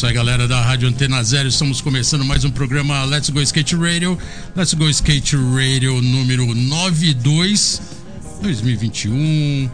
[0.00, 1.46] Isso aí, galera da Rádio Antena Zero.
[1.46, 4.18] Estamos começando mais um programa Let's Go Skate Radio.
[4.56, 7.82] Let's Go Skate Radio número 92,
[8.40, 9.70] 2021,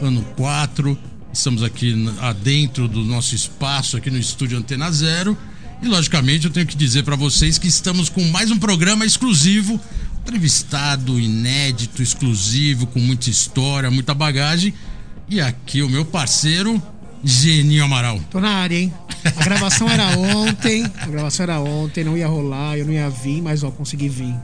[0.00, 0.98] ano 4.
[1.30, 1.94] Estamos aqui
[2.42, 5.36] dentro do nosso espaço, aqui no estúdio Antena Zero.
[5.82, 9.78] E, logicamente, eu tenho que dizer para vocês que estamos com mais um programa exclusivo,
[10.22, 14.72] entrevistado, inédito, exclusivo, com muita história, muita bagagem.
[15.28, 16.82] E aqui o meu parceiro,
[17.26, 18.20] Geninho Amaral.
[18.30, 18.94] Tô na área, hein?
[19.24, 20.84] A gravação era ontem.
[21.00, 24.34] A gravação era ontem, não ia rolar, eu não ia vir, mas ó, consegui vir.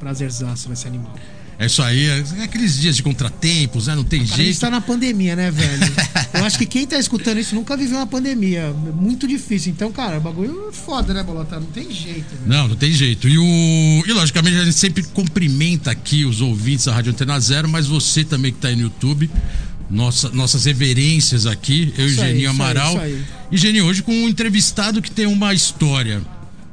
[0.00, 1.14] Prazerzaço nesse animal.
[1.62, 3.94] É isso aí, é aqueles dias de contratempos, né?
[3.94, 4.60] Não tem Cara, a gente jeito.
[4.60, 5.92] tá na pandemia, né, velho?
[6.34, 8.72] Eu acho que quem tá escutando isso nunca viveu uma pandemia.
[8.72, 9.70] Muito difícil.
[9.70, 11.60] Então, cara, o bagulho é foda, né, Bolota?
[11.60, 12.34] Não tem jeito.
[12.34, 12.40] Né?
[12.46, 13.28] Não, não tem jeito.
[13.28, 14.02] E, o...
[14.04, 18.24] e logicamente a gente sempre cumprimenta aqui os ouvintes da Rádio Antena Zero, mas você
[18.24, 19.30] também que tá aí no YouTube.
[19.92, 22.92] Nossa, nossas reverências aqui, eu e Geninho isso aí, Amaral.
[22.92, 23.22] isso aí.
[23.50, 26.22] E Geninho, hoje com um entrevistado que tem uma história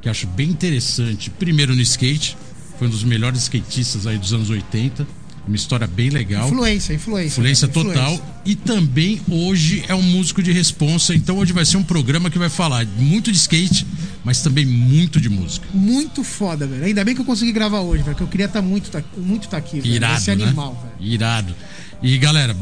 [0.00, 1.28] que acho bem interessante.
[1.28, 2.36] Primeiro no skate,
[2.78, 5.06] foi um dos melhores skatistas aí dos anos 80.
[5.46, 6.46] Uma história bem legal.
[6.46, 7.40] Influência, influência.
[7.40, 8.12] Influência velho, total.
[8.14, 8.34] influência.
[8.46, 11.14] E também hoje é um músico de responsa.
[11.14, 13.86] Então hoje vai ser um programa que vai falar muito de skate,
[14.24, 15.66] mas também muito de música.
[15.74, 16.84] Muito foda, velho.
[16.84, 18.16] Ainda bem que eu consegui gravar hoje, velho.
[18.16, 19.94] Que eu queria estar muito, tá, muito tá aqui, velho.
[19.94, 20.44] Irado, Esse né?
[20.44, 21.12] animal, velho.
[21.12, 21.54] Irado.
[22.02, 22.56] E galera,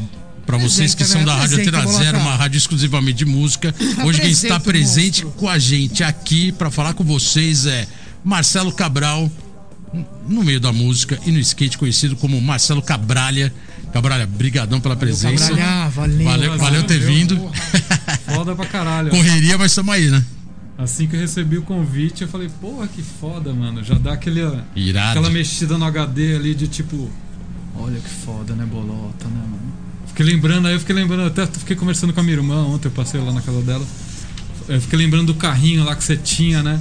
[0.48, 1.40] pra vocês que Apresenta, são da né?
[1.42, 1.86] Rádio Antena.
[1.86, 3.74] Zero, uma rádio exclusivamente de música.
[4.02, 7.86] Hoje quem está presente com a gente aqui pra falar com vocês é
[8.24, 9.30] Marcelo Cabral,
[10.26, 13.52] no meio da música e no skate conhecido como Marcelo Cabralha.
[13.92, 15.48] Cabralha, brigadão pela presença.
[15.50, 16.24] Cabralha, valeu.
[16.24, 17.14] Valeu, valeu ter Valeu.
[17.14, 17.50] vindo.
[18.34, 19.10] Foda pra caralho.
[19.10, 20.24] Correria, mas estamos aí, né?
[20.78, 23.84] Assim que eu recebi o convite, eu falei, porra, que foda, mano.
[23.84, 24.40] Já dá aquele,
[24.74, 25.10] Irado.
[25.10, 27.10] aquela mexida no HD ali de tipo,
[27.76, 29.87] olha que foda, né, bolota, né, mano?
[30.08, 32.92] Fiquei lembrando, aí eu fiquei lembrando, até fiquei conversando com a minha irmã ontem, eu
[32.92, 33.86] passei lá na casa dela.
[34.68, 36.80] Eu fiquei lembrando do carrinho lá que você tinha, né?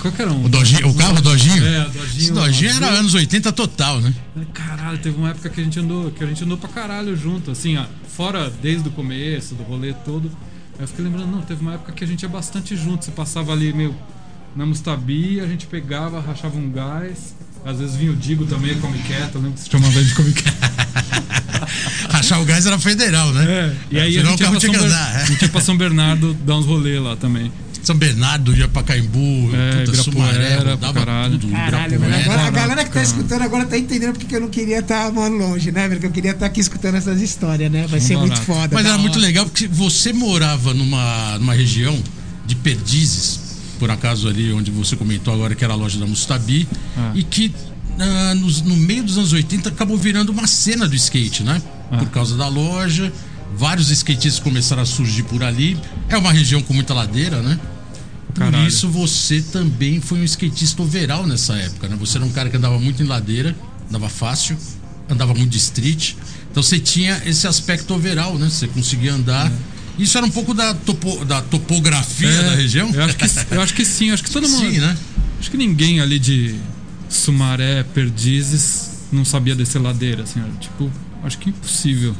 [0.00, 0.44] Qual que era um?
[0.44, 1.66] O, Dojinho, o carro Dojinho?
[1.66, 2.22] É, o Dojinho.
[2.22, 4.14] Esse Dojinho era anos 80 total, né?
[4.52, 7.50] Caralho, teve uma época que a gente andou, que a gente andou pra caralho junto,
[7.50, 10.30] assim, ó, fora desde o começo, do rolê todo.
[10.78, 13.04] Aí eu fiquei lembrando, não, teve uma época que a gente ia bastante junto.
[13.04, 13.94] Você passava ali meio
[14.54, 17.34] na Mustabi, a gente pegava, rachava um gás.
[17.64, 20.14] Às vezes vinha o Digo também, come quieto, eu lembro que você chamava ele de
[20.14, 21.25] come quieto.
[22.16, 23.44] Rachar o gás era federal, né?
[23.48, 25.14] É, e aí a Senão gente, o carro ia pra tinha São que Ber- andar.
[25.18, 25.22] é.
[25.22, 27.50] a gente ia pra São Bernardo dar uns rolê lá também.
[27.82, 31.38] São Bernardo, ia pra Caimbu, É, puta, Sumaré, rodava caralho.
[31.38, 31.52] tudo.
[31.52, 32.14] Caralho, velho.
[32.16, 35.12] Agora, a galera que tá escutando agora tá entendendo porque que eu não queria estar,
[35.12, 36.00] mano, longe, né, velho?
[36.00, 37.86] Que eu queria estar aqui escutando essas histórias, né?
[37.88, 38.44] Vai ser Vamos muito lá.
[38.44, 38.70] foda.
[38.74, 39.20] Mas da era muito hora.
[39.26, 41.96] legal porque você morava numa, numa região
[42.44, 43.38] de Perdizes,
[43.78, 46.66] por acaso ali onde você comentou agora que era a loja da Mustabi,
[46.96, 47.12] Ah.
[47.14, 47.54] e que
[48.00, 51.62] ah, nos- no meio dos anos 80 acabou virando uma cena do skate, né?
[51.90, 51.98] Ah.
[51.98, 53.12] Por causa da loja,
[53.56, 55.78] vários skatistas começaram a surgir por ali.
[56.08, 57.58] É uma região com muita ladeira, né?
[58.34, 58.66] Por Caralho.
[58.68, 61.96] isso você também foi um skatista overall nessa época, né?
[62.00, 63.56] Você era um cara que andava muito em ladeira,
[63.88, 64.56] andava fácil,
[65.08, 66.14] andava muito de street.
[66.50, 68.48] Então você tinha esse aspecto overall, né?
[68.50, 69.50] Você conseguia andar.
[69.98, 72.90] Isso era um pouco da, topo- da topografia É, da região?
[72.92, 73.24] Eu acho, que,
[73.54, 74.70] eu acho que sim, acho que todo mundo.
[74.70, 74.94] Sim, né?
[75.40, 76.56] Acho que ninguém ali de
[77.08, 80.90] Sumaré, Perdizes, não sabia descer ladeira, assim, tipo,
[81.26, 82.14] acho que impossível.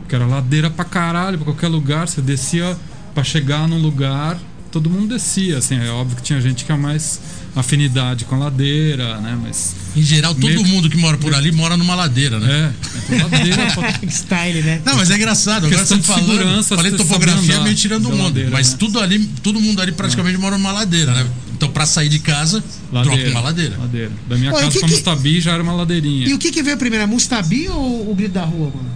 [0.00, 2.76] Porque era ladeira pra caralho, pra qualquer lugar, você descia
[3.14, 4.38] pra chegar num lugar,
[4.70, 7.20] todo mundo descia, assim, é óbvio que tinha gente que tinha mais
[7.60, 9.74] afinidade com a ladeira, né, mas...
[9.96, 12.74] Em geral, todo Meio mundo que mora por ali mora numa ladeira, né?
[13.10, 13.66] É, é ladeira.
[14.08, 14.82] Style, né?
[14.84, 15.66] Não, mas é engraçado.
[15.66, 18.24] Agora você falando, segurança, falei topografia andar meio tirando o mundo.
[18.24, 18.76] ladeira, mas né?
[18.78, 21.26] tudo ali, todo mundo ali praticamente mora numa ladeira, né?
[21.54, 23.78] Então pra sair de casa, troca uma ladeira.
[23.78, 24.12] Ladeira.
[24.28, 26.28] Da minha Pô, casa que pra que- Mustabi já era uma ladeirinha.
[26.28, 28.90] E o que que veio primeiro, a Mustabi ou o Grito da Rua, mano?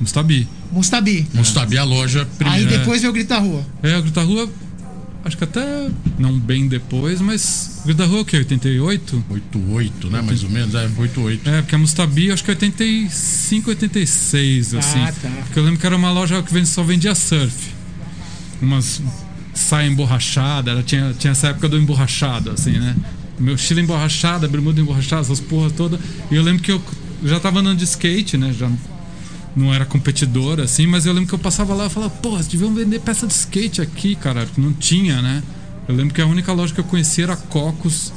[0.00, 0.48] Mustabi.
[0.72, 1.28] Mustabi.
[1.32, 2.68] Mustabi a loja primeiro.
[2.68, 3.64] Aí depois veio o Grito da Rua.
[3.84, 4.50] É, o Grito da Rua,
[5.24, 5.88] acho que até
[6.18, 7.82] não bem depois, mas.
[7.84, 8.36] Grito da Rua é o quê?
[8.38, 9.24] 88?
[9.28, 10.22] 88, né?
[10.22, 11.48] Mais ou menos, é 88.
[11.48, 14.98] É, porque a Mustabi acho que é 85, 86, assim.
[14.98, 15.30] tá.
[15.44, 17.70] Porque eu lembro que era uma loja que só vendia surf.
[18.60, 19.02] Umas
[19.54, 22.96] saia emborrachada, ela tinha, tinha essa época do emborrachado, assim, né?
[23.38, 26.00] Meu estilo emborrachada, bermuda emborrachada, essas porras todas.
[26.30, 26.82] E eu lembro que eu
[27.24, 28.54] já tava andando de skate, né?
[28.58, 28.70] Já
[29.54, 32.74] não era competidor, assim, mas eu lembro que eu passava lá e falava, pô, deviam
[32.74, 35.42] vender peça de skate aqui, cara, que não tinha, né?
[35.88, 38.12] Eu lembro que a única loja que eu conhecia era Cocos,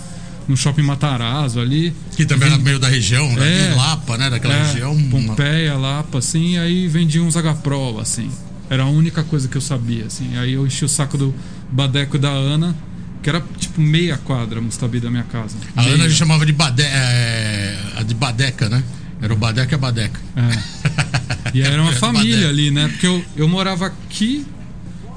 [0.47, 1.93] no shopping Matarazzo ali.
[2.15, 3.71] Que também era meio da região, né?
[3.71, 3.75] É.
[3.75, 4.29] Lapa, né?
[4.29, 4.95] Daquela É, região.
[5.09, 8.29] Pompeia, Lapa, assim, e aí vendia uns H-Pro, assim.
[8.69, 10.37] Era a única coisa que eu sabia, assim.
[10.37, 11.33] Aí eu enchi o saco do
[11.71, 12.75] Badeco da Ana,
[13.23, 15.55] que era tipo meia quadra, Mustabi, da minha casa.
[15.75, 16.09] A Ana a Meia.
[16.09, 16.83] gente chamava de, bade...
[16.83, 18.83] é, a de Badeca, né?
[19.21, 20.19] Era o Badeca e a Badeca.
[20.35, 21.57] É.
[21.57, 22.87] E era uma Era família ali, né?
[22.89, 24.45] Porque eu, eu morava aqui,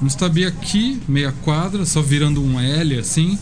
[0.00, 3.38] Mustabi aqui, meia quadra, só virando um L, assim.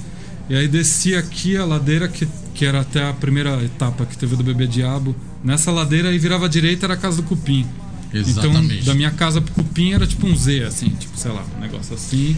[0.48, 4.36] E aí descia aqui a ladeira, que, que era até a primeira etapa que teve
[4.36, 5.14] do Bebê Diabo.
[5.44, 7.66] Nessa ladeira aí virava à direita, era a casa do Cupim.
[8.14, 8.74] Exatamente.
[8.74, 11.60] Então, da minha casa pro Cupim era tipo um Z, assim, tipo, sei lá, um
[11.60, 12.36] negócio assim.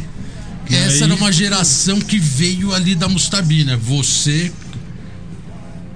[0.69, 3.77] E Essa aí- era uma geração que veio ali da Mustabi, né?
[3.77, 4.51] Você,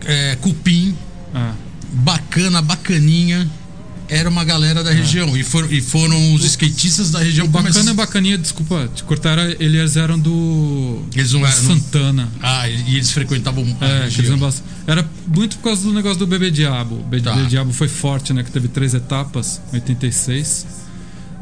[0.05, 0.97] é, Cupim,
[1.35, 1.55] Ah,
[1.93, 3.49] bacana, bacaninha.
[4.09, 5.35] Era uma galera da região.
[5.37, 9.03] E, foram, e foram os skatistas da região o bacana come- e bacaninha, desculpa te
[9.05, 11.03] cortar, era- eles eram do.
[11.15, 12.29] Eles não eram- Santana.
[12.43, 14.39] Ah, e eles frequentavam a É, eles região.
[14.39, 16.97] bast- Era muito por causa do negócio do Bebê Diabo.
[16.97, 17.43] O Bebê Tá.
[17.45, 18.43] Diabo foi forte, né?
[18.43, 20.67] Que teve três etapas, 86.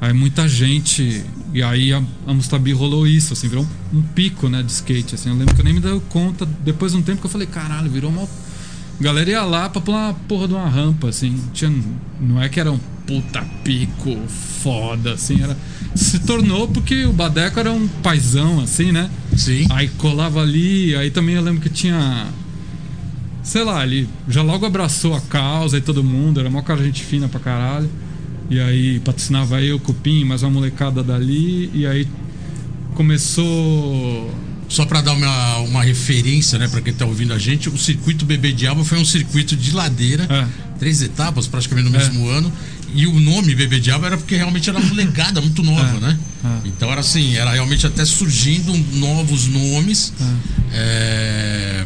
[0.01, 1.25] Aí muita gente.
[1.53, 5.17] E aí a, a Mustabi rolou isso, assim, virou um, um pico, né, de skate.
[5.17, 5.31] Assim.
[5.31, 6.47] Eu lembro que eu nem me dei conta.
[6.65, 8.29] Depois de um tempo que eu falei, caralho, virou uma.
[9.01, 11.41] A galera ia lá pra pular uma porra de uma rampa, assim.
[11.55, 11.73] Tinha,
[12.21, 15.43] não é que era um puta pico foda, assim.
[15.43, 15.57] Era,
[15.95, 19.11] se tornou porque o Badeco era um paizão, assim, né?
[19.35, 19.67] Sim.
[19.71, 22.27] Aí colava ali, aí também eu lembro que tinha.
[23.43, 27.03] Sei lá, ele já logo abraçou a causa e todo mundo, era uma cara gente
[27.03, 27.89] fina pra caralho.
[28.51, 32.07] E aí patrocinava eu, Cupim, mais uma molecada dali, e aí
[32.95, 34.31] começou.
[34.71, 38.25] Só pra dar uma, uma referência, né, pra quem tá ouvindo a gente, o circuito
[38.25, 40.47] Bebê Diabo foi um circuito de ladeira, É.
[40.79, 41.99] três etapas praticamente no É.
[41.99, 42.53] mesmo ano.
[42.95, 46.01] E o nome Bebê Diabo era porque realmente era uma molecada muito nova, É.
[46.01, 46.19] né?
[46.45, 46.69] É.
[46.69, 50.13] Então era assim, era realmente até surgindo novos nomes.
[50.73, 51.85] é,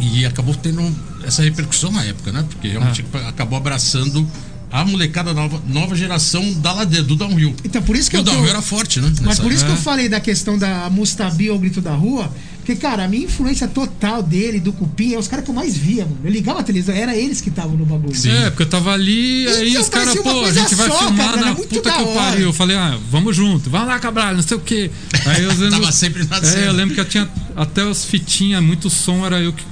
[0.00, 0.82] E acabou tendo
[1.24, 2.44] essa repercussão na época, né?
[2.48, 4.28] Porque realmente acabou abraçando
[4.70, 7.54] a molecada nova, nova geração da ladeira, do downhill.
[7.64, 9.08] Então, por isso que E o eu downhill tô- era forte, né?
[9.10, 9.74] Mas nessa por isso que É.
[9.74, 12.30] eu falei da questão da Mustabi ou Grito da Rua.
[12.58, 15.76] Porque, cara, a minha influência total dele, do Cupim, é os caras que eu mais
[15.76, 16.16] via, mano.
[16.24, 18.14] Eu ligava a televisão, era eles que estavam no bagulho.
[18.14, 18.30] Sim.
[18.30, 21.26] É, porque eu tava ali, aí Então, os caras, pô, a gente vai só, filmar
[21.34, 22.46] cara, na puta que eu pariu.
[22.46, 24.90] Eu falei, ah, vamos junto, vai lá, Cabral, não sei o quê.
[25.26, 26.62] Aí eu lembro, Tava sempre na É, cena.
[26.64, 29.62] eu lembro que eu tinha até as fitinhas, muito som, era eu que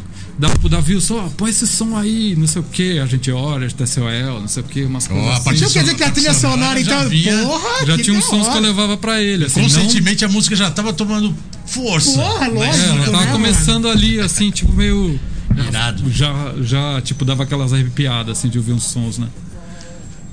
[0.43, 3.07] dava pro Davi o som, ó, põe esse som aí, não sei o que, a
[3.07, 5.45] gente olha, TCOL, não sei o que, umas coisas a assim.
[5.45, 7.09] partir Isso quer dizer que a trilha sonora, Já então.
[7.09, 9.69] vinha- porra, Já que tinha uns sons que eu levava pra ele, assim, não...
[9.69, 11.33] Conscientemente a música já tava tomando
[11.65, 12.11] força.
[12.13, 13.33] Porra, na lógico, É, ela né, tava mano?
[13.33, 15.19] começando ali, assim, tipo, meio...
[15.69, 16.11] Irado.
[16.11, 19.29] Já, já, tipo, dava aquelas arrepiadas, assim, de ouvir uns sons, né?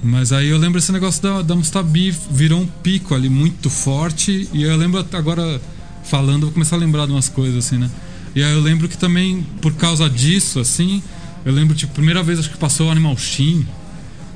[0.01, 4.49] Mas aí eu lembro esse negócio da, da Mustabi virou um pico ali muito forte.
[4.53, 5.61] E eu lembro agora,
[6.03, 7.89] falando, vou começar a lembrar de umas coisas, assim, né?
[8.35, 11.01] E aí eu lembro que também, por causa disso, assim,
[11.45, 13.65] eu lembro, tipo, primeira vez acho que passou o Animal Shin,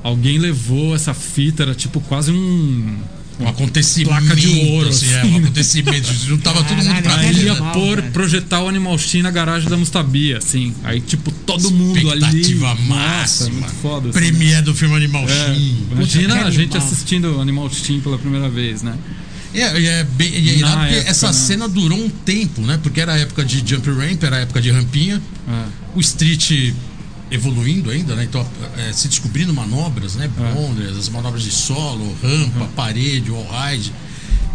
[0.02, 2.96] alguém levou essa fita, era tipo quase um.
[3.40, 4.10] Um acontecimento.
[4.10, 5.38] Placa de ouro, assim, é, assim, um né?
[5.38, 6.06] acontecimento.
[6.24, 7.70] Juntava todo mundo pra Aí ele ia né?
[7.72, 10.72] pôr, projetar o Animal Shin na garagem da Mustabi, assim.
[10.84, 12.20] Aí, tipo, todo mundo ali.
[12.22, 13.66] Expectativa máxima.
[13.82, 14.08] foda.
[14.10, 14.26] assim, né?
[14.30, 15.78] Premiere do filme Animal É, Shin.
[15.90, 16.78] imagina a gente animal.
[16.78, 18.96] assistindo Animal Steam pela primeira vez, né?
[19.54, 21.32] É, e é, bem, e é irado porque época, essa né?
[21.32, 22.78] cena durou um tempo, né?
[22.82, 25.22] Porque era a época de jump ramp, era a época de rampinha.
[25.48, 25.64] É.
[25.94, 26.74] O street
[27.30, 28.24] evoluindo ainda, né?
[28.24, 28.46] Então,
[28.76, 30.28] é, se descobrindo manobras, né?
[30.38, 30.98] É.
[30.98, 32.68] As manobras de solo, rampa, Uhum.
[32.76, 33.92] parede, all-ride.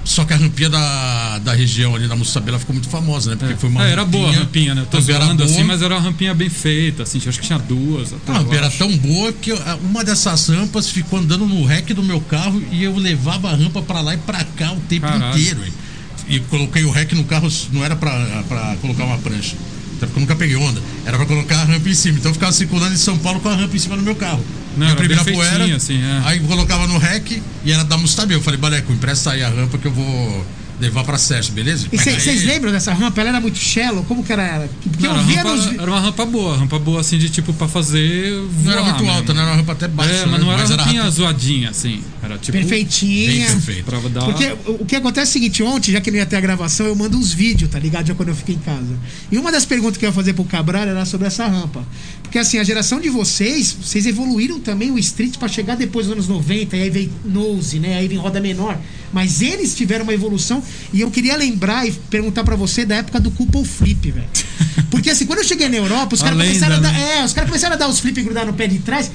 [0.09, 3.35] Só que a rampinha da, da região ali da Mustabela ficou muito famosa, né?
[3.37, 4.83] Porque foi uma É, era boa a rampinha, né?
[4.89, 7.19] Tô rampinha zoando assim, mas era uma rampinha bem feita, assim.
[7.19, 8.11] Acho que tinha duas.
[8.11, 12.01] Até, A rampa era tão boa que uma dessas rampas ficou andando no rec do
[12.01, 15.39] meu carro e eu levava a rampa pra lá e pra cá o tempo Caralho.
[15.39, 15.63] inteiro.
[15.63, 15.73] hein.
[16.27, 19.55] E coloquei o rec no carro, não era pra colocar uma prancha.
[19.99, 20.81] Até porque eu nunca peguei onda.
[21.05, 22.17] Era pra colocar a rampa em cima.
[22.17, 24.43] Então eu ficava circulando em São Paulo com a rampa em cima do meu carro.
[24.77, 26.21] Não, bem Ibirapuera, feitinha, assim, é.
[26.23, 28.33] Aí colocava no rec e era da Mustabi.
[28.33, 30.45] Eu falei, Baleco, empresta aí a rampa que eu vou
[30.79, 31.87] levar pra Sérgio, beleza?
[31.91, 33.21] E vocês lembram dessa rampa?
[33.21, 34.03] Ela era muito shallow?
[34.05, 34.69] Como que era ela?
[34.83, 35.79] Porque Não, eu era, via rampa, nos.
[35.79, 38.31] era uma rampa boa, rampa boa, assim, de tipo, pra fazer.
[38.63, 39.17] Não era voar muito mesmo.
[39.17, 39.41] alta, né?
[39.41, 40.13] Era uma rampa até baixa.
[40.13, 40.45] É, mas né?
[40.45, 41.15] não era rampinha rápido.
[41.15, 42.01] zoadinha, assim.
[42.23, 42.57] Era tipo.
[42.57, 43.47] Perfeitinha.
[43.47, 43.89] perfeito.
[44.09, 44.25] Dar.
[44.25, 46.41] Porque o o que acontece é o seguinte, ontem, já que não ia ter a
[46.41, 48.07] gravação, eu mando uns vídeos, tá ligado?
[48.07, 48.97] Já quando eu fiquei em casa.
[49.31, 51.83] E uma das perguntas que eu ia fazer pro Cabral era sobre essa rampa.
[52.29, 56.13] Porque assim, a geração de vocês, vocês evoluíram também o street pra chegar depois dos
[56.13, 57.97] anos 90, e aí veio nose, né?
[57.97, 58.77] Aí vem roda menor.
[59.11, 60.61] Mas eles tiveram uma evolução
[60.93, 64.27] e eu queria lembrar e perguntar pra você da época do couple flip, velho.
[64.91, 67.17] Porque assim, quando eu cheguei na Europa, os caras começaram a dar, né?
[67.17, 69.09] é, os caras começaram a dar os flip e grudar no pé de trás.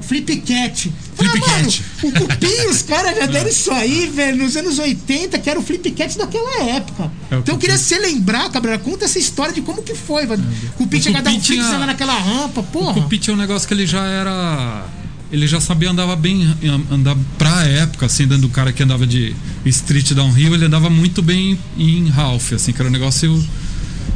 [0.00, 0.92] Flip cat.
[1.14, 1.84] Falei, Flip ah, cat.
[2.02, 5.62] O Cupim, os caras já deram isso aí, velho, nos anos 80, que era o
[5.62, 7.10] flipcat daquela época.
[7.30, 7.88] É, o então eu queria Cupim.
[7.88, 10.42] você lembrar, Cabral, conta essa história de como que foi, velho.
[10.70, 12.94] O Cupim O chegou a dar um Cupim flip tinha- naquela rampa, O porra.
[12.94, 14.84] Cupit é um negócio que ele já era.
[15.32, 16.54] Ele já sabia andar bem,
[16.90, 19.34] andar pra época, assim, dentro do cara que andava de
[19.64, 23.44] street downhill, ele andava muito bem em half, assim, que era um negócio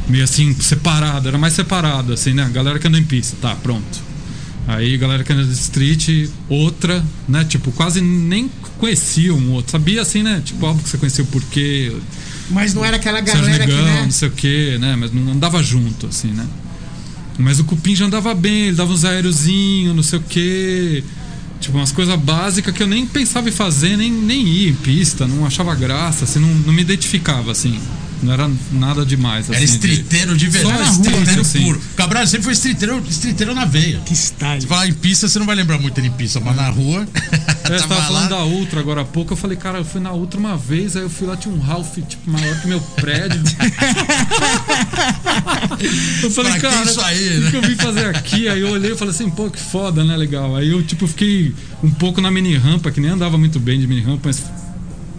[0.07, 2.43] meio assim, separado, era mais separado, assim, né?
[2.43, 4.10] A galera que anda em pista, tá, pronto.
[4.71, 7.43] Aí, galera que anda de street, outra, né?
[7.43, 9.71] Tipo, quase nem conhecia um outro.
[9.71, 10.41] Sabia, assim, né?
[10.45, 11.93] Tipo, óbvio que você conhecia o porquê,
[12.49, 14.01] Mas não era aquela Sérgio galera que, Negão, né?
[14.03, 14.95] não sei o que, né?
[14.95, 16.47] Mas não andava junto, assim, né?
[17.37, 21.03] Mas o Cupim já andava bem, ele dava uns aéreozinhos, não sei o que.
[21.59, 25.27] Tipo, umas coisas básicas que eu nem pensava em fazer, nem, nem ir em pista,
[25.27, 27.77] não achava graça, assim, não, não me identificava, assim.
[28.23, 29.49] Não era nada demais.
[29.49, 30.77] Era assim, de- estriteiro de verdade.
[30.85, 31.63] Só Estriteiro assim.
[31.63, 31.81] puro.
[31.95, 33.99] Cabral sempre foi estriteiro, estriteiro na veia.
[34.05, 34.61] Que style.
[34.61, 37.07] Se falar em pista, você não vai lembrar muito em pista, mas na rua.
[37.63, 38.37] É, você tava tava falando lá.
[38.39, 41.03] da Ultra agora há pouco, eu falei, cara, eu fui na Ultra uma vez, aí
[41.03, 43.39] eu fui lá, tinha um Ralph, tipo, maior que meu prédio.
[46.23, 48.47] eu falei, Pra cara, isso aí, o né?" que eu vim fazer aqui?
[48.47, 50.55] Aí eu olhei e falei assim, pô, que foda, né, legal.
[50.55, 53.87] Aí eu, tipo, fiquei um pouco na mini rampa, que nem andava muito bem de
[53.87, 54.43] mini rampa, mas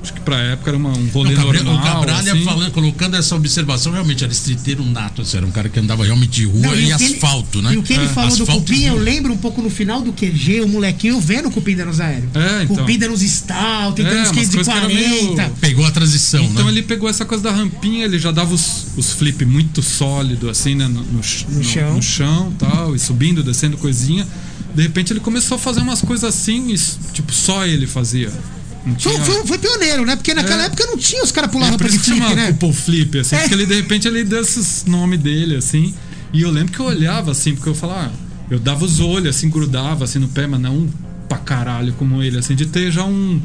[0.02, 2.44] acho que pra época era uma, um rolê O Cabral- normal, o Cabralha assim.
[2.44, 6.30] falando, colocando essa observação, realmente era estriteiro nato, assim, era um cara que andava realmente
[6.32, 7.75] de rua Não, e, o que ele- asfalto, né?
[7.75, 8.09] E o que ele É.
[8.09, 11.21] falou do Asfalto Cupim, e eu lembro um pouco no final do QG, o molequinho
[11.21, 12.30] vendo o Cupim dando os aéreos.
[12.35, 12.76] É, então.
[12.76, 15.42] Cupim dando stall, tentando É, uns umas 15 de coisas que era 40.
[15.42, 16.71] meio- Pegou a transição, Então né?
[16.73, 20.75] ele pegou essa coisa da rampinha, ele já dava os, os flip muito sólido, assim,
[20.75, 20.88] né?
[20.88, 21.94] No, no, ch- No chão.
[21.94, 24.26] no chão tal, e subindo, descendo coisinha.
[24.75, 28.32] De repente ele começou a fazer umas coisas assim, e, tipo, só ele fazia.
[28.85, 30.17] Foi, tinha- foi- foi pioneiro, né?
[30.17, 30.67] Porque naquela É.
[30.67, 32.47] época não tinha os caras É, pulando por rampa de isso que flip, né?
[32.53, 33.41] Couple Flip, assim, É.
[33.41, 35.95] porque ele de repente ele deu esses nome dele, assim.
[36.33, 38.12] E eu lembro que eu olhava assim, porque eu falava,
[38.51, 40.89] eu dava os olhos, assim, grudava assim no pé, mas não
[41.29, 43.41] pra caralho como ele, assim, de ter já um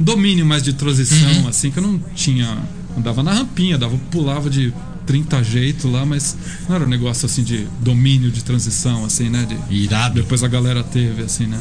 [0.00, 1.48] domínio mais de transição, Uhum.
[1.48, 2.56] assim, que eu não tinha.
[2.96, 4.72] Andava na rampinha, dava, pulava de
[5.06, 6.36] 30 jeitos lá, mas
[6.68, 9.46] não era um negócio assim de domínio de transição, assim, né?
[9.46, 10.14] De, Irado.
[10.16, 11.58] depois a galera teve, assim, né?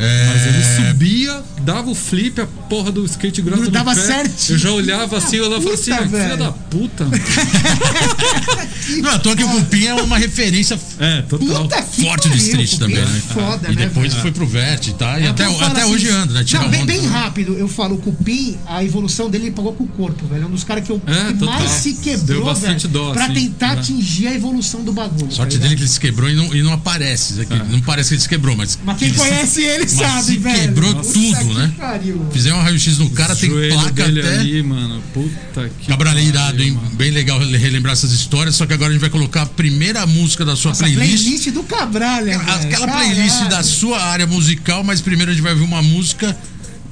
[0.00, 4.00] É, Mas ele subia, dava o flip, a porra do skate grudava pé.
[4.00, 4.54] certinho.
[4.54, 7.04] Eu já olhava assim, eu falava assim, ah, filha da puta.
[7.04, 7.18] mano."
[9.02, 11.62] Não, à toa que o Cupim é uma referência É, total.
[11.62, 13.22] Puta forte do pariu, street Cupim também, é né?
[13.28, 14.22] Foda, e né, depois velho?
[14.22, 15.20] foi pro Vert, tá?
[15.20, 16.44] E É até, eu até assim, hoje anda, né?
[16.44, 16.92] Tira não, bem, onda.
[16.92, 20.44] bem rápido, eu falo, o Cupim, a evolução dele ele pagou com o corpo, velho.
[20.44, 21.58] É um dos caras que, eu, É, que total.
[21.58, 23.80] mais se quebrou, Deu bastante velho, dó, pra assim, tentar né?
[23.80, 25.30] atingir a evolução do bagulho.
[25.32, 27.40] Sorte tá dele que ele se quebrou e não, e não aparece.
[27.40, 27.54] Aqui.
[27.70, 28.78] Não parece que ele se quebrou, mas.
[28.84, 30.58] Mas quem conhece ele mas sabe, se velho.
[30.60, 31.74] quebrou Puta tudo, que né?
[31.78, 32.26] pariu.
[32.32, 34.38] Fizer um raio-x no cara, tem joelho placa dele até.
[34.38, 35.02] ali, mano.
[35.14, 35.86] Puta que.
[35.86, 36.72] Cabral é irado, hein?
[36.72, 36.90] mano.
[36.90, 38.54] Bem legal relembrar essas histórias.
[38.56, 41.22] Só que agora a gente vai colocar a primeira música da sua Essa playlist.
[41.24, 42.50] playlist do Cabralha, velho.
[42.50, 43.14] Aquela Caralho.
[43.14, 46.36] playlist da sua área musical, mas primeiro a gente vai ouvir uma música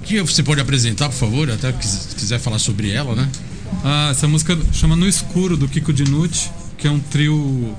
[0.04, 3.28] que você pode apresentar, por favor, até quis- quiser falar sobre ela, né?
[3.84, 6.48] Ah, essa música chama No Escuro, do Kiko Dinucci,
[6.78, 7.74] que é um trio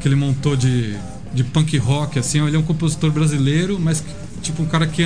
[0.00, 0.94] que ele montou de,
[1.32, 2.44] de punk rock, assim.
[2.44, 4.02] Ele é um compositor brasileiro, mas
[4.44, 5.02] tipo um cara que,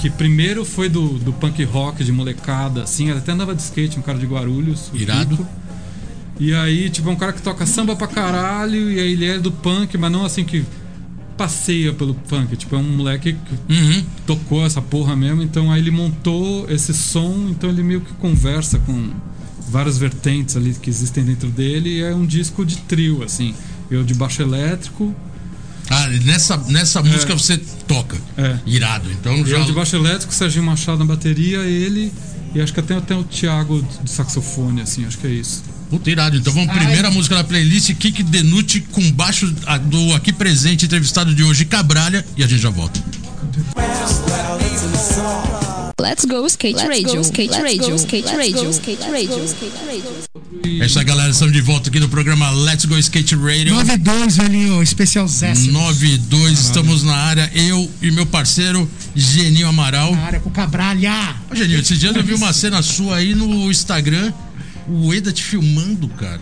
[0.00, 3.10] que primeiro foi do, do punk rock, de molecada, assim.
[3.10, 4.90] Até andava de skate, um cara de Guarulhos.
[4.92, 5.36] Irado.
[5.36, 5.48] Kiko.
[6.40, 9.38] E aí, tipo, é um cara que toca samba pra caralho, e aí ele é
[9.38, 10.64] do punk, mas não assim que
[11.36, 12.56] passeia pelo punk.
[12.56, 14.04] Tipo, é um moleque que Uhum.
[14.26, 18.78] tocou essa porra mesmo, então aí ele montou esse som, então ele meio que conversa
[18.80, 19.10] com
[19.68, 23.54] várias vertentes ali que existem dentro dele e é um disco de trio, assim.
[23.90, 25.14] Eu de baixo elétrico,
[25.90, 28.16] Ah, nessa, nessa música você toca.
[28.36, 28.58] É.
[28.66, 29.10] Irado.
[29.12, 29.58] Então já.
[29.58, 32.12] eu de baixo elétrico, Serginho Machado na bateria, ele
[32.54, 35.62] e acho que até, até o Thiago de saxofone, assim, acho que é isso.
[35.90, 36.36] Puta, irado.
[36.36, 36.78] Então vamos, Ai.
[36.78, 41.64] primeira música da playlist, Kik Denute, com baixo a- do aqui presente, entrevistado de hoje,
[41.64, 43.00] Cabralha, e a gente já volta.
[46.00, 50.80] Let's go skate radio, skate radio, skate radio, skate radio, skate radio.
[50.82, 51.30] É isso aí, galera.
[51.30, 53.74] Estamos de volta aqui no programa Let's Go Skate Radio.
[53.74, 55.54] 92, velhinho, especial Zé.
[55.54, 60.14] 92, estamos na área, eu e meu parceiro Geninho Amaral.
[60.16, 61.36] Na área com o Cabralha.
[61.48, 64.32] Ô, Geninho, esses dias eu vi uma cena sua aí no Instagram,
[64.88, 66.40] o Eda te filmando, cara.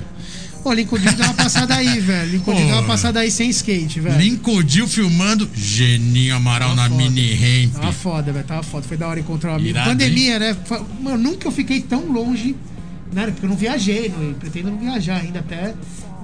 [0.65, 2.31] Ô, Lincoln Dil deu uma passada aí, velho.
[2.33, 2.89] Lincoln Dil deu uma Pô.
[2.89, 4.19] passada aí sem skate, velho.
[4.19, 7.11] Linkodil filmando, Geninho Amaral na Tava foda.
[7.11, 7.73] mini ramp.
[7.75, 8.45] Tava foda, velho.
[8.47, 8.87] Tava foda.
[8.87, 9.71] Foi da hora encontrar um amigo.
[9.71, 10.57] Irado, Pandemia, né?
[10.65, 12.55] Foi- Mano, nunca eu fiquei tão longe,
[13.13, 13.27] né?
[13.27, 15.75] Porque eu não viajei, não, pretendo não viajar ainda até.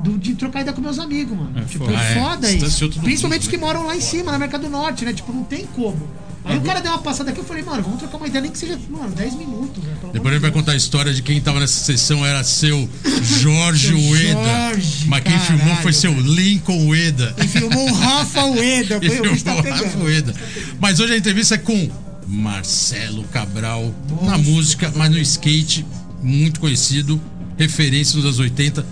[0.02, 1.58] do- de trocar ideia com meus amigos, mano.
[1.58, 1.98] É tipo, foda.
[1.98, 2.14] Ah, é.
[2.14, 2.88] foda isso.
[3.00, 3.66] Principalmente mundo, os que né?
[3.66, 5.12] moram lá em cima, na América do Norte, né?
[5.12, 6.08] Tipo, não tem como.
[6.44, 8.50] Aí o cara deu uma passada aqui, eu falei, mano, vamos trocar uma ideia, nem
[8.50, 9.96] que seja, mano, 10 minutos, velho.
[9.98, 12.24] pelo Depois a amor gente de vai contar a história de quem tava nessa sessão
[12.24, 12.88] era seu
[13.22, 14.72] Jorge Ueda.
[14.72, 16.32] Jorge, Mas quem caralho, filmou foi seu velho.
[16.32, 17.34] Lincoln Ueda.
[17.38, 18.98] E filmou o Rafa Ueda.
[19.02, 19.98] E Foi tá filmou o Rafa.
[19.98, 20.34] Ueda.
[20.80, 21.90] Mas hoje a entrevista é com
[22.26, 23.94] Marcelo Cabral.
[24.22, 25.84] Na música, mas no skate,
[26.22, 27.20] muito conhecido,
[27.58, 28.86] referência nos anos 80,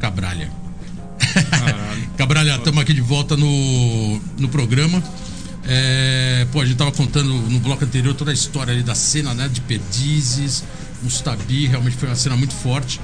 [0.00, 0.50] Cabralha.
[1.50, 2.08] Caralho.
[2.16, 5.02] Cabralha, estamos aqui de volta no, no programa.
[5.66, 9.32] É, pô, a gente tava contando no bloco anterior toda a história ali da cena,
[9.34, 9.48] né?
[9.48, 10.62] De Perdizes,
[11.02, 13.00] Mustabi, realmente foi uma cena muito forte.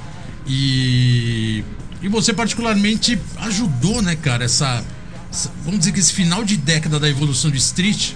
[0.47, 1.65] E,
[2.03, 4.85] e você particularmente ajudou, né, cara, essa,
[5.31, 8.13] essa- Vamos dizer que esse final de década da evolução do street.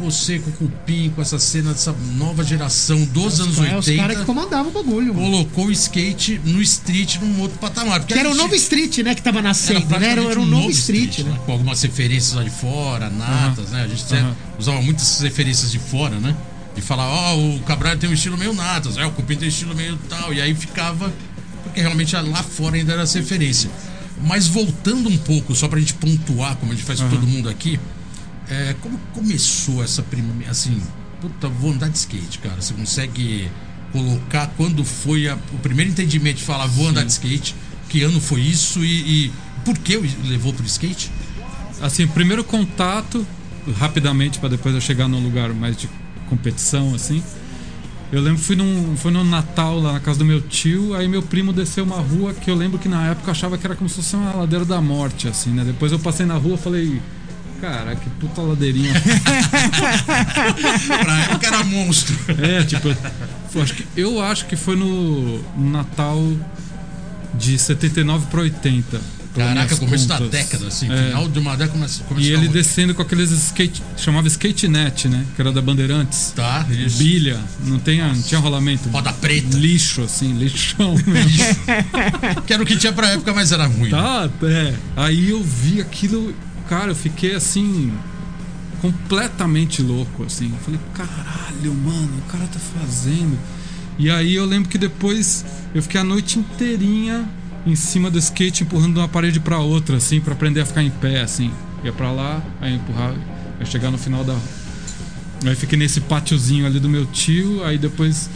[0.00, 3.96] Você com o Cupim, com essa cena dessa nova geração dos anos É, os 80,
[4.02, 5.30] caras que comandavam o bagulho, mano.
[5.30, 8.00] colocou o skate no street num outro patamar.
[8.00, 9.14] Porque Que era o novo street, né?
[9.14, 10.10] Que tava era nascendo, né?
[10.10, 11.38] Era, era um novo street, né?
[11.46, 13.82] Com algumas referências lá de fora, natas, né?
[13.84, 14.34] A gente Aham.
[14.58, 16.36] usava muitas referências de fora, né?
[16.76, 19.48] E falava, ó, o Cabral tem um estilo meio natas, é, o Cupim tem um
[19.48, 20.34] estilo meio tal.
[20.34, 21.12] E aí ficava.
[21.62, 23.70] Porque realmente lá fora ainda era essa referência.
[24.22, 27.14] Mas voltando um pouco, só pra gente pontuar, como a gente faz com Aham.
[27.16, 27.78] todo mundo aqui,
[28.48, 30.50] é, como começou essa primeira.
[30.50, 30.80] Assim,
[31.20, 32.60] puta, vou andar de skate, cara.
[32.60, 33.48] Você consegue
[33.92, 37.54] colocar quando foi a- o primeiro entendimento de falar, vou andar de skate,
[37.88, 39.32] que ano foi isso e, e
[39.64, 41.10] por que levou pro skate?
[41.80, 43.26] Assim, primeiro contato,
[43.78, 45.88] rapidamente, pra depois eu chegar num lugar mais de
[46.28, 47.22] competição, assim.
[48.12, 51.08] Eu lembro que fui num, foi no Natal lá na casa do meu tio, aí
[51.08, 53.74] meu primo desceu uma rua que eu lembro que na época eu achava que era
[53.74, 55.64] como se fosse uma ladeira da morte, assim, né?
[55.64, 57.02] Depois eu passei na rua e falei,
[57.60, 58.92] cara, que puta ladeirinha.
[61.02, 62.16] pra época era monstro.
[62.42, 62.88] é, tipo,
[63.54, 66.20] eu acho que, eu acho que foi no Natal
[67.34, 69.00] de 79 pra 80.
[69.34, 70.30] pelas Caraca, começo da contas.
[70.30, 71.08] década, assim, É.
[71.08, 73.82] final de uma década começa, começo E da ele descendo com aqueles skate.
[73.96, 75.24] chamava skate net, né?
[75.34, 76.32] Que era da Bandeirantes.
[76.36, 76.98] Tá, isso.
[76.98, 78.88] Bilha, não, tem, não tinha rolamento.
[78.90, 79.56] Roda preta.
[79.56, 81.44] Lixo, assim, lixão mesmo.
[82.46, 83.90] que era o que tinha pra época, mas era ruim.
[83.90, 83.98] né?
[83.98, 84.74] tá, é.
[84.96, 86.32] Aí eu vi aquilo,
[86.68, 87.92] cara, eu fiquei assim.
[88.80, 90.50] completamente louco, assim.
[90.52, 93.38] Eu falei, caralho, mano, o cara tá fazendo.
[93.98, 95.44] E aí eu lembro que depois
[95.74, 97.26] eu fiquei a noite inteirinha
[97.66, 100.82] em cima do skate, empurrando de uma parede pra outra, assim, pra aprender a ficar
[100.82, 101.50] em pé, assim.
[101.82, 103.14] Ia pra lá, aí empurrar,
[103.58, 104.36] aí chegar no final da.
[105.46, 108.28] Aí fiquei nesse pátiozinho ali do meu tio, aí depois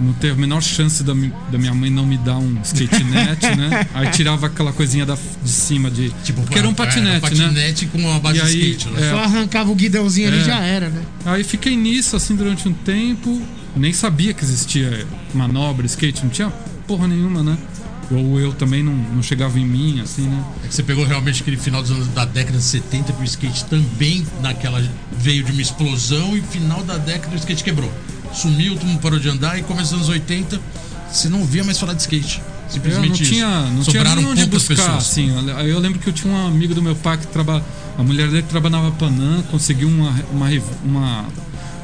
[0.00, 1.12] não teve a menor chance da,
[1.50, 3.86] da minha mãe não me dar um skate net, né?
[3.94, 6.10] Aí tirava aquela coisinha da, de cima de.
[6.24, 7.20] Tipo, porque era um patinete, né?
[7.20, 9.06] patinete com uma base E aí, de skate, né?
[9.06, 10.40] é, Só arrancava o guidãozinho ali É.
[10.40, 11.02] e já era, né?
[11.24, 13.40] Aí fiquei nisso assim durante um tempo,
[13.76, 16.50] nem sabia que existia manobra, skate, não tinha
[16.86, 17.56] porra nenhuma, né?
[18.10, 20.44] Ou eu também não, não chegava em mim, assim, né?
[20.62, 23.24] É que você pegou realmente aquele final dos anos, da década de 70 que o
[23.24, 24.82] skate também naquela
[25.18, 27.90] veio de uma explosão e final da década o skate quebrou.
[28.34, 30.60] Sumiu, todo mundo parou de andar e começo dos anos 80
[31.10, 32.40] você não via mais falar de skate.
[32.66, 33.24] Eu Simplesmente não isso.
[33.32, 34.96] tinha, não tinha Sobraram nem onde buscar, pessoas.
[34.96, 35.30] assim.
[35.68, 37.62] Eu lembro que eu tinha um amigo do meu pai que trabalha,
[37.96, 40.48] a mulher dele trabalhava Panam, conseguiu uma, uma,
[40.84, 41.24] uma-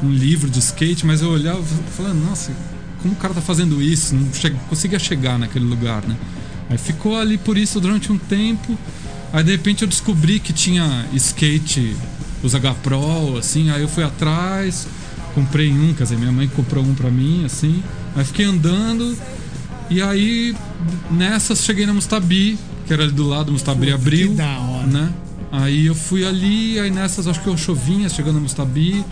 [0.03, 2.51] um livro de skate, mas eu olhava e falava, nossa,
[3.03, 4.15] como o cara tá fazendo isso?
[4.17, 6.17] Não che- conseguia chegar naquele lugar, né?
[6.69, 8.77] Aí ficou ali por isso durante um tempo.
[9.33, 11.95] Aí de repente eu descobri que tinha skate,
[12.43, 14.89] os H Pro, assim, aí eu fui atrás,
[15.35, 17.83] comprei um, quer dizer, minha mãe comprou um pra mim, assim.
[18.17, 19.17] Aí fiquei andando,
[19.91, 20.55] e aí,
[21.11, 24.29] nessas, cheguei na Mustabi, que era ali do lado, Mustabi Pô, abriu.
[24.29, 24.87] que da hora.
[24.87, 25.13] Né?
[25.51, 29.05] Aí eu fui ali, aí nessas, acho que eu chovinha, chegando na Mustabi.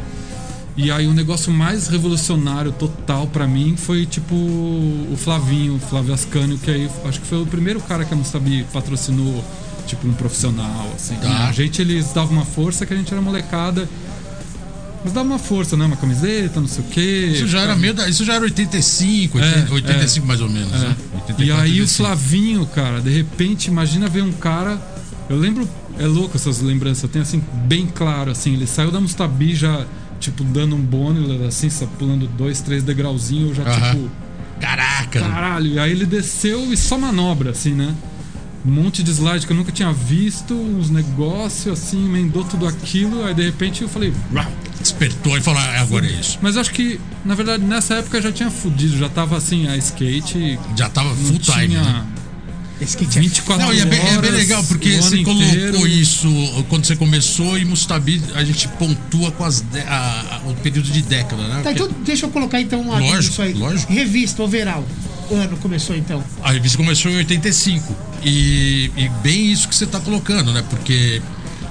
[0.76, 6.14] E aí o negócio mais revolucionário total pra mim foi tipo o Flavinho, o Flávio
[6.14, 9.44] Ascânio, que aí acho que foi o primeiro cara que a Mustabi patrocinou,
[9.84, 11.16] tipo um profissional, assim.
[11.16, 11.48] Tá.
[11.48, 13.88] A gente, eles davam uma força que a gente era molecada.
[15.04, 15.84] Mas dava uma força, né?
[15.84, 17.30] Uma camiseta, não sei o quê.
[17.32, 20.72] Isso já era meio da, isso já era 85, 80, É, 85 mais ou menos,
[20.74, 20.78] é.
[20.78, 20.96] né?
[21.12, 21.96] E 84, aí o 85.
[21.96, 24.80] Flavinho, cara, de repente, imagina ver um cara.
[25.30, 29.00] Eu lembro, é louco essas lembranças, eu tenho assim, bem claro, assim, ele saiu da
[29.00, 29.84] Mustabi já,
[30.18, 33.90] tipo, dando um bônus, assim, só pulando dois, três degrauzinhos, eu já, Aham.
[33.92, 34.10] tipo,
[34.60, 35.20] Caraca!
[35.20, 35.66] caralho.
[35.66, 37.94] E aí ele desceu e só manobra, assim, né?
[38.66, 43.24] Um monte de slide que eu nunca tinha visto, uns negócios, assim, emendou tudo aquilo,
[43.24, 44.12] aí de repente eu falei.
[44.80, 46.38] Despertou e falou: "Ah, agora é isso.
[46.42, 49.66] mas eu acho que, na verdade, nessa época eu já tinha fudido, já tava assim,
[49.68, 50.58] a skate.
[50.76, 52.04] Já tava Não full time, tinha né?
[52.80, 55.86] Skate é 24 Não, e é bem, é bem legal, porque você colocou inteiro.
[55.88, 56.28] isso
[56.68, 60.88] quando você começou e Mustabi a gente pontua com as de- a- a- o período
[60.88, 61.60] de década, né?
[61.62, 63.52] Tá, Porque então deixa eu colocar então adendo Lógico, nisso aí.
[63.54, 63.92] lógico.
[63.92, 64.86] Revista, overall.
[65.30, 66.22] Ano começou então.
[66.48, 67.94] A revista começou em 85.
[68.24, 70.64] E, e bem isso que você tá colocando, né?
[70.70, 71.20] Porque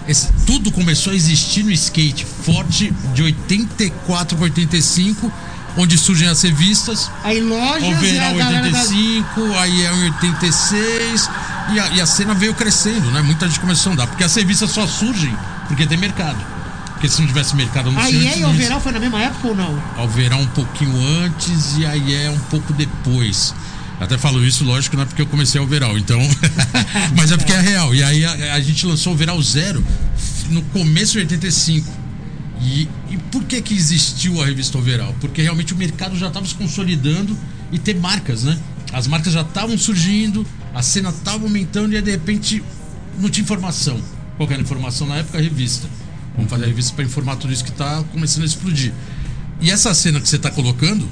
[0.08, 5.32] esse- tudo começou a existir no skate forte de 84 para 85,
[5.78, 7.10] onde surgem as revistas.
[7.24, 8.82] Aí lojas e a Overall galera da...
[8.82, 11.30] 85, aí é em 86
[11.74, 13.24] e a, e a cena veio crescendo, né?
[13.24, 15.36] Muita gente começou a andar, porque as revistas só surgem
[15.68, 16.38] porque tem mercado.
[16.94, 18.26] Porque se não tivesse mercado A anunciante.
[18.28, 19.84] IE e não o Overall foi na mesma época ou não?
[19.98, 23.56] Alverá um pouquinho antes e a IE um pouco depois.
[24.00, 26.20] Até falo isso, lógico, não é porque eu comecei a Overall, então.
[27.18, 27.96] Mas é porque é real.
[27.96, 29.84] E aí a, a gente lançou o Overall Zero
[30.50, 31.90] no começo de 85.
[32.62, 35.16] E, e por que que existiu a revista Overall?
[35.20, 37.38] Porque realmente o mercado já estava se consolidando
[37.72, 38.58] e ter marcas, né?
[38.94, 42.64] As marcas já estavam surgindo, a cena estava aumentando e aí de repente
[43.20, 44.00] não tinha informação.
[44.38, 45.40] Qual era a informação na época?
[45.40, 45.88] A revista.
[46.36, 48.94] Vamos fazer a revista para informar tudo isso que está começando a explodir.
[49.60, 51.08] E essa cena que você está colocando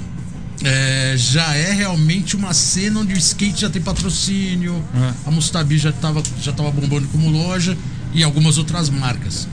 [0.64, 5.12] é, já é realmente uma cena onde o skate já tem patrocínio, É.
[5.26, 7.76] a Mustabi já estava já tava bombando como loja
[8.14, 9.46] e algumas outras marcas.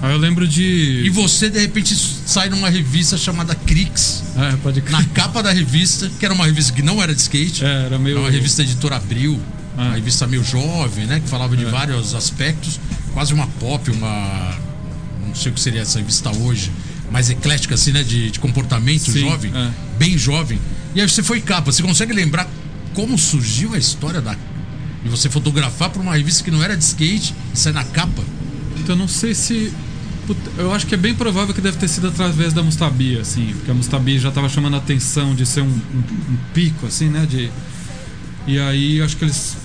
[0.00, 1.10] Aí eu lembro E de.
[1.10, 1.92] você, de repente,
[2.24, 4.22] sai numa revista chamada Crix.
[4.36, 7.64] É, pode Na capa da revista, que era uma revista que não era de skate,
[7.64, 8.14] É, era meio.
[8.16, 9.40] era uma revista editora Abril,
[9.76, 9.82] Ah.
[9.86, 11.18] uma revista meio jovem, né?
[11.20, 11.68] Que falava de É.
[11.70, 12.78] vários aspectos,
[13.12, 14.56] quase uma pop, uma.
[15.26, 16.70] Não sei o que seria essa revista hoje,
[17.10, 18.02] mais eclética, assim, né?
[18.02, 19.70] De, de comportamento Sim, jovem, é.
[19.98, 20.58] bem jovem.
[20.94, 21.70] E aí você foi capa.
[21.72, 22.48] Você consegue lembrar
[22.94, 24.34] como surgiu a história da.
[25.02, 28.22] De você fotografar para uma revista que não era de skate e sair na capa?
[28.78, 29.72] Então eu não sei se.
[30.58, 33.70] Eu acho que é bem provável que deve ter sido através da Mustabi, assim, porque
[33.70, 37.24] a Mustabi já tava chamando a atenção de ser um, um- um pico, assim, né?
[37.24, 37.50] De...
[38.46, 39.56] E aí eu acho que eles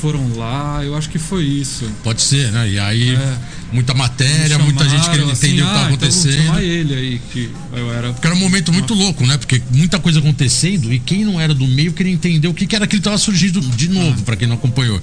[0.00, 1.90] foram lá, eu acho que foi isso.
[2.02, 2.68] Pode ser, né?
[2.68, 3.38] E aí, É.
[3.72, 6.16] muita matéria, Me muita gente chamaram, querendo assim, entender o que tá "Ah, então vamos
[6.18, 6.46] acontecendo.
[6.46, 8.12] chamar ele aí, que eu era.
[8.12, 9.36] Porque era um momento muito louco, né?
[9.36, 12.74] Porque muita coisa acontecendo e quem não era do meio queria entender o que, que
[12.76, 15.00] era que ele tava surgindo de novo, pra quem não acompanhou.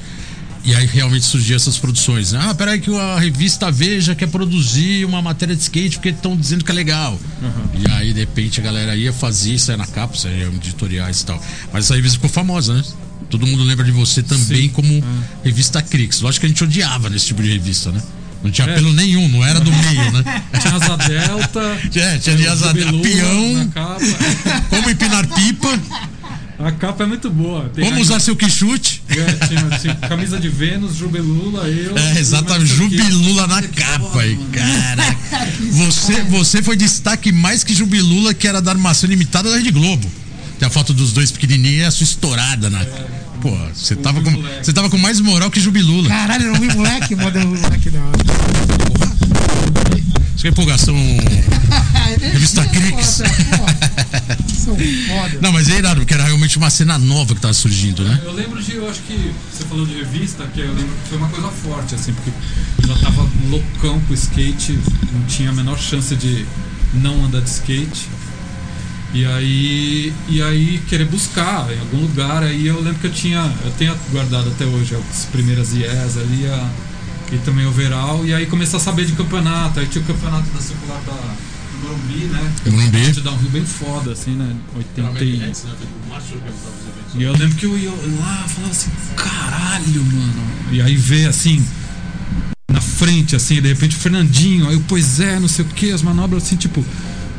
[0.66, 2.34] E aí realmente surgiam essas produções.
[2.34, 2.40] né?
[2.44, 6.66] Ah, peraí que a revista Veja quer produzir uma matéria de skate porque estão dizendo
[6.66, 7.18] que é legal.
[7.80, 11.26] E aí, de repente, a galera ia fazer isso aí na capa, saíam editoriais e
[11.26, 11.42] tal.
[11.72, 12.84] Mas essa revista ficou famosa, né?
[13.30, 14.70] Todo mundo lembra de você também Sim.
[14.70, 15.02] como
[15.42, 16.20] revista Crix.
[16.20, 18.02] Lógico que a gente odiava nesse tipo de revista, né?
[18.48, 18.72] Não tinha É.
[18.72, 20.24] apelo nenhum, não era do meio, né?
[20.62, 21.78] Tinha asa delta.
[21.96, 23.74] É, tinha de o asa Jubelula peão.
[24.70, 25.80] Como empinar pipa,
[26.60, 27.70] A capa é muito boa.
[27.76, 29.04] Tem aí- usar seu quichute.
[29.10, 31.96] É, tinha, assim, camisa de Vênus, Jubelula, eu.
[31.96, 32.74] É, exatamente.
[32.74, 35.18] Jubilula na capa aí, caraca.
[35.72, 40.10] Você, você foi destaque mais que Jubilula, que era da armação limitada da Rede Globo.
[40.58, 42.84] Tem a foto dos dois pequenininhos e a sua estourada na.
[43.42, 46.10] Pô, você tava, com, você tava com mais moral que Jubilula.
[46.10, 48.12] Caralho, eu não vi moleque, modelo moleque não.
[50.38, 50.96] Isso que é empolgação.
[52.32, 53.22] Revista Crix.
[54.56, 55.40] São foda.
[55.42, 58.22] Não, mas é irado, porque era realmente uma cena nova que tava surgindo, né?
[58.24, 61.18] Eu lembro de, eu acho que você falou de revista, que eu lembro que foi
[61.18, 62.32] uma coisa forte, assim, porque
[62.84, 64.78] eu já tava loucão com o skate,
[65.12, 66.46] não tinha a menor chance de
[66.94, 68.08] não andar de skate.
[69.14, 73.40] E aí, e aí querer buscar em algum lugar, aí eu lembro que eu tinha,
[73.64, 76.70] eu tenho guardado até hoje as primeiras IES ali, a,
[77.32, 80.50] e também o overall, e aí comecei a saber de campeonato, aí tinha o campeonato
[80.50, 81.14] da circular da
[81.78, 82.54] do Morumbi, né?
[82.66, 83.12] Morumbi.
[83.12, 84.56] De dar um rio bem foda, assim, né?
[84.76, 85.54] 80 e...
[87.16, 90.44] E eu lembro que eu ia lá e falava assim, caralho, mano.
[90.72, 91.66] E aí vê assim,
[92.70, 95.92] na frente, assim, de repente o Fernandinho, aí o pois é, não sei o que,
[95.92, 96.84] as manobras assim, tipo.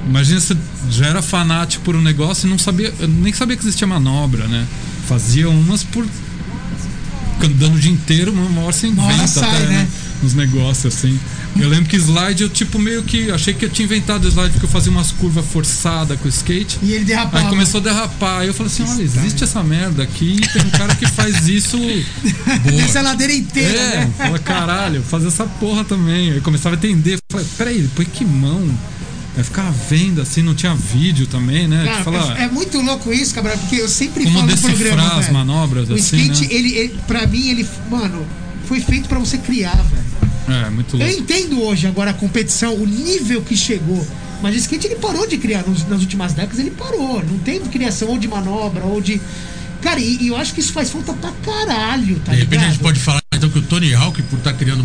[0.09, 0.57] Imagina você
[0.91, 4.67] já era fanático por um negócio e não sabia, nem sabia que existia manobra, né?
[5.07, 6.07] Fazia umas por.
[7.43, 9.69] andando o dia inteiro, uma hora você inventa sai, até, né?
[9.69, 9.89] né?
[10.23, 11.19] Uns negócios assim.
[11.57, 13.31] Eu lembro que slide eu, tipo, meio que.
[13.31, 16.29] Achei que eu tinha inventado o slide porque eu fazia umas curvas forçadas com o
[16.29, 16.79] skate.
[16.83, 17.45] E ele derrapava.
[17.45, 18.41] Aí começou a derrapar.
[18.41, 21.49] Aí eu falei assim: olha, existe essa merda aqui e tem um cara que faz
[21.49, 21.77] isso.
[22.65, 24.13] Desce a ladeira inteira, É, né?
[24.17, 26.33] fala, caralho, fazer essa porra também.
[26.33, 27.19] Aí começava a entender.
[27.31, 28.69] Falei, peraí, põe que mão?
[29.39, 31.85] Aí ficava vendo assim, não tinha vídeo também, né?
[31.85, 34.57] Cara, que fala, é, é muito louco isso, Cabral, porque eu sempre como falo no
[34.59, 35.33] programa, as velho.
[35.33, 36.55] manobras O assim, skate, né?
[36.55, 38.27] ele, ele, pra mim, ele, mano,
[38.67, 40.09] foi feito pra você criar, velho.
[40.67, 41.21] É, muito Eu louco.
[41.21, 44.05] entendo hoje agora a competição, o nível que chegou.
[44.43, 47.23] Mas o skate ele parou de criar nos- nas últimas décadas, ele parou.
[47.23, 49.21] Não tem criação ou de manobra ou de.
[49.83, 52.61] Cara, e, e eu acho que isso faz falta pra caralho, tá De repente a
[52.63, 52.71] ligado?
[52.73, 54.83] gente pode falar então que o Tony Hawk, por estar criando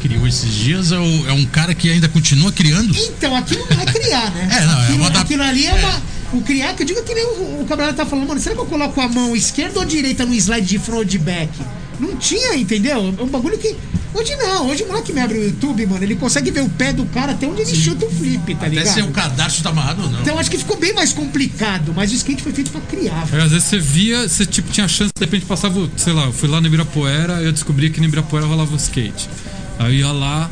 [0.00, 2.94] criou esses dias, é, o- é um cara que ainda continua criando.
[2.96, 4.48] Então, aquilo não é criar, né?
[4.60, 6.18] É, não, é aquilo, uma da- aquilo ali é, uma.
[6.30, 8.60] O criar, que eu digo que nem o, o camarada tá falando, mano, será que
[8.60, 11.50] eu coloco a mão esquerda ou direita no slide de front back?
[11.98, 13.14] Não tinha, entendeu?
[13.18, 13.74] É um bagulho que.
[14.14, 16.94] Hoje não, hoje o moleque me abre o YouTube, mano, ele consegue ver o pé
[16.94, 18.94] do cara até onde ele chuta o flip, tá Até ligado?
[18.94, 20.20] se o cadastro tá amarrado ou não.
[20.22, 23.28] Então acho que ficou bem mais complicado, mas o skate foi feito pra criar.
[23.30, 26.32] Aí, às vezes você via, você tipo, tinha chance, de repente passava, sei lá, eu
[26.32, 29.28] fui lá no Ibirapuera, eu descobri que no Ibirapuera rolava o skate.
[29.78, 30.50] Aí ia lá,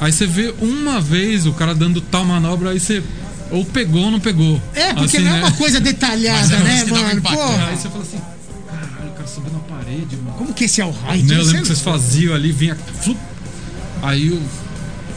[0.00, 3.02] aí você vê uma vez o cara dando tal manobra, aí você
[3.50, 4.60] ou pegou ou não pegou.
[4.74, 5.42] É, porque Assim, não é né?
[5.42, 7.56] uma coisa Mas detalhada, é uma né, coisa dá um mano?
[7.58, 7.66] né?
[7.70, 8.20] Aí você fala assim,
[8.68, 10.36] caralho, o cara subiu na parede, mano.
[10.36, 11.24] como que esse é o height?
[11.26, 12.76] Né, eu lembro que vocês faziam ali, vinha.
[13.02, 13.18] Flup,
[14.02, 14.42] aí eu.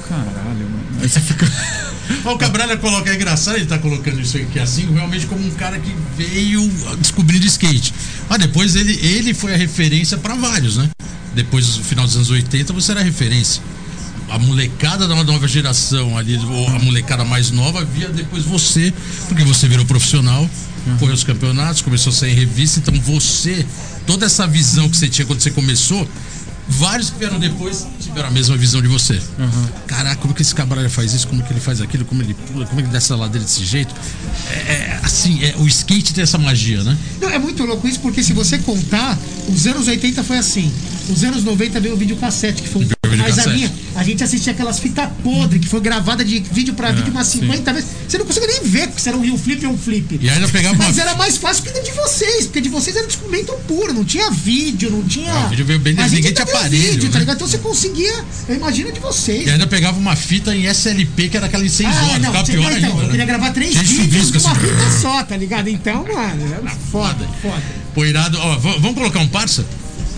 [0.08, 0.88] Caralho, mano.
[1.02, 1.48] Aí você fica.
[2.24, 5.78] O Cabral coloca, é engraçado ele tá colocando isso aqui assim, realmente como um cara
[5.78, 7.94] que veio descobrindo skate.
[8.30, 10.90] Mas depois ele, ele foi a referência pra vários, né?
[11.38, 13.62] Depois do final dos anos 80, você era referência.
[14.28, 18.92] A molecada da nova geração ali, ou a molecada mais nova, via depois você,
[19.28, 20.50] porque você virou profissional,
[21.00, 23.64] correu os campeonatos, começou a sair em revista, então você,
[24.08, 26.10] toda essa visão que você tinha quando você começou,
[26.68, 27.86] vários que vieram depois
[28.18, 29.22] tiveram a mesma visão de você.
[29.86, 31.28] Caraca, como que esse cabralha faz isso?
[31.28, 32.04] Como que ele faz aquilo?
[32.04, 32.66] Como ele pula?
[32.66, 33.94] Como ele desce a ladeira desse jeito?
[34.50, 36.98] É, é, assim, é, o skate tem essa magia, né?
[37.22, 40.72] Não, é muito louco isso, porque se você contar, os anos 80 foi assim.
[41.10, 43.72] Os anos 90 veio o videocassete, que foi um mais a linha.
[43.96, 47.40] A gente assistia aquelas fitas podres, que foi gravada de vídeo pra vídeo umas sim.
[47.42, 47.90] 50 vezes.
[48.08, 50.20] Você não conseguia nem ver, se era um Rio Flip ou um Flip.
[50.22, 50.84] E ainda pegava uma.
[50.86, 54.30] Mas era mais fácil que de vocês, porque de vocês era descobrimento puro, não tinha
[54.32, 55.32] vídeo, não tinha.
[55.32, 57.12] Ah, o vídeo veio bem A desenho, ninguém tinha aparelho, vídeo, né?
[57.14, 57.36] tá ligado?
[57.36, 58.14] Então você conseguia.
[58.48, 59.48] Eu imagino de vocês.
[59.48, 62.26] E ainda pegava uma fita em SLP, que era aquela de 6 horas, Ah, não,
[62.32, 62.88] ficava pior então, ainda.
[62.88, 63.10] eu né?
[63.10, 64.62] queria gravar três vídeos chuvisco, numa assim.
[64.62, 65.68] fita só, tá ligado?
[65.70, 67.62] Então, mano, era foda, foda.
[67.94, 68.38] Pô, irado.
[68.40, 69.66] Ó, vamos colocar um parça?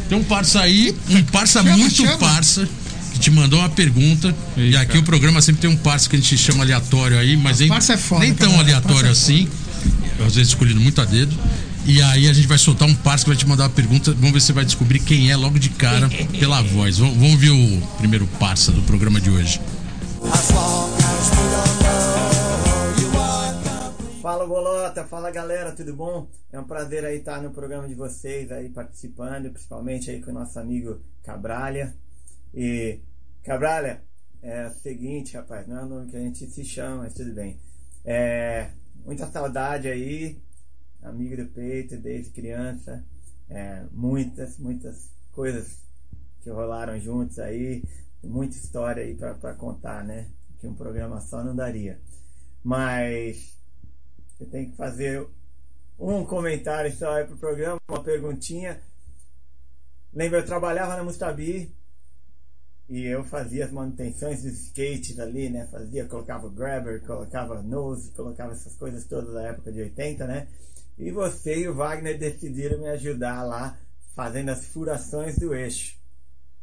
[0.08, 2.18] Tem um parça aí, um parça Chama, muito chama.
[2.18, 2.68] parça,
[3.20, 4.34] que te mandou uma pergunta.
[4.56, 7.60] e aqui o programa sempre tem um parça que a gente chama aleatório aí, mas
[7.60, 8.64] nem, é foda, nem tão cara.
[8.64, 9.48] aleatório é assim.
[10.26, 11.36] Às vezes escolhido muito a dedo.
[11.86, 14.14] E aí a gente vai soltar um parça que vai te mandar uma pergunta.
[14.14, 16.98] Vamos ver se você vai descobrir quem é logo de cara pela voz.
[16.98, 19.60] Vamos, vamos ver o primeiro parça do programa de hoje.
[24.22, 26.28] Fala Bolota, fala galera, tudo bom?
[26.52, 30.34] É um prazer aí estar no programa de vocês aí participando, principalmente aí com o
[30.34, 31.94] nosso amigo Cabralha.
[32.54, 33.00] E
[33.44, 34.04] Cabralha,
[34.42, 37.34] é o seguinte, rapaz, não é o nome que a gente se chama, mas tudo
[37.34, 37.60] bem.
[38.06, 38.72] É,
[39.04, 40.42] muita saudade aí,
[41.02, 43.04] amigo do peito desde criança.
[43.50, 45.80] É, muitas, muitas coisas
[46.42, 47.84] que rolaram juntos aí,
[48.24, 50.28] muita história aí pra contar, né?
[50.60, 52.00] Que um programa só não daria.
[52.64, 53.58] Mas
[54.38, 55.28] você tem que fazer
[55.98, 58.82] um comentário só aí pro programa, uma perguntinha.
[60.14, 61.76] Lembra, eu trabalhava na Mustabi
[62.90, 65.68] e eu fazia as manutenções dos skates ali, né?
[65.72, 70.48] Fazia, colocava grabber, colocava nose, colocava essas coisas todas da época de 80, né?
[70.98, 73.78] E você e o Wagner decidiram me ajudar lá
[74.16, 75.96] fazendo as furações do eixo.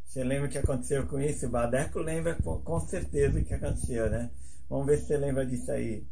[0.05, 1.47] Você lembra o que aconteceu com isso?
[1.47, 4.29] O Badeco lembra com com certeza o que aconteceu, né?
[4.69, 6.05] Vamos ver se você lembra disso aí.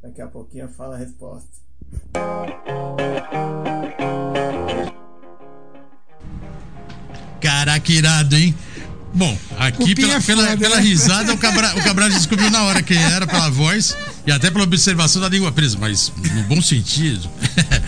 [0.00, 1.50] Daqui a pouquinho eu falo a resposta.
[7.40, 8.54] Caraca, irado, hein?
[9.14, 10.82] Bom, aqui pela, é pela, foda, pela né?
[10.82, 14.64] risada o Cabral, o Cabral descobriu na hora quem era pela voz e até pela
[14.64, 17.28] observação da língua presa, mas no bom sentido.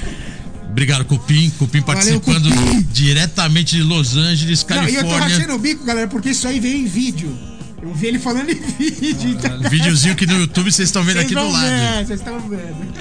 [0.70, 1.50] Obrigado, Cupim.
[1.58, 2.86] Cupim Valeu, participando Cupim.
[2.92, 5.36] diretamente de Los Angeles, Não, e eu tô Califórnia.
[5.36, 7.36] rachando o bico, galera, porque isso aí veio em vídeo.
[7.82, 9.30] Eu vi ele falando em vídeo.
[9.30, 9.60] Então...
[9.68, 12.06] Videozinho que no YouTube vocês estão vendo aqui do lado.
[12.06, 12.94] vocês estão vendo.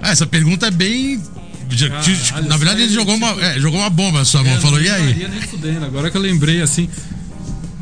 [0.00, 1.22] Ah, essa pergunta é bem.
[1.78, 4.52] Caralho, na verdade, ele jogou, uma, tipo- é, jogou uma bomba na sua mão.
[4.52, 5.26] É, falou, e aí?
[5.28, 5.84] nem fudendo.
[5.84, 6.88] Agora que eu lembrei, assim.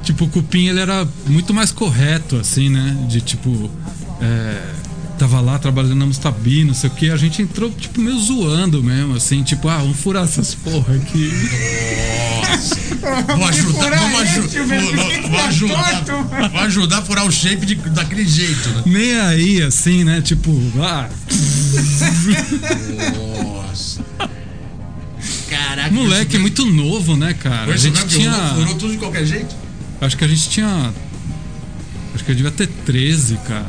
[0.02, 2.96] Tipo, o Cupim ele era muito mais correto, assim, né?
[3.08, 3.70] De tipo.
[4.20, 4.60] é,
[5.18, 7.10] tava lá trabalhando na Mustabi, não sei o que.
[7.10, 9.42] A gente entrou, tipo, meio zoando mesmo, assim.
[9.42, 11.30] Tipo, ah, vamos furar essas porra aqui.
[13.36, 16.04] Vou ajudar, vamos aju- esse, meu vou- tá ajudar,
[16.50, 18.82] vou ajudar a furar o shape de- daquele jeito, né?
[18.86, 20.20] Nem aí, assim, né?
[20.20, 21.08] Tipo, ah,
[23.16, 24.00] Nossa.
[25.48, 25.90] Caraca.
[25.90, 27.64] moleque isso- muito novo, né, cara?
[27.66, 28.32] Foi A gente que tinha.
[28.54, 29.54] Furou tudo de qualquer jeito?
[30.00, 30.92] Acho que a gente tinha.
[32.14, 33.66] Acho que eu devia ter 13, cara.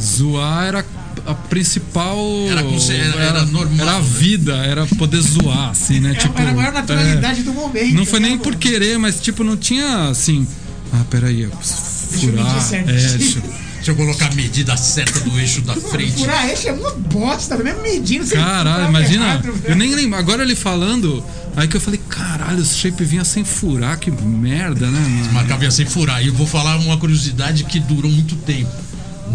[0.00, 0.84] Zoar era
[1.26, 2.18] a principal.
[2.48, 4.08] Era era- era normal, Era a né?
[4.18, 6.14] vida, era poder zoar, assim, né?
[6.14, 7.94] tipo, era a maior naturalidade é, do momento.
[7.94, 10.46] Não foi né, nem por querer, mas tipo, não tinha assim.
[10.92, 12.74] Ah, peraí, eu preciso Deixa eu medir furar.
[12.88, 16.12] É, deixa eu- Deixa eu colocar a medida certa do eixo da frente.
[16.12, 18.24] Furar eixo é uma bosta, mesmo medindo.
[18.24, 19.24] você Caralho, furava imagina.
[19.24, 20.16] errado, eu nem lembro.
[20.20, 21.22] Agora ele falando.
[21.56, 25.32] Aí que eu falei, caralho, o shape vinha sem furar, que merda, né, mano?
[25.32, 26.22] Marcava ia sem furar.
[26.22, 28.70] E eu vou falar uma curiosidade que durou muito tempo.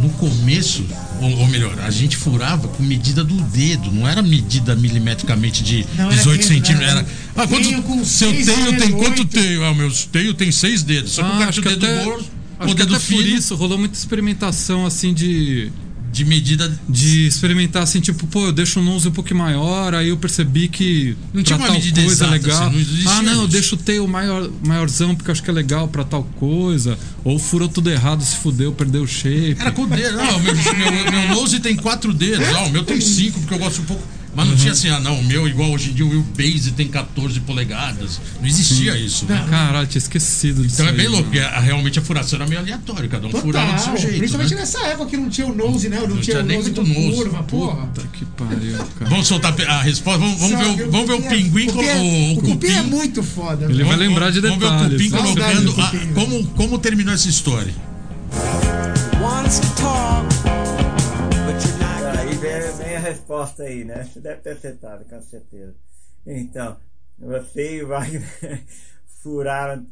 [0.01, 0.85] No começo,
[1.19, 5.85] ou, ou melhor, a gente furava com medida do dedo, não era medida milimetricamente de
[5.97, 6.89] Não, era 18 dedo, centímetros.
[6.89, 7.05] era.
[7.35, 9.63] Ah, quanto, tenho com seu seis, teio tem quanto teio?
[9.65, 11.11] Ah, o meu teio tem seis dedos.
[11.11, 12.25] Só que o cara acho tinha o dedo até, gordo,
[12.59, 15.71] acho que até por isso rolou muita experimentação assim de
[16.11, 16.79] de medida.
[16.87, 20.67] de experimentar assim, tipo, pô, eu deixo um nose um pouco maior, aí eu percebi
[20.67, 22.67] que Não tinha uma tal medida coisa exata, legal.
[22.69, 25.53] assim, não ah, não, eu deixo o tail maior, maiorzão porque eu acho que é
[25.53, 29.57] legal pra tal coisa, ou furou tudo errado, se fudeu, perdeu o shape.
[29.59, 30.17] Era com o dedo.
[30.17, 32.47] Não, meu, meu, meu nose tem quatro dedos.
[32.47, 34.16] Não, o meu tem cinco, porque eu gosto um pouco.
[34.37, 36.87] Mas não tinha assim, ah não, o meu igual hoje em dia o Wheelbase tem
[36.87, 38.21] 14 polegadas.
[38.39, 39.25] Não existia isso.
[39.25, 39.43] né?
[39.49, 40.75] Caralho, tinha esquecido disso.
[40.75, 43.31] Então é aí, bem louco, porque a- realmente a furação era meio aleatória, cada um
[43.31, 43.97] furava do seu Total.
[44.01, 44.17] jeito.
[44.19, 44.59] Principalmente né?
[44.61, 45.97] nessa época que não tinha o nose, né?
[45.99, 47.15] Não, Não tinha tinha o nem nose muito com nose.
[47.17, 47.87] curva, porra.
[47.87, 49.09] Puta que pariu, cara.
[49.09, 50.19] Vamos soltar a resposta?
[50.19, 52.67] Vamos, vamos, ver, o, vamos ver o é- pinguim com Cupim é- o, O Cupim
[52.67, 53.65] é muito foda.
[53.65, 53.87] Ele velho.
[53.87, 55.01] vai lembrar de Vamos ver o detalhes.
[55.01, 55.17] Cupim né?
[55.33, 57.73] Colocando do a- como, como terminou essa história.
[59.19, 60.27] wants to talk,
[63.09, 64.03] resposta aí, né?
[64.03, 65.75] Você deve ter acertado, com certeza.
[66.25, 66.77] Então,
[67.17, 68.63] você e o Wagner
[69.21, 69.87] furaram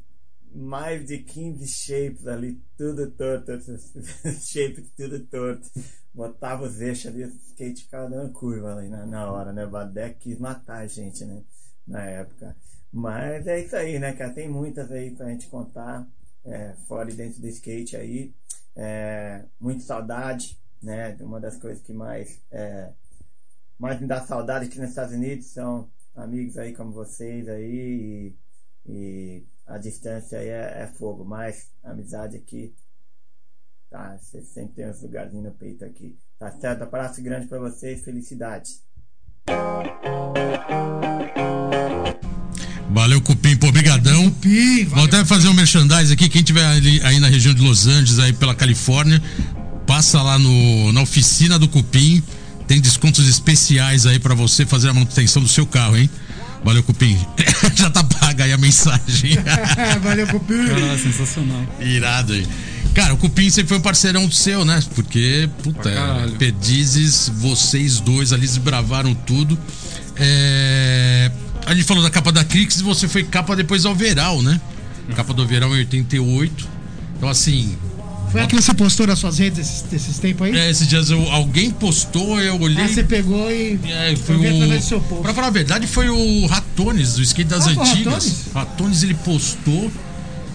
[0.55, 3.51] mais de 15 shapes ali, tudo torto,
[4.39, 5.69] shapes tudo torto.
[6.13, 9.65] Botava os eixos ali, o skate ficava dando curva ali na, na hora, né?
[9.65, 11.43] O Badeck quis matar a gente, né?
[11.85, 12.55] Na época.
[12.91, 14.31] Mas é isso aí, né, cara?
[14.31, 16.07] Tem muitas aí pra gente contar,
[16.45, 18.33] é, fora e dentro do skate aí.
[18.75, 21.17] É, muito saudade, né?
[21.19, 22.91] Uma das coisas que mais, é,
[23.77, 28.35] mais me dá saudade aqui nos Estados Unidos são amigos aí como vocês aí
[28.85, 32.73] e, e a distância aí é, é fogo, mas a amizade aqui
[33.89, 36.17] tá, você sempre tem uns lugarzinhos no peito aqui.
[36.37, 36.83] Tá certo?
[36.83, 38.83] Abraço grande pra vocês, felicidades.
[42.89, 44.29] Valeu, Cupim, pô, brigadão.
[44.31, 46.29] Cupim, Vou até fazer um merchandise aqui.
[46.29, 49.21] Quem tiver ali, aí na região de Los Angeles, aí pela Califórnia,
[49.85, 52.23] passa lá no, na oficina do Cupim.
[52.67, 56.09] Tem descontos especiais aí pra você fazer a manutenção do seu carro, hein?
[56.63, 57.15] Valeu, Cupim.
[57.75, 59.37] Já tá paga aí a mensagem.
[60.01, 60.67] valeu, Cupim.
[60.67, 61.63] Caralho, sensacional.
[61.79, 62.47] Irado aí.
[62.95, 64.81] Cara, o Cupim sempre foi um parceirão seu, né?
[64.95, 66.31] Porque, puta, caralho.
[66.37, 69.59] Perdizes, vocês dois ali desbravaram tudo.
[70.15, 71.29] É...
[71.65, 74.59] A gente falou da capa da Crix e você foi capa depois do Overall, né?
[75.15, 76.67] Capa do Overall em 88.
[77.17, 77.77] Então, assim,
[78.31, 80.57] Foi a que você postou nas suas redes esses, esses tempos aí?
[80.57, 82.83] é, esses dias eu- alguém postou, eu olhei.
[82.83, 83.79] Ah, você pegou e.
[83.85, 84.81] É, foi o.
[84.81, 85.23] seu post.
[85.23, 87.95] Pra falar a verdade, foi o Ratones, do skate das Ah, antigas.
[88.05, 88.45] Ratones?
[88.53, 89.91] Ratones ele postou.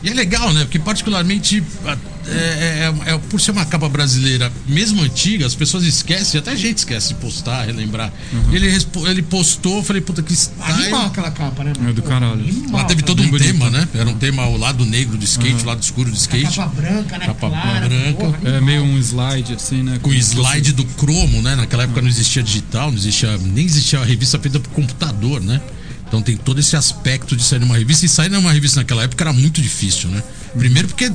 [0.02, 0.62] E é legal, né?
[0.64, 5.84] Porque, particularmente, a- é, é- é- por ser uma capa brasileira, mesmo antiga, as pessoas
[5.84, 8.10] esquecem, até a gente esquece de postar, relembrar.
[8.32, 8.54] Uhum.
[8.54, 8.66] Ele,
[9.08, 10.72] ele postou, falei, puta, que style.
[10.84, 11.72] Animal aquela capa, né?
[11.88, 12.32] É do caralho.
[12.40, 13.86] animal, Lá teve todo um tema, né?
[13.94, 16.56] Era um tema o lado negro do skate, o lado escuro do A skate.
[16.56, 17.26] capa branca, né?
[17.26, 18.12] Capa Clara, branca.
[18.14, 19.98] porra, É meio um slide, assim, né?
[20.00, 21.56] com o slide do cromo, né?
[21.56, 25.60] Naquela época não existia digital, não existia, nem existia a revista feita por computador, né?
[26.10, 28.04] Então tem todo esse aspecto de sair numa revista.
[28.04, 30.20] E sair numa revista naquela época era muito difícil, né?
[30.58, 31.08] Primeiro porque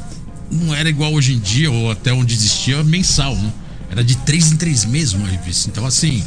[0.50, 3.52] não era igual hoje em dia, ou até onde existia, mensal, né?
[3.92, 5.70] Era de três em três meses uma revista.
[5.70, 6.24] Então, assim,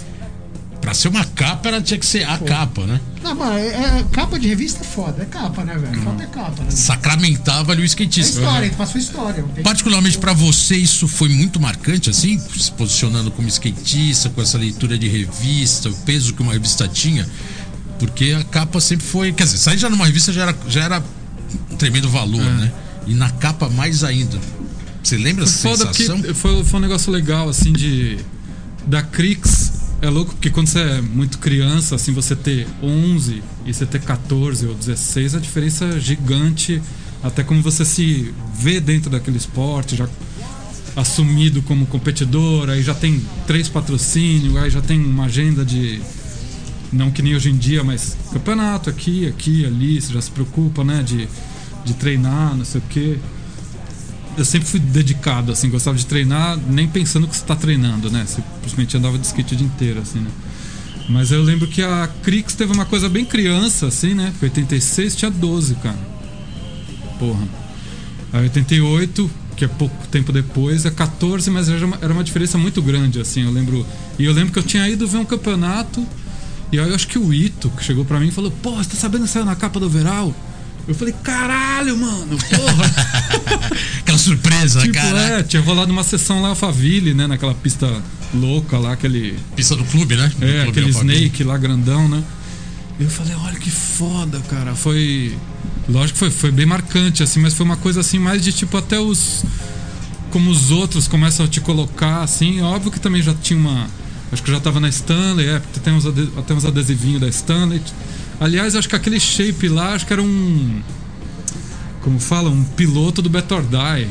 [0.82, 3.00] pra ser uma capa, ela tinha que ser a capa, né?
[3.22, 3.68] Não, mano, é,
[4.00, 5.22] é- capa de revista é foda.
[5.22, 6.02] É capa, né, velho?
[6.02, 6.70] Foda é capa, né?
[6.70, 8.38] Sacramentava ali o É skatista.
[8.40, 9.44] história, ele passou história.
[9.64, 14.98] Particularmente pra você, isso foi muito marcante, assim, se posicionando como skatista, com essa leitura
[14.98, 17.26] de revista, o peso que uma revista tinha,
[17.98, 19.32] porque a capa sempre foi.
[19.32, 21.04] Quer dizer, sair já numa revista já era, já era
[21.70, 22.72] um tremendo valor, né?
[23.06, 24.38] E na capa mais ainda.
[25.02, 26.22] Você lembra essa Foda sensação?
[26.34, 28.18] foi, foi um negócio legal, assim, de.
[28.86, 29.72] Da Crix.
[30.00, 34.00] É louco porque quando você é muito criança, assim, você ter 11 e você ter
[34.00, 36.80] 14 ou 16, a diferença é gigante.
[37.22, 40.08] Até como você se vê dentro daquele esporte, já
[40.94, 46.00] assumido como competidor, aí já tem três patrocínios, aí já tem uma agenda de.
[46.92, 50.82] Não que nem hoje em dia, mas campeonato aqui, aqui, ali, você já se preocupa,
[50.82, 51.02] né?
[51.02, 51.28] De,
[51.84, 53.18] de treinar, não sei o quê
[54.38, 58.24] eu sempre fui dedicado, assim, gostava de treinar, nem pensando que você tá treinando, né?
[58.24, 60.30] Simplesmente andava de skate o dia inteiro, assim, né?
[61.08, 64.28] Mas eu lembro que a Crix teve uma coisa bem criança, assim, né?
[64.30, 65.98] Porque 86 tinha 12, cara.
[67.18, 67.48] Porra.
[68.32, 72.56] Aí 88, que é pouco tempo depois, é 14, mas era uma, era uma diferença
[72.56, 73.84] muito grande, assim, eu lembro.
[74.20, 76.06] E eu lembro que eu tinha ido ver um campeonato,
[76.72, 78.90] e aí eu acho que o Ito, que chegou pra mim e falou, pô, você
[78.90, 80.34] tá sabendo que saiu na capa do overall?
[80.86, 82.90] Eu falei, caralho, mano, porra!
[84.00, 85.18] Aquela surpresa, Tipo, cara.
[85.20, 87.26] é, tinha rolado uma sessão lá Alphaville, né?
[87.26, 88.02] Naquela pista
[88.34, 89.38] louca lá, aquele.
[89.54, 90.32] Pista do clube, né?
[90.38, 90.90] Do É, clube aquele.
[90.90, 92.22] Snake lá grandão, né?
[92.98, 94.74] Eu falei, olha que foda, cara.
[94.74, 95.36] Foi.
[95.88, 98.76] Lógico que foi, foi bem marcante, assim, mas foi uma coisa assim, mais de tipo
[98.76, 99.44] até os.
[100.30, 102.60] Como os outros começam a te colocar, assim.
[102.62, 103.86] Óbvio que também já tinha uma.
[104.30, 106.04] Acho que já tava na Stanley, é, porque tem uns,
[106.36, 107.80] até uns adesivinhos da Stanley.
[108.40, 110.80] Aliás, acho que aquele shape lá, acho que era um.
[112.02, 112.50] Como fala?
[112.50, 114.08] Um piloto do Better Die.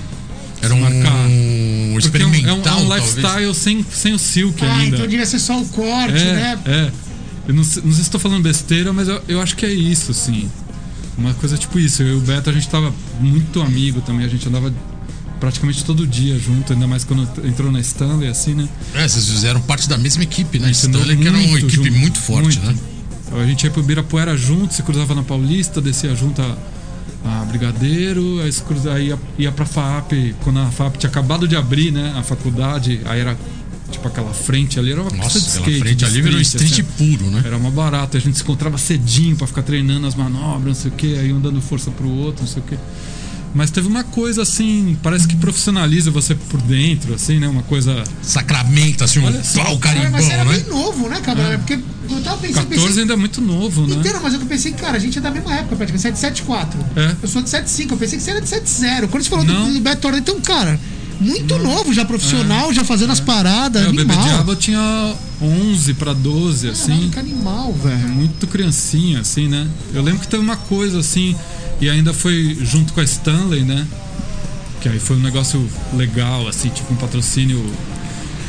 [0.62, 1.14] Era um, marcar.
[1.28, 3.16] um Porque é um, é um- experimental, é um talvez.
[3.16, 4.96] lifestyle sem, sem o silk Ah, ainda.
[4.98, 6.60] então devia ser só o corte, é, né?
[6.66, 6.92] é.
[7.48, 9.72] Eu não, sei- não sei se estou falando besteira, mas eu, eu acho que é
[9.74, 10.50] isso, assim.
[11.18, 12.02] Uma coisa tipo isso.
[12.02, 14.26] Eu e o Beto, a gente tava muito amigo também.
[14.26, 14.74] A gente andava
[15.40, 18.68] praticamente todo dia junto, ainda mais quando entrou na Stanley, assim, né?
[18.94, 20.72] É, vocês fizeram parte da mesma equipe, né?
[20.72, 22.66] Stanley, que era uma equipe junto, muito forte, muito.
[22.66, 22.76] né?
[23.42, 26.58] A gente ia pro Ibirapuera junto, se cruzava na Paulista, descia junto a,
[27.26, 31.48] a Brigadeiro, aí se cruza, aí ia, ia pra FAP, quando a FAP tinha acabado
[31.48, 33.38] de abrir, né, a faculdade, aí era
[33.92, 35.80] tipo aquela frente ali, era uma Nossa, pista de skate.
[35.80, 36.84] frente de ali virou street assim.
[36.84, 37.42] puro, né?
[37.46, 40.92] Era uma barata, a gente se encontrava cedinho pra ficar treinando as manobras, não sei
[40.92, 42.78] o que, aí um dando força pro outro, não sei o que.
[43.54, 47.48] Mas teve uma coisa assim, parece que profissionaliza você por dentro, assim, né?
[47.48, 48.04] Uma coisa.
[48.22, 50.58] Sacramento, assim, um Olha só, pau carimbão, mas era né?
[50.58, 51.58] bem novo, né, cara?
[51.58, 52.68] Porque eu tava pensando.
[52.68, 53.96] 14 pensei, ainda é muito novo, né?
[53.96, 56.80] Inteiro, mas eu pensei, cara, a gente é da mesma época, praticamente, 774.
[56.96, 57.16] É.
[57.22, 59.08] Eu sou de 75, eu pensei que você era de 70.
[59.08, 59.68] Quando você falou Não.
[59.68, 60.80] do, do Beto Orlando, então, cara,
[61.20, 64.28] muito novo, já profissional, já fazendo as paradas, É, o Bebê animal.
[64.28, 66.88] Diabo tinha 11 pra 12, assim.
[66.88, 68.10] Caralho, que animal, velho.
[68.10, 69.68] muito criancinha, assim, né?
[69.94, 71.36] Eu lembro que teve uma coisa assim,
[71.82, 73.86] e ainda foi junto com a Stanley, né?
[74.82, 77.64] Que aí foi um negócio legal, assim, tipo um patrocínio.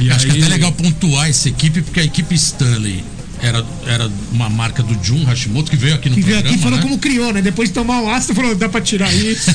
[0.01, 3.03] E Acho aí, que é até legal pontuar essa equipe, porque a equipe Stanley
[3.41, 6.59] era, era uma marca do Jun Hashimoto, que veio aqui no Que veio programa, aqui
[6.61, 6.82] e falou né?
[6.82, 7.43] como criou, né?
[7.43, 9.53] Depois de tomar um ácido, falou, dá pra tirar isso.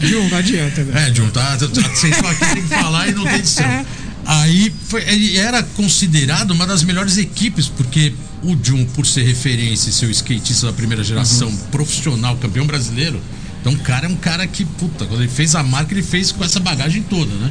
[0.00, 0.24] Viu?
[0.30, 0.98] Não adianta, velho.
[0.98, 3.86] É, Jun, tá, tá- tá- vocês só querem falar e não tem edição.
[4.26, 9.90] Aí foi, ele era considerado uma das melhores equipes, porque o Jun, por ser referência
[9.90, 11.56] e ser o skatista da primeira geração, Uhum.
[11.72, 13.20] profissional, campeão brasileiro,
[13.60, 16.32] então o cara é um cara que, puta, quando ele fez a marca, ele fez
[16.32, 17.50] com essa bagagem toda, né?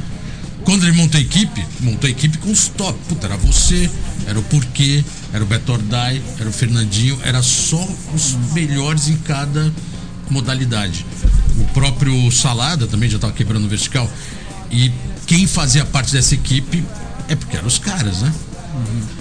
[0.64, 2.98] Quando ele montou a equipe, montou a equipe com os top.
[3.08, 3.90] Puta, era você,
[4.26, 9.16] era o Porquê, era o Beto Ordai, era o Fernandinho, era só os melhores em
[9.16, 9.72] cada
[10.28, 11.04] modalidade.
[11.58, 14.10] O próprio Salada também já estava quebrando o vertical.
[14.70, 14.92] E
[15.26, 16.84] quem fazia parte dessa equipe
[17.28, 18.32] é porque eram os caras, né?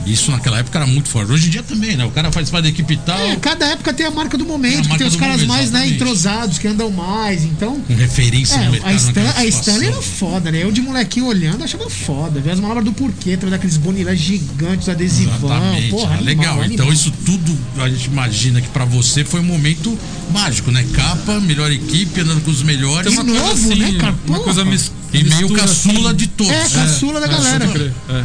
[0.06, 1.32] Isso naquela época era muito forte.
[1.32, 2.06] Hoje em dia também, né?
[2.06, 4.44] O cara faz parte da equipe e tal, É, cada época tem a marca do
[4.44, 5.96] Tem momento, que marca tem os caras momento, mais né, exatamente.
[5.96, 7.80] entrosados, que andam mais, então.
[7.82, 8.90] com referência no É, mercado.
[8.92, 10.64] a, Stan, a Stanley era foda, né?
[10.64, 12.40] Eu de molequinho olhando achava foda.
[12.40, 15.36] Ver as manobras do porquê, trazer aqueles bonilés gigantes, adesivão.
[15.36, 16.54] Exatamente, Porra, animal, legal.
[16.62, 16.72] animal.
[16.72, 19.98] Então isso tudo a gente imagina que pra você foi um momento
[20.32, 20.86] mágico, né?
[20.94, 23.14] Capa, melhor equipe, andando com os melhores.
[23.14, 24.16] E novo, né, cara?
[24.28, 26.52] Uma coisa mis, E meio mistura, caçula assim, de todos.
[26.54, 27.66] É, caçula da galera.
[28.10, 28.24] é.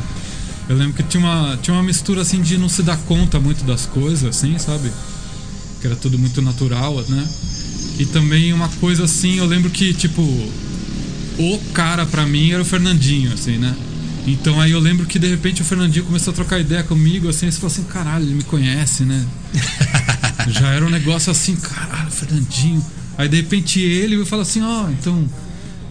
[0.69, 3.65] Eu lembro que tinha uma, tinha uma mistura assim de não se dar conta muito
[3.65, 4.91] das coisas, assim, sabe?
[5.81, 7.29] Que era tudo muito natural, né?
[7.99, 12.65] E também uma coisa assim, eu lembro que, tipo, o cara pra mim era o
[12.65, 13.77] Fernandinho, assim, né?
[14.27, 17.47] Então aí eu lembro que de repente o Fernandinho começou a trocar ideia comigo, assim,
[17.47, 19.25] e você falou assim, caralho, ele me conhece, né?
[20.49, 22.85] Já era um negócio assim, caralho, Fernandinho.
[23.19, 25.29] Aí de repente ele eu falo assim, ó, então.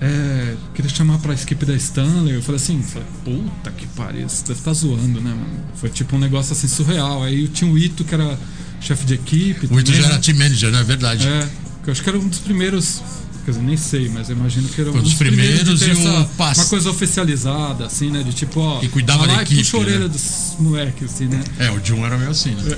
[0.04, 2.36] É, queria chamar pra equipe da Stanley.
[2.36, 5.66] Eu falei assim, falei, puta que pariu, você deve estar zoando, né, mano?
[5.76, 7.24] Foi tipo um negócio assim surreal.
[7.24, 8.38] Aí tinha o Ito, que era
[8.82, 9.68] chefe de equipe.
[9.72, 10.20] O Ito já era né?
[10.20, 11.26] team manager, não é verdade?
[11.26, 11.50] É,
[11.84, 13.02] que eu acho que era um dos primeiros.
[13.46, 15.82] Quer dizer, nem sei, mas eu imagino que era Foi um dos dos primeiros, primeiros
[15.82, 16.62] e essa, passe.
[16.62, 18.24] uma coisa oficializada, assim, né?
[18.24, 18.80] De tipo, ó.
[18.80, 20.08] Que cuidava da lá e equipe, puxa a orelha né?
[20.08, 21.44] dos moleques, assim, né?
[21.60, 22.62] É, o Jun era meio assim, né?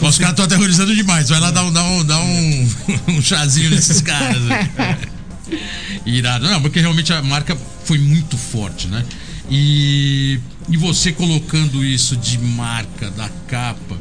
[0.00, 1.28] Os caras estão aterrorizando demais.
[1.28, 2.68] Vai lá dar um, dar um, dar um,
[3.16, 4.42] um chazinho nesses caras.
[4.42, 4.98] né?
[6.04, 6.48] Irado.
[6.48, 9.04] Não, porque realmente a marca foi muito forte, né?
[9.48, 13.96] E, e você colocando isso de marca, da capa,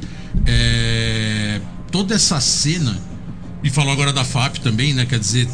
[0.47, 2.97] é, toda essa cena,
[3.63, 5.05] e falou agora da FAP também, né?
[5.05, 5.47] Quer dizer,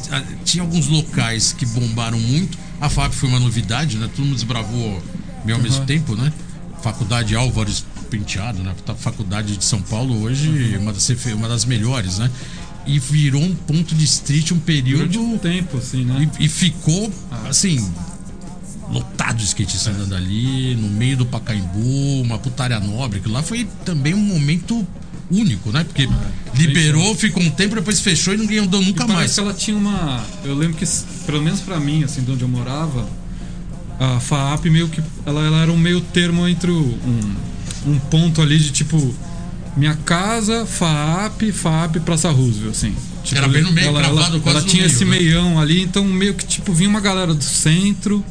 [0.46, 2.58] tinha alguns locais que bombaram muito.
[2.80, 4.10] A FAP foi uma novidade, né?
[4.16, 5.02] Todo mundo desbravou
[5.44, 5.86] meio ao mesmo Uhum.
[5.86, 6.32] tempo, né?
[6.82, 8.74] Faculdade Álvares Penteado, né?
[8.88, 10.82] A faculdade de São Paulo hoje, Uhum.
[10.84, 12.32] uma, das, uma das melhores, né?
[12.86, 16.30] E virou um ponto de street um período Durante um tempo, assim, né?
[16.40, 17.12] e, e ficou
[17.50, 17.86] assim
[18.90, 23.68] lotado de skatistas andando ali no meio do Pacaembu, uma putaria nobre, que lá foi
[23.84, 24.88] também um momento
[25.30, 25.84] único, né?
[25.84, 26.08] Porque
[26.58, 29.34] liberou, ficou um tempo, depois fechou e ninguém andou nunca E mais.
[29.34, 30.24] que ela tinha uma.
[30.44, 30.86] Eu lembro que,
[31.26, 33.08] pelo menos pra mim, assim, de onde eu morava,
[34.00, 35.02] a FAAP meio que.
[35.26, 36.98] Ela, ela era um meio termo entre um,
[37.86, 39.16] um ponto ali de tipo.
[39.76, 42.96] Minha casa, FAAP, FAAP, Praça Roosevelt, assim.
[43.24, 45.12] Tipo, Era bem no meio, ela, cravado ela, ela tinha meio, esse né?
[45.18, 48.24] meião ali, então meio que tipo, vinha uma galera do centro,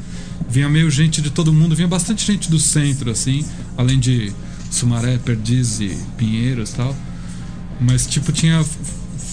[0.49, 3.45] vinha meio gente de todo mundo, vinha bastante gente do centro, assim,
[3.77, 4.33] além de
[4.71, 6.97] Sumaré, Perdiz e Pinheiros e tal.
[7.81, 8.65] Mas, tipo, tinha.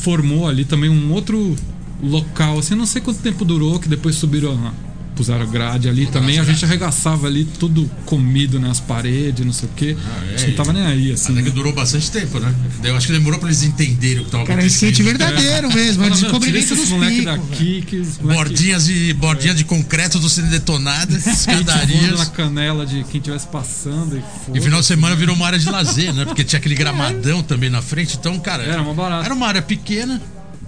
[0.01, 1.55] Formou ali também um outro
[2.01, 4.73] local, assim, não sei quanto tempo durou, que depois subiram.
[5.15, 9.71] Puseram grade ali também, a gente arregaçava ali tudo comido nas paredes, não sei o
[9.75, 9.95] quê.
[10.03, 11.33] Ah, é, a gente não tava nem aí, assim.
[11.33, 11.55] Até que né?
[11.55, 12.51] durou bastante tempo, né?
[12.83, 14.89] Eu acho que demorou pra eles entenderem o que tava Cara, é acontecendo.
[14.91, 17.25] skate verdadeiro mesmo, é o Fala, "Meu, tira descobrimento dos moleque velho.
[17.25, 22.27] daqui, que moleque- Bordinhas de, bordinha de concreto do sendo detonadas, skate voando na escadarias.
[22.29, 24.17] canela de quem estivesse passando.
[24.53, 26.25] E, E final de semana virou uma área de lazer, né?
[26.25, 28.17] Porque tinha aquele gramadão também na frente.
[28.19, 28.63] Então, cara.
[28.63, 29.25] Era uma barata.
[29.25, 30.19] Era uma área pequena,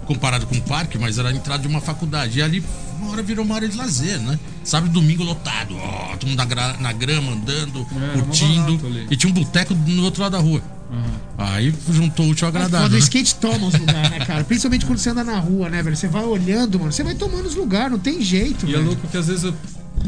[0.06, 2.38] comparado com o parque, mas era a entrada de uma faculdade.
[2.38, 2.62] E ali,
[3.00, 4.38] uma hora virou uma área de lazer, né?
[4.64, 8.80] Sábado e domingo lotado, ó, todo mundo na, gra- na grama, andando, É, curtindo.
[9.10, 10.62] E tinha um boteco no outro lado da rua.
[11.38, 12.88] Aí juntou o útil ao É foda, agradável.
[12.88, 12.98] o né?
[12.98, 14.44] skate toma os lugares, né, cara?
[14.44, 15.96] Principalmente quando você anda na rua, né, velho?
[15.96, 16.92] Você vai olhando, mano.
[16.92, 18.86] Você vai tomando os lugares, não tem jeito, E é velho.
[18.86, 19.54] louco que às vezes eu.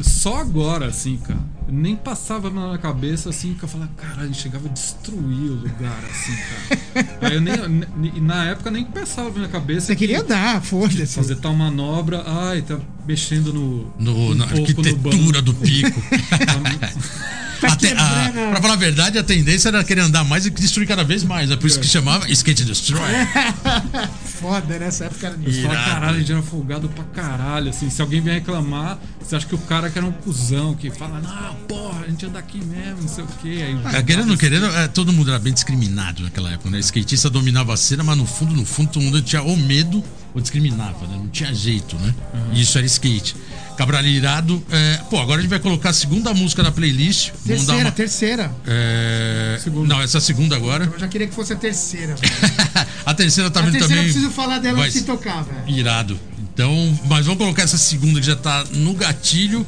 [0.03, 1.41] Só agora, assim, cara.
[1.71, 5.99] Nem passava na minha cabeça, assim, que eu falava, caralho, chegava a destruir o lugar,
[6.11, 7.19] assim, cara.
[7.29, 7.69] Aí eu nem.
[7.97, 9.87] ne- Na época nem pensava na minha cabeça.
[9.89, 11.15] Você que queria andar, foda-se.
[11.15, 12.79] Fazer tal manobra, ai, tá
[13.09, 13.91] mexendo no.
[13.99, 15.43] No, um na no arquitetura banco.
[15.43, 16.01] do pico.
[17.61, 20.47] Tá Até, a, quebrando a- pra falar a verdade, a tendência era querer andar mais
[20.47, 21.51] e destruir cada vez mais.
[21.51, 23.01] É por isso que chamava Skate Destroy.
[24.25, 24.87] Foda, né?
[24.87, 25.59] Essa época era nisso.
[25.59, 25.75] Irado.
[25.75, 27.91] caralho, a gente era folgado pra caralho, assim.
[27.91, 31.21] Se alguém vier reclamar, você acha que o cara que era um cuzão, que fala,
[31.21, 33.65] não, porra, a gente anda aqui mesmo, não sei o quê.
[33.67, 36.79] Aí, É, querendo ou não querendo, é, todo mundo era bem discriminado naquela época, né?
[36.79, 40.03] Skatista dominava a cena, mas no fundo, no fundo, todo mundo tinha ou medo
[40.39, 41.17] ou discriminava, né?
[41.17, 42.15] Não tinha jeito, né?
[42.53, 43.37] E isso era skate.
[43.77, 44.63] Cabral irado.
[44.71, 47.31] é, pô, agora a gente vai colocar a segunda música da playlist.
[47.47, 47.93] Terceira, uma.
[47.93, 48.53] terceira.
[48.67, 49.95] é, Segunda.
[49.95, 50.91] Não, essa segunda agora.
[50.93, 52.15] Eu já queria que fosse a terceira.
[52.17, 52.89] velho.
[53.07, 54.09] a terceira tá a vindo terceira também.
[54.09, 55.79] eu preciso falar dela vai de tocar, velho.
[55.79, 56.19] Irado.
[56.53, 59.65] Então, mas vamos colocar essa segunda que já tá no gatilho.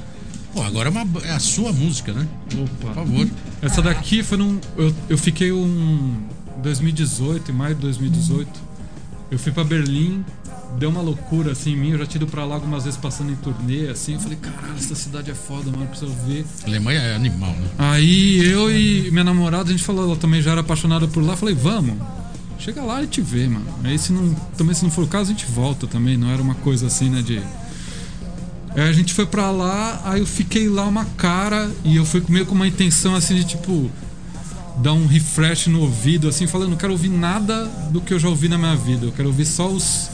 [0.52, 2.26] Pô, agora é, uma, é a sua música, né?
[2.50, 2.94] Por Opa.
[2.94, 3.28] favor.
[3.62, 4.58] Essa daqui foi num.
[4.76, 6.20] Eu, eu fiquei um.
[6.62, 8.50] 2018, em maio de 2018.
[9.30, 10.24] Eu fui pra Berlim,
[10.78, 11.90] deu uma loucura assim em mim.
[11.90, 14.14] Eu já tinha ido pra lá algumas vezes passando em turnê, assim.
[14.14, 16.44] Eu falei, caralho, essa cidade é foda, mano, preciso ver.
[16.66, 17.68] Alemanha é animal, né?
[17.78, 21.36] Aí eu e minha namorada, a gente falou, ela também já era apaixonada por lá.
[21.36, 21.96] Falei, vamos.
[22.58, 23.66] Chega lá e te vê, mano.
[23.82, 26.16] Aí se não, também se não for o caso, a gente volta também.
[26.16, 27.38] Não era uma coisa assim, né, de.
[28.76, 32.22] Aí a gente foi pra lá, aí eu fiquei lá uma cara e eu fui
[32.28, 33.90] meio com uma intenção assim de tipo
[34.80, 38.28] dar um refresh no ouvido, assim, falando, não quero ouvir nada do que eu já
[38.28, 39.06] ouvi na minha vida.
[39.06, 40.10] Eu quero ouvir só os,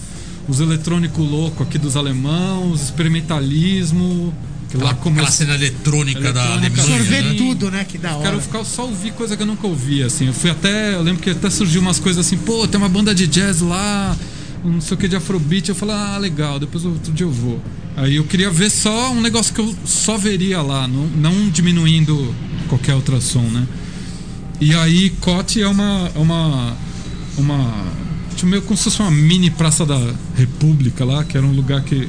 [0.48, 4.32] os eletrônicos loucos aqui dos alemãos, experimentalismo.
[4.68, 6.82] Que lá Aquela, como aquela cena eletrônica, da Eletrônica.
[6.82, 7.00] Alemanha.
[7.00, 7.34] Absorver né?
[7.34, 7.84] tudo, né?
[7.84, 8.30] Que da hora.
[8.30, 10.26] Quero ficar só ouvir coisa que eu nunca ouvi, assim.
[10.26, 10.94] Eu fui até.
[10.94, 14.16] Eu lembro que até surgiu umas coisas assim, pô, tem uma banda de jazz lá,
[14.64, 15.68] não sei o que de Afrobeat.
[15.68, 17.60] Eu falei, ah, legal, depois outro dia eu vou.
[17.96, 22.34] Aí eu queria ver só um negócio que eu só veria lá, não, não diminuindo
[22.68, 23.66] qualquer outro som, né?
[24.60, 26.10] E aí, Cote é uma.
[26.14, 26.76] É uma.
[27.36, 27.84] Uma.
[28.36, 29.98] Tipo, meio como se fosse uma mini Praça da
[30.34, 32.08] República lá, que era um lugar que.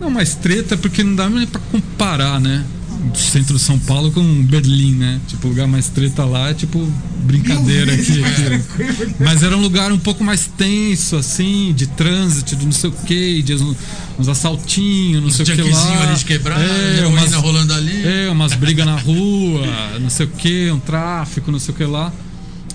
[0.00, 2.64] Não, mais treta, porque não dá nem pra comparar, né?
[3.12, 5.20] O centro de São Paulo com Berlim, né?
[5.28, 6.90] Tipo, o lugar mais treta lá é tipo
[7.24, 8.24] brincadeira aqui.
[8.24, 9.14] aqui.
[9.20, 12.92] Mas era um lugar um pouco mais tenso, assim, de trânsito, de não sei o
[12.92, 13.76] que, de uns,
[14.18, 16.02] uns assaltinhos, não sei o que lá.
[16.04, 18.06] ali de quebrar, é, heroína umas, rolando ali.
[18.06, 19.66] é, umas brigas na rua,
[20.00, 22.10] não sei o que, um tráfico, não sei o que lá.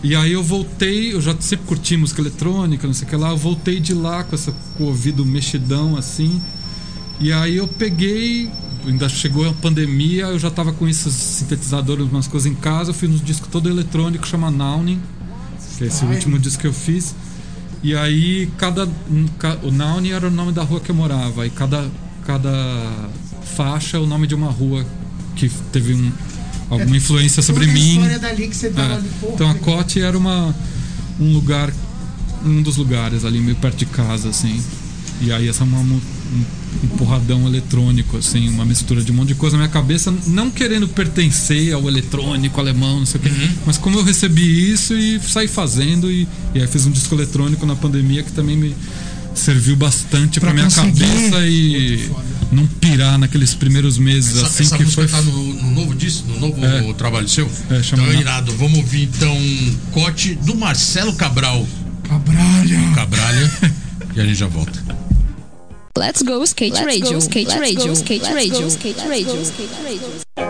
[0.02, 3.30] E aí eu voltei, eu já sempre curti música eletrônica, não sei o que lá,
[3.32, 6.42] eu voltei de lá com, essa, com o ouvido mexidão assim.
[7.20, 8.50] E aí eu peguei,
[8.86, 12.94] ainda chegou a pandemia, eu já tava com esses sintetizadores, umas coisas em casa, eu
[12.94, 15.02] fiz um disco todo eletrônico, chama Nauning,
[15.78, 16.14] que é esse Ai.
[16.14, 17.14] último disco que eu fiz.
[17.84, 18.88] E aí cada
[19.38, 21.90] ca- o Nauning era o nome da rua que eu morava, e cada
[22.26, 22.52] cada
[23.56, 24.86] faixa é o nome de uma rua
[25.36, 26.12] que teve um,
[26.70, 27.94] alguma influência sobre Toda a mim.
[27.96, 28.96] história dali que você tava É.
[28.98, 30.56] ali, porra, Então a que- Cote era uma,
[31.20, 31.74] um lugar,
[32.46, 34.62] um dos lugares ali meio perto de casa, assim.
[35.22, 36.00] E aí essa é uma, um,
[36.84, 40.50] um porradão eletrônico, assim, uma mistura de um monte de coisa na minha cabeça, não
[40.50, 43.30] querendo pertencer ao eletrônico alemão, não sei o quê.
[43.30, 43.50] Uhum.
[43.66, 47.66] Mas como eu recebi isso e saí fazendo, e, e aí fiz um disco eletrônico
[47.66, 48.76] na pandemia que também me
[49.34, 52.10] serviu bastante pra, Pra minha conseguir- cabeça e
[52.52, 55.08] não pirar naqueles primeiros meses Essa, assim essa que foi.
[55.08, 56.94] tá no, no novo disco, no novo É.
[56.94, 57.50] trabalho seu?
[57.70, 58.52] É, chama então, irado.
[58.58, 59.38] Vamos ouvir então
[59.92, 61.66] Cote do Marcelo Cabral.
[62.08, 62.80] Cabralha.
[62.96, 63.52] Cabralha.
[64.16, 64.84] e a gente já volta.
[65.98, 70.49] Let's go skate radio, skate radio, skate radio, skate radio, skate radio.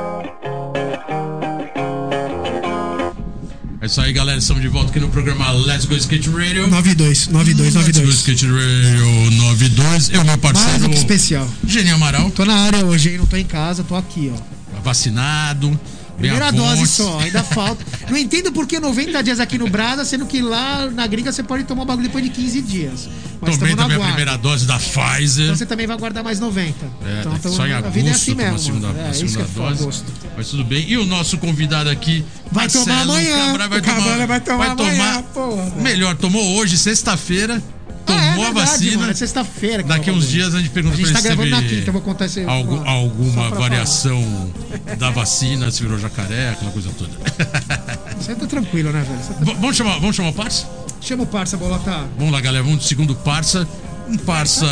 [3.90, 4.38] Isso aí, galera.
[4.38, 6.68] Estamos de volta aqui no programa Let's Go Skate Radio.
[6.68, 8.16] 92, 92, Let's Go 92.
[8.16, 10.10] Skate Radio 92.
[10.10, 11.50] Eu, meu Mais parceiro que especial.
[11.66, 13.18] Geni Amaral, Tô na área hoje, hein?
[13.18, 14.80] Não tô em casa, tô aqui, ó.
[14.82, 15.80] vacinado.
[16.20, 17.84] Primeira a dose só, ainda falta.
[18.10, 21.42] Não entendo por que 90 dias aqui no Brasa, sendo que lá na gringa você
[21.44, 23.10] pode tomar o bagulho depois de 15 dias.
[23.42, 25.46] Mas Tomei também a primeira dose da Pfizer.
[25.46, 26.86] Então você também vai guardar mais 90.
[27.06, 28.60] É, então, tamo- só em a agosto, vida é assim a mesmo.
[28.60, 29.82] segunda, a é, isso segunda que é dose.
[29.84, 30.06] agosto.
[30.36, 30.86] Mas tudo bem.
[30.90, 33.38] E o nosso convidado aqui, Vai Marcelo tomar amanhã.
[33.48, 35.72] Cabral, vai O Cabral tomar, vai tomar amanhã, porra.
[35.78, 37.64] Melhor, tomou hoje, sexta-feira.
[38.10, 38.97] Tomou Ah, é a vacina.
[38.97, 39.84] Mano, é sexta-feira.
[39.84, 41.70] Daqui é uns dias a gente pergunta A gente pra tá ele se gravando na
[41.70, 44.51] quinta, eu vou contar algu- só alguma variação
[44.97, 47.10] da vacina, se virou jacaré, aquela coisa toda.
[47.12, 47.99] falar.
[48.20, 49.20] Você tá tranquilo, né, velho?
[49.20, 50.68] Tá- V- vamos chamar, vamos chamar o Parça?
[51.01, 52.05] Chama o parça, Bolota.
[52.18, 53.66] Vamos lá, galera, vamos do segundo parça.
[54.07, 54.66] Um parça,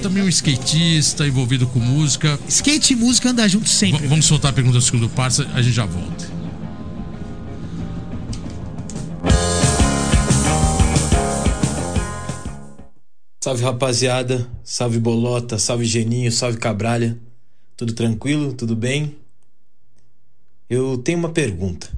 [0.00, 2.38] também um skatista envolvido com música.
[2.48, 4.06] Skate e música andam juntos V- sempre.
[4.06, 6.35] vamos soltar a pergunta do segundo parça, a gente já volta.
[13.46, 17.16] Salve rapaziada, salve Bolota, salve Geninho, salve Cabralha.
[17.76, 18.52] Tudo tranquilo?
[18.52, 19.16] Tudo bem?
[20.68, 21.88] Eu tenho uma pergunta.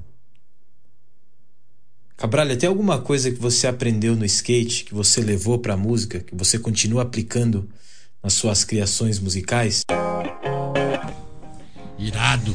[2.18, 6.34] Cabralha, tem alguma coisa que você aprendeu no skate, que você levou pra música, que
[6.36, 7.66] você continua aplicando
[8.22, 9.84] nas suas criações musicais?
[11.98, 12.54] Irado.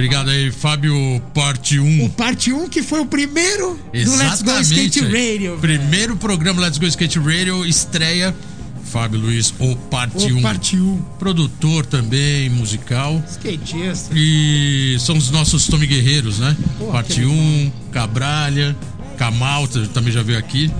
[0.00, 2.06] Obrigado aí, Fábio, parte 1.
[2.06, 5.58] O parte 1 que foi o primeiro do Let's Go Skate Radio.
[5.60, 8.34] Primeiro programa Let's Go Skate Radio, estreia.
[8.82, 10.40] Fábio Luiz, o parte O 1.
[10.40, 11.02] parte 1.
[11.18, 13.22] Produtor também, musical.
[13.28, 14.14] Skatista.
[14.16, 16.56] E são os nossos Tommy Guerreiros, né?
[16.78, 18.74] Pô, Parte que 1, Cabralha,
[19.18, 20.72] Camalta também já veio aqui.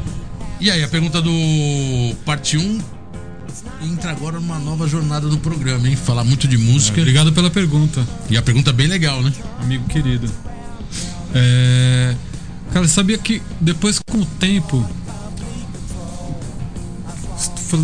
[0.59, 1.31] E aí, a pergunta do
[2.25, 2.81] parte 1
[3.83, 5.97] entra agora numa nova jornada do programa, hein?
[5.97, 7.01] Falar muito de música.
[7.01, 9.33] Obrigado pela pergunta, E a pergunta é bem legal, né?
[9.61, 10.31] amigo querido.
[11.35, 12.15] É...
[12.73, 14.85] Cara, sabia que depois com o tempo.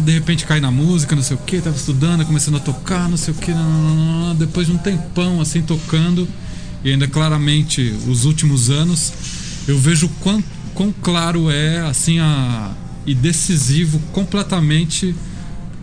[0.04, 3.16] De repente cai na música, não sei o que, tava estudando, começando a tocar, não
[3.16, 3.52] sei o que,
[4.36, 6.26] depois de um tempão assim tocando,
[6.82, 9.12] e ainda claramente os últimos anos,
[9.68, 10.42] eu vejo quão,
[10.74, 12.72] quão claro é assim a,
[13.06, 15.14] e decisivo completamente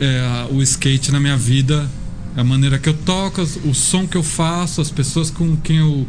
[0.03, 1.89] é, o skate na minha vida,
[2.35, 6.07] a maneira que eu toco, o som que eu faço, as pessoas com quem eu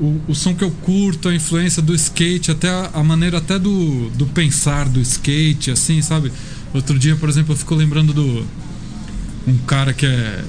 [0.00, 3.58] o, o som que eu curto, a influência do skate, até a, a maneira até
[3.58, 6.32] do, do pensar do skate, assim, sabe?
[6.72, 8.44] Outro dia, por exemplo, eu fico lembrando do
[9.46, 10.44] um cara que é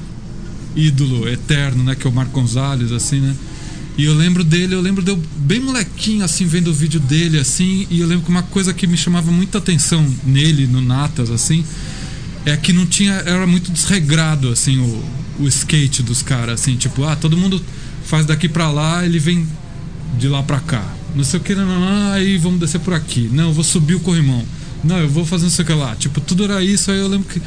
[0.75, 3.35] ídolo eterno, né, que é o Marco Gonzalez, assim, né?
[3.97, 7.39] E eu lembro dele, eu lembro de eu bem molequinho, assim, vendo o vídeo dele,
[7.39, 11.29] assim, e eu lembro que uma coisa que me chamava muita atenção nele, no Natas,
[11.29, 11.63] assim,
[12.45, 13.13] é que não tinha.
[13.13, 15.03] Era muito desregrado, assim, o,
[15.43, 17.61] o skate dos caras, assim, tipo, ah, todo mundo
[18.05, 19.47] faz daqui pra lá, ele vem
[20.17, 20.85] de lá pra cá.
[21.15, 23.29] Não sei o que, não, não, aí vamos descer por aqui.
[23.31, 24.43] Não, eu vou subir o corrimão.
[24.83, 25.95] Não, eu vou fazer não sei o que lá.
[25.95, 27.41] Tipo, tudo era isso, aí eu lembro que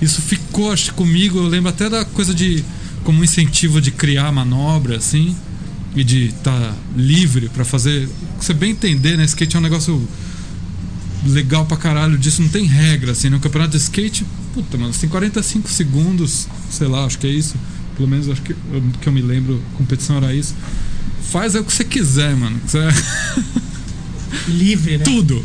[0.00, 2.64] isso ficou, acho comigo, eu lembro até da coisa de.
[3.02, 5.34] como um incentivo de criar manobra, assim,
[5.96, 8.08] e de estar tá livre pra fazer.
[8.38, 9.24] Você bem entender, né?
[9.24, 10.06] Skate é um negócio
[11.26, 15.08] legal pra caralho disso, não tem regra, assim, no campeonato de skate, puta, mano, tem
[15.08, 17.54] 45 segundos, sei lá, acho que é isso,
[17.96, 20.54] pelo menos acho que eu, que eu me lembro, competição era isso.
[21.30, 22.58] Faz aí o que você quiser, mano.
[22.66, 22.78] Você-
[24.48, 25.04] Livre, né?
[25.04, 25.44] Tudo.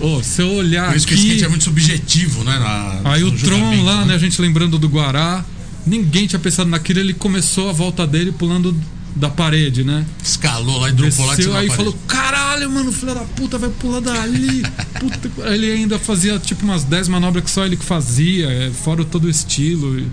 [0.00, 2.58] Ô, se eu olhar Por isso que o aqui, skate é muito subjetivo, né?
[2.58, 5.44] na- aí o Tron julgamento, lá, né, a gente lembrando do Guará,
[5.86, 8.74] ninguém tinha pensado naquilo, ele começou a volta dele pulando
[9.14, 10.06] da parede, né?
[10.22, 14.00] Escalou lá e dropou lá Desceu aí falou: caralho, mano, filho da puta, vai pular
[14.00, 14.62] dali.
[14.98, 19.04] Puta, ele ainda fazia tipo umas 10 manobras que só ele que fazia, é, fora
[19.04, 20.06] todo o estilo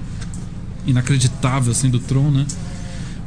[0.85, 2.45] inacreditável assim do Tron, né?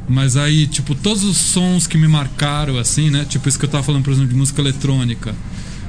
[0.08, 3.24] Mas aí, tipo, todos os sons que me marcaram, assim, né?
[3.24, 5.34] Tipo isso que eu tava falando, por exemplo, de música eletrônica.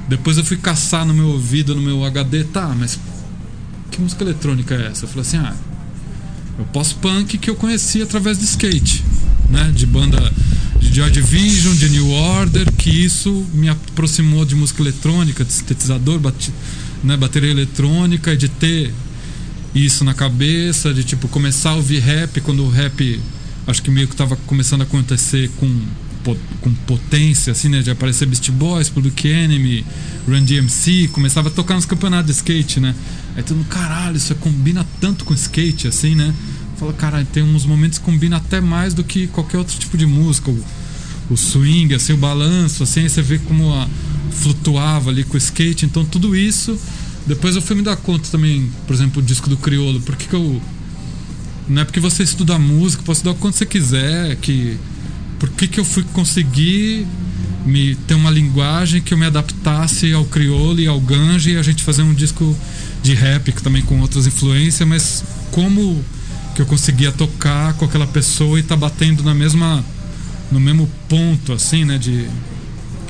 [0.08, 2.98] Depois eu fui caçar no meu ouvido, no meu HD, tá, mas
[3.90, 5.04] que música eletrônica é essa?
[5.04, 5.54] Eu falei assim, ah,
[6.58, 9.04] é o pós-punk que eu conheci através de skate,
[9.48, 9.72] né?
[9.74, 10.32] De banda
[10.80, 16.18] de Joy Division, de New Order, que isso me aproximou de música eletrônica, de sintetizador,
[16.18, 16.52] bate,
[17.02, 17.16] né?
[17.16, 18.92] bateria eletrônica, e de ter
[19.74, 23.20] isso na cabeça, de tipo começar a ouvir rap quando o rap
[23.66, 25.68] acho que meio que tava começando a acontecer com
[26.62, 29.84] com potência assim, né, de aparecer Beast Boys, Public Enemy,
[30.26, 32.94] Run DMC, começava a tocar nos campeonatos de skate, né?
[33.36, 36.32] Aí todo mundo, caralho, isso combina tanto com skate assim, né?
[36.76, 40.06] Fala, caralho, tem uns momentos que combina até mais do que qualquer outro tipo de
[40.06, 40.64] música, o,
[41.30, 43.88] o swing, assim, o balanço, assim, você vê como a,
[44.30, 46.78] flutuava ali com o skate, então tudo isso
[47.26, 50.28] depois eu fui me dar conta também, por exemplo, o disco do Criolo, por que,
[50.28, 50.60] que eu.
[51.66, 54.76] Não é porque você estuda música, pode estudar quando você quiser, que.
[55.38, 57.06] Por que, que eu fui conseguir
[57.64, 61.62] me ter uma linguagem que eu me adaptasse ao crioulo e ao ganja e a
[61.62, 62.56] gente fazer um disco
[63.02, 66.04] de rap que também com outras influências, mas como
[66.54, 69.84] que eu conseguia tocar com aquela pessoa e tá batendo na mesma
[70.52, 72.28] no mesmo ponto assim, né, de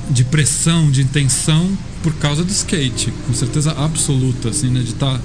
[0.09, 5.19] de pressão, de intenção por causa do skate, com certeza absoluta, assim, né, de estar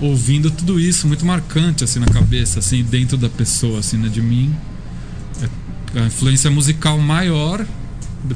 [0.00, 4.20] ouvindo tudo isso muito marcante assim na cabeça, assim, dentro da pessoa, assim, né, de
[4.20, 4.52] mim.
[5.94, 7.64] É a influência musical maior,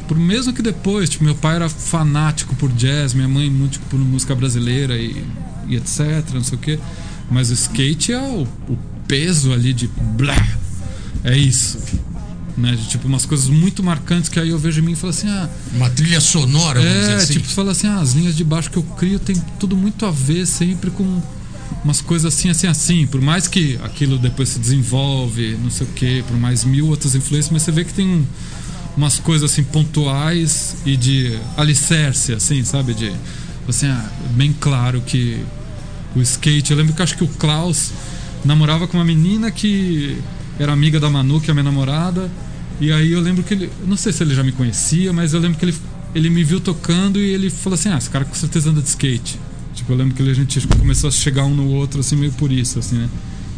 [0.06, 3.98] por mesmo que depois, tipo, meu pai era fanático por jazz, minha mãe muito por
[3.98, 5.24] música brasileira e,
[5.68, 6.78] e etc, não sei o quê.
[7.30, 10.36] Mas o skate é o, o peso ali de blá.
[11.24, 11.78] É isso.
[12.56, 12.78] Né?
[12.88, 15.48] Tipo, umas coisas muito marcantes que aí eu vejo em mim e falo assim, ah,
[15.74, 17.32] Uma trilha sonora, vamos dizer é, assim.
[17.34, 20.10] tipo, fala assim, ah, as linhas de baixo que eu crio tem tudo muito a
[20.10, 21.20] ver sempre com
[21.84, 23.06] umas coisas assim, assim, assim.
[23.06, 27.14] Por mais que aquilo depois se desenvolve, não sei o quê, por mais mil outras
[27.14, 28.24] influências, mas você vê que tem um-
[28.96, 32.94] umas coisas assim pontuais e de alicerce, assim, sabe?
[32.94, 33.12] De,
[33.68, 35.44] assim, ah, bem claro que
[36.16, 36.70] o skate.
[36.72, 37.92] Eu lembro que acho que o Klaus
[38.44, 40.18] namorava com uma menina que
[40.58, 42.30] era amiga da Manu, que é minha namorada.
[42.80, 43.70] E aí eu lembro que ele.
[43.86, 45.74] Não sei se ele já me conhecia, mas eu lembro que ele,
[46.14, 48.88] ele me viu tocando e ele falou assim: Ah, esse cara com certeza anda de
[48.88, 49.38] skate.
[49.74, 52.50] Tipo, eu lembro que a gente começou a chegar um no outro, assim, meio por
[52.50, 53.08] isso, assim, né?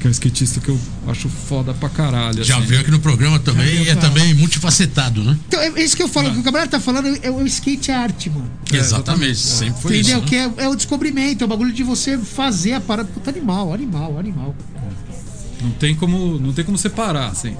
[0.00, 0.78] Que é um skatista que eu
[1.08, 2.44] acho foda pra caralho.
[2.44, 2.66] Já assim.
[2.66, 5.36] veio aqui no programa também e é também multifacetado, né?
[5.48, 7.90] Então, é isso que eu falo, o que o Cabral tá falando é o skate
[7.90, 8.48] é arte, mano.
[8.72, 10.18] exatamente, sempre foi Entendeu?
[10.18, 10.34] isso.
[10.36, 10.50] né?
[10.54, 13.08] Que é, é o descobrimento, é o bagulho de você fazer a parada.
[13.12, 14.54] Puta animal, animal, animal.
[15.60, 17.56] Não tem como, não tem como separar, assim.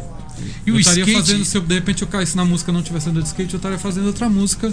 [0.64, 2.74] E o eu estaria skate- fazendo, se eu, de repente eu caísse na música e
[2.74, 4.72] não tivesse andando de skate, eu estaria fazendo outra música,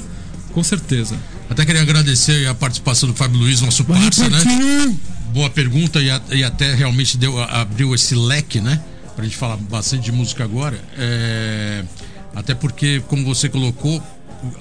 [0.54, 1.16] com certeza.
[1.50, 4.96] Até queria agradecer a participação do Fábio Luiz, nosso parça, né?
[5.36, 8.82] Boa pergunta e, a- e até realmente deu, abriu esse leque, né?
[9.18, 10.80] Pra gente falar bastante de música agora.
[10.98, 11.84] É,
[12.34, 14.02] até porque, como você colocou,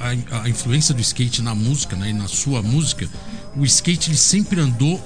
[0.00, 2.10] a, a influência do skate na música, né?
[2.10, 3.08] E na sua música,
[3.56, 5.00] o skate ele sempre andou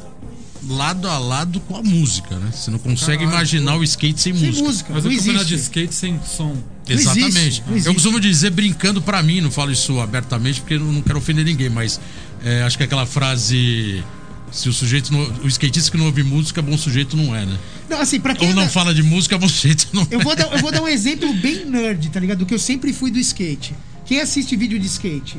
[0.68, 2.50] lado a lado com a música, né?
[2.50, 4.66] Você não consegue Caralho, imaginar o skate sem, Sem música.
[4.68, 5.68] música, Mas não o campeonato de existe.
[5.70, 6.44] skate sem som.
[6.46, 6.56] Não
[6.88, 7.62] existe, Exatamente.
[7.66, 7.86] não existe.
[7.88, 11.44] Eu costumo dizer brincando pra mim, não falo isso abertamente porque eu não quero ofender
[11.44, 12.00] ninguém, mas
[12.42, 14.02] é, acho que aquela frase.
[14.50, 17.58] Se o sujeito não, o skatista que não ouve música, bom sujeito não é, né?
[17.88, 20.24] Não, assim, pra quem Ou não anda- fala de música, bom sujeito não Eu é.
[20.24, 22.38] vou, dar, eu vou dar um exemplo bem nerd, tá ligado?
[22.38, 23.74] Do que eu sempre fui do skate.
[24.06, 25.36] Quem assiste vídeo de skate?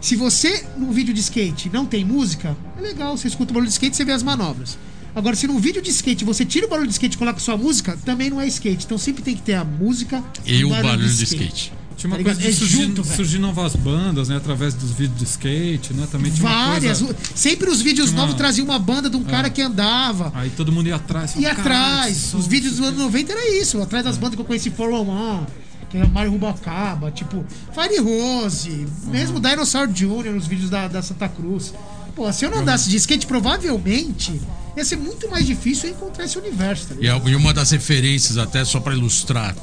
[0.00, 3.68] Se você, no vídeo de skate, não tem música, é legal, você escuta o barulho
[3.68, 4.76] de skate, você vê as manobras.
[5.14, 7.56] Agora, se num vídeo de skate você tira o barulho de skate e coloca sua
[7.56, 8.86] música, também não é skate.
[8.86, 11.72] Então sempre tem que ter a música E o barulho de skate.
[12.02, 14.36] Tinha uma Tá coisa de É surgir, junto, surgir novas bandas, né?
[14.36, 16.08] Através dos vídeos de skate, né?
[16.10, 17.00] Também tinha uma Várias.
[17.00, 17.16] coisa...
[17.34, 20.32] Sempre os vídeos uma- novos traziam uma banda de um cara que andava.
[20.34, 21.30] Aí todo mundo ia atrás.
[21.36, 23.80] E falava, atrás, "Caralho, os som, vídeos dos anos sei o 90 era isso.
[23.80, 25.46] Atrás das bandas que eu conheci, 401,
[25.88, 31.28] que era Mário Rubacaba, tipo, Fire Rose, mesmo Dinosaur Jr., os vídeos da, da Santa
[31.28, 31.72] Cruz.
[32.16, 34.40] Pô, se eu não andasse de skate, provavelmente
[34.76, 38.38] ia ser muito mais difícil eu encontrar esse universo, tá E, e uma das referências,
[38.38, 39.54] até só pra ilustrar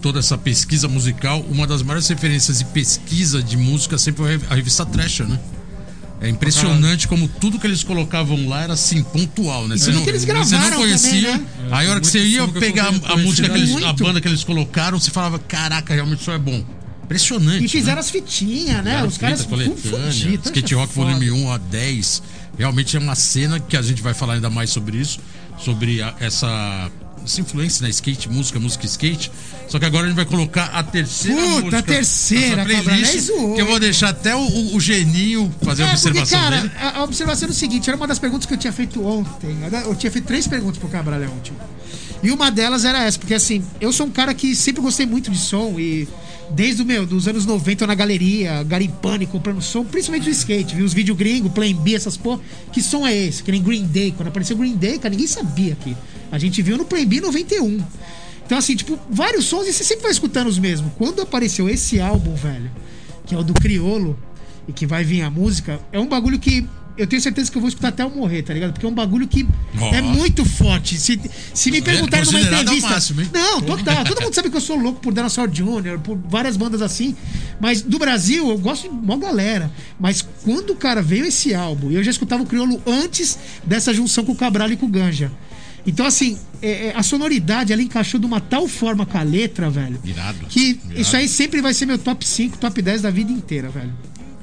[0.00, 4.54] toda essa pesquisa musical, uma das maiores referências de pesquisa de música sempre foi a
[4.54, 5.38] revista Thrasher, né?
[6.20, 9.76] É impressionante como tudo que eles colocavam lá era assim, pontual, né?
[9.76, 11.32] Você não, que eles você não conhecia.
[11.32, 11.46] também, né?
[11.70, 14.26] Aí a hora que você ia pegar a, a música que eles, a banda que
[14.26, 16.64] eles colocaram, você falava, caraca, realmente isso é bom.
[17.04, 17.64] Impressionante.
[17.64, 18.00] E fizeram né?
[18.00, 19.04] as fitinhas, né?
[19.04, 20.46] Os caras fudidos.
[20.46, 22.22] Skate Rock Volume 1 a 10.
[22.58, 25.20] Realmente é uma cena que a gente vai falar ainda mais sobre isso,
[25.58, 26.90] sobre a- essa,
[27.28, 29.30] essa influência na skate, música, música skate.
[29.68, 33.18] Só que agora a gente vai colocar a terceira Puta, música a terceira, playlist, é
[33.20, 36.56] zoou, que eu vou deixar até o, o- Geninho fazer a É, porque, observação cara,
[36.62, 36.72] dele.
[36.78, 39.56] a, a observação era o seguinte: era uma das perguntas que eu tinha feito ontem.
[39.86, 41.52] Eu tinha feito três perguntas pro Cabral ontem.
[42.22, 45.30] E uma delas era essa, porque assim, eu sou um cara que sempre gostei muito
[45.30, 46.08] de som e
[46.50, 50.30] desde o meu, dos anos 90 eu na galeria, garimpando e comprando som, principalmente do
[50.30, 52.40] skate, vi os vídeos gringos, Plan B, essas porra.
[52.72, 53.42] Que som é esse?
[53.42, 54.12] Que nem Green Day.
[54.16, 55.94] Quando apareceu Green Day, cara, ninguém sabia aqui.
[56.30, 57.82] A gente viu no Plan B 91.
[58.44, 60.92] Então, assim, tipo, vários sons e você sempre vai escutando os mesmos.
[60.96, 62.70] Quando apareceu esse álbum, velho,
[63.26, 64.18] que é o do Criolo,
[64.68, 66.68] e que vai vir a música, é um bagulho que
[66.98, 68.72] eu tenho certeza que eu vou escutar até eu morrer, tá ligado?
[68.72, 69.46] Porque é um bagulho que
[69.80, 69.94] Ó.
[69.94, 70.98] é muito forte.
[70.98, 71.18] Se,
[71.54, 72.90] se me perguntarem numa entrevista.
[72.90, 74.04] máximo, não, total.
[74.04, 77.14] Todo mundo sabe que eu sou louco por Dinosaur Jr., por várias bandas assim.
[77.60, 79.70] Mas do Brasil, eu gosto de uma galera.
[79.98, 83.94] Mas quando o cara veio esse álbum, e eu já escutava o Criolo antes dessa
[83.94, 85.30] junção com o Cabral e com o Ganja.
[85.88, 89.70] Então, assim, é- é, a sonoridade ela encaixou de uma tal forma com a letra,
[89.70, 89.98] velho.
[90.04, 90.46] Irado.
[90.48, 91.00] Que Irado.
[91.00, 93.92] isso aí sempre vai ser meu top 5, top 10 da vida inteira, velho.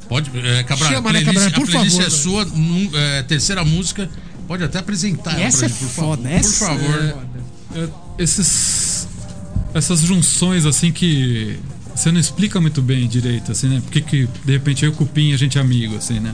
[0.09, 1.61] Pode, é, Cabral, Chama, a né, playlist, Cabral?
[1.61, 4.09] Por a playlist favor, é sua, num- é, terceira música.
[4.47, 6.37] Pode até apresentar E ela essa pra é gente, por foda, favor.
[6.39, 7.03] essa por favor.
[7.03, 7.89] é foda.
[8.17, 9.07] É, esses
[9.73, 11.59] essas junções assim que
[11.93, 14.95] você não explica muito bem direito assim né porque que de repente eu e o
[14.95, 16.33] Cupim a gente é amigo assim né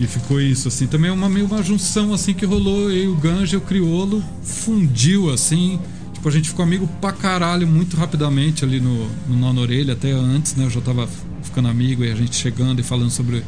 [0.00, 3.14] e ficou isso assim também é uma meio uma junção assim que rolou e o
[3.14, 5.78] Ganja o Criolo fundiu assim
[6.12, 9.92] tipo a gente ficou amigo pra caralho muito rapidamente ali no no nó na orelha
[9.92, 11.08] até antes né eu já tava
[11.42, 13.44] ficando amigo e a gente chegando e falando sobre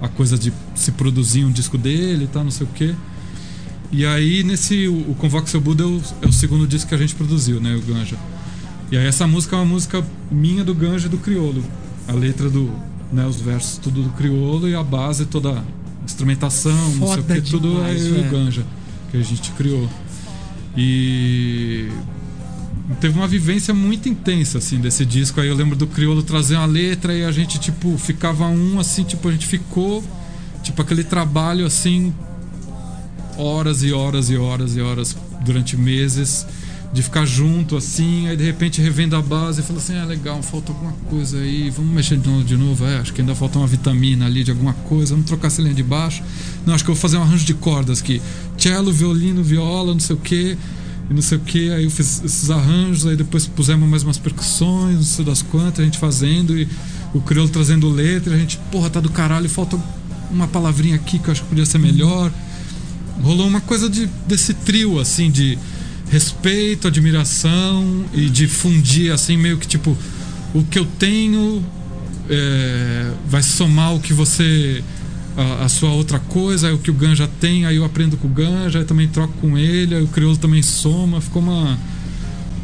[0.00, 2.94] a coisa de se produzir um disco dele e tal não sei o quê
[3.92, 4.86] e aí, nesse.
[4.86, 7.74] O o Seu Buda é o, é o segundo disco que a gente produziu, né?
[7.74, 8.16] O Ganja.
[8.90, 11.64] E aí, essa música é uma música minha do Ganja e do Criolo.
[12.06, 12.70] A letra do.
[13.12, 15.64] Né, os versos tudo do Criolo e a base toda.
[16.04, 18.64] Instrumentação, não sei o Foda que, tudo é eu e o Ganja
[19.10, 19.88] que a gente criou.
[20.76, 21.88] E.
[23.00, 25.40] teve uma vivência muito intensa, assim, desse disco.
[25.40, 29.02] Aí eu lembro do Criolo trazer uma letra e a gente, tipo, ficava um, assim,
[29.02, 30.02] tipo, a gente ficou,
[30.62, 32.14] tipo, aquele trabalho, assim,
[33.36, 36.46] horas e horas e horas e horas durante meses
[36.92, 40.42] de ficar junto assim, aí de repente revendo a base e fala assim, ah, legal,
[40.42, 44.26] falta alguma coisa aí, vamos mexer de novo, é, acho que ainda falta uma vitamina
[44.26, 46.22] ali de alguma coisa, vamos trocar essa linha de baixo.
[46.66, 48.20] Não, acho que eu vou fazer um arranjo de cordas aqui.
[48.58, 50.58] Cello, violino, viola, não sei o que,
[51.08, 54.18] e não sei o que, aí eu fiz esses arranjos, aí depois pusemos mais umas
[54.18, 56.66] percussões, não sei das quantas, a gente fazendo, e
[57.14, 59.78] o crioulo trazendo letra, e a gente, porra, tá do caralho, falta
[60.28, 62.32] uma palavrinha aqui que eu acho que podia ser melhor
[63.22, 65.58] rolou uma coisa de, desse trio, assim, de
[66.10, 69.96] respeito, admiração e de fundir, assim, meio que tipo,
[70.52, 71.64] o que eu tenho
[72.28, 74.82] é, vai somar o que você.
[75.36, 78.26] A, a sua outra coisa, aí o que o Ganja tem, aí eu aprendo com
[78.26, 81.78] o Ganja, aí também troco com ele, aí o Crioulo também soma, ficou uma.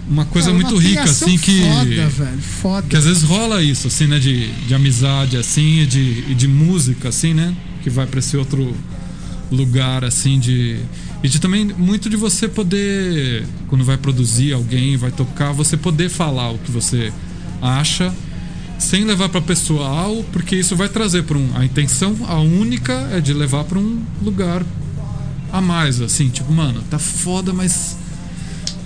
[0.08, 1.62] Uma coisa Cara, muito uma rica, assim, que.
[1.62, 2.40] Foda, velho.
[2.40, 2.86] Foda.
[2.88, 4.20] Que às vezes rola isso, assim, né?
[4.20, 7.52] De, de amizade, assim, e de, e de música, assim, né?
[7.82, 8.72] Que vai pra esse outro
[9.50, 10.78] lugar, assim, de.
[11.22, 16.08] E de também muito de você poder, quando vai produzir alguém, vai tocar, você poder
[16.08, 17.12] falar o que você
[17.60, 18.14] acha,
[18.78, 21.56] sem levar pra pessoal, porque isso vai trazer para um.
[21.56, 24.62] A intenção, a única, é de levar pra um lugar
[25.52, 27.96] a mais, assim, tipo, mano, tá foda, mas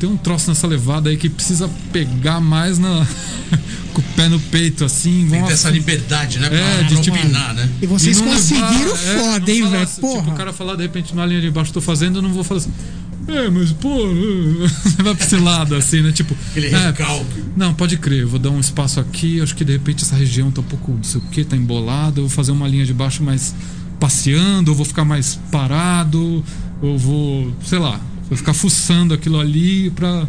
[0.01, 3.07] tem um troço nessa levada aí que precisa pegar mais na.
[3.93, 5.27] com o pé no peito, assim.
[5.31, 6.49] Tem ter essa af- liberdade, né?
[6.49, 7.69] Pra É, não de tipo- opinar, né?
[7.83, 9.83] E vocês E conseguiram levar- é, foda, não hein, velho?
[9.83, 9.95] assim.
[10.01, 12.43] Tipo, o cara falar de repente na linha de baixo, tô fazendo, eu não vou
[12.43, 12.73] falar assim.
[13.29, 16.11] É, mas pô, você vai pra esse lado, assim, né?
[16.13, 16.35] Tipo.
[16.51, 16.95] Aquele é,
[17.57, 20.51] não, pode crer, eu vou dar um espaço aqui, acho que de repente essa região
[20.51, 22.95] tá um pouco, não sei o que, tá embolada, eu vou fazer uma linha de
[22.95, 23.55] baixo mais
[24.01, 26.43] passeando, ou vou ficar mais parado,
[26.81, 30.27] ou vou, sei lá, vou ficar fuçando aquilo ali pra.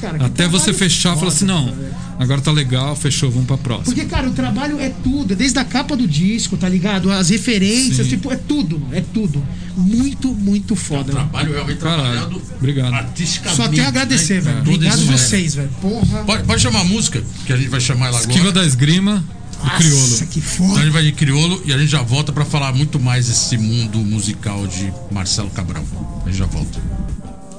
[0.00, 1.74] Cara, Até você fechar e falar assim, não,
[2.18, 3.94] agora tá legal, fechou, vamos pra próxima.
[3.94, 7.10] Porque, cara, o trabalho é tudo, é desde a capa do disco, tá ligado?
[7.10, 8.16] As referências, Sim.
[8.16, 9.42] tipo, é tudo, mano, é tudo.
[9.74, 11.14] Muito, muito foda.
[11.14, 11.28] mano.
[11.30, 12.02] Trabalho realmente Caralho.
[12.02, 12.92] trabalhado Obrigado.
[12.94, 13.56] artisticamente.
[13.56, 14.40] Só tenho a agradecer, né?
[14.40, 14.58] velho.
[14.60, 15.70] Obrigado vocês, velho.
[15.80, 16.24] Porra.
[16.24, 18.30] Pode, pode chamar a música, que a gente vai chamar ela agora.
[18.32, 19.24] Esquiva da esgrima
[19.62, 20.82] Nossa, que Então a foda.
[20.82, 23.98] gente vai de crioulo e a gente já volta pra falar muito mais desse mundo
[23.98, 25.84] musical de Marcelo Cabral.
[26.24, 26.80] A gente já volta.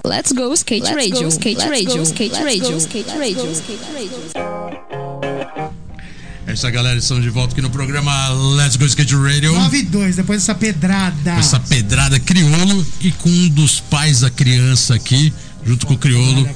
[0.05, 4.87] Let's go skate radio, skate radio, skate radio, skate radio, skate radio.
[6.47, 6.97] É isso aí, galera.
[6.97, 9.53] Estamos de volta aqui no programa Let's Go Skate Radio.
[9.53, 11.31] 9 e 2, depois dessa pedrada.
[11.31, 15.33] Essa pedrada crioulo e com um dos pais da criança aqui,
[15.65, 16.55] junto com o que foda.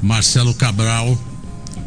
[0.00, 1.18] Marcelo Cabral,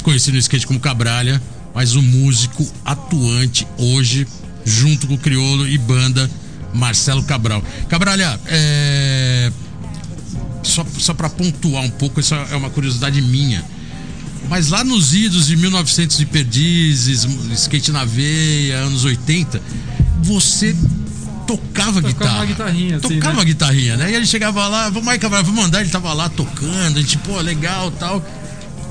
[0.03, 1.41] conhecido no skate como Cabralha,
[1.76, 4.26] mas o músico atuante hoje,
[4.64, 6.32] junto com o crioulo e banda,
[6.74, 7.62] Marcelo Cabral.
[7.90, 9.52] Cabralha, é.
[10.64, 13.64] Só, só para pontuar um pouco, isso é uma curiosidade minha.
[14.50, 19.62] Mas lá nos idos de 1900 e perdizes, skate na veia, anos 80,
[20.24, 20.76] você
[21.46, 22.38] tocava, guitarra.
[22.38, 23.40] uma guitarrinha, assim, Tocava né?
[23.40, 24.12] uma guitarrinha, né?
[24.12, 25.82] E ele chegava lá, vamos aí, Cabral, vamos andar.
[25.82, 28.26] Ele tava lá tocando, a gente, pô, legal tal.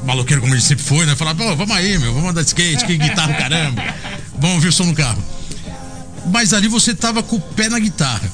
[0.05, 1.16] Maloqueiro como ele sempre foi, né?
[1.16, 3.82] Falava, pô, vamos aí, meu, vamos andar de skate, que guitarra, caramba.
[4.36, 5.22] Vamos ouvir o som no carro.
[6.26, 8.28] Mas ali você tava com o pé na guitarra.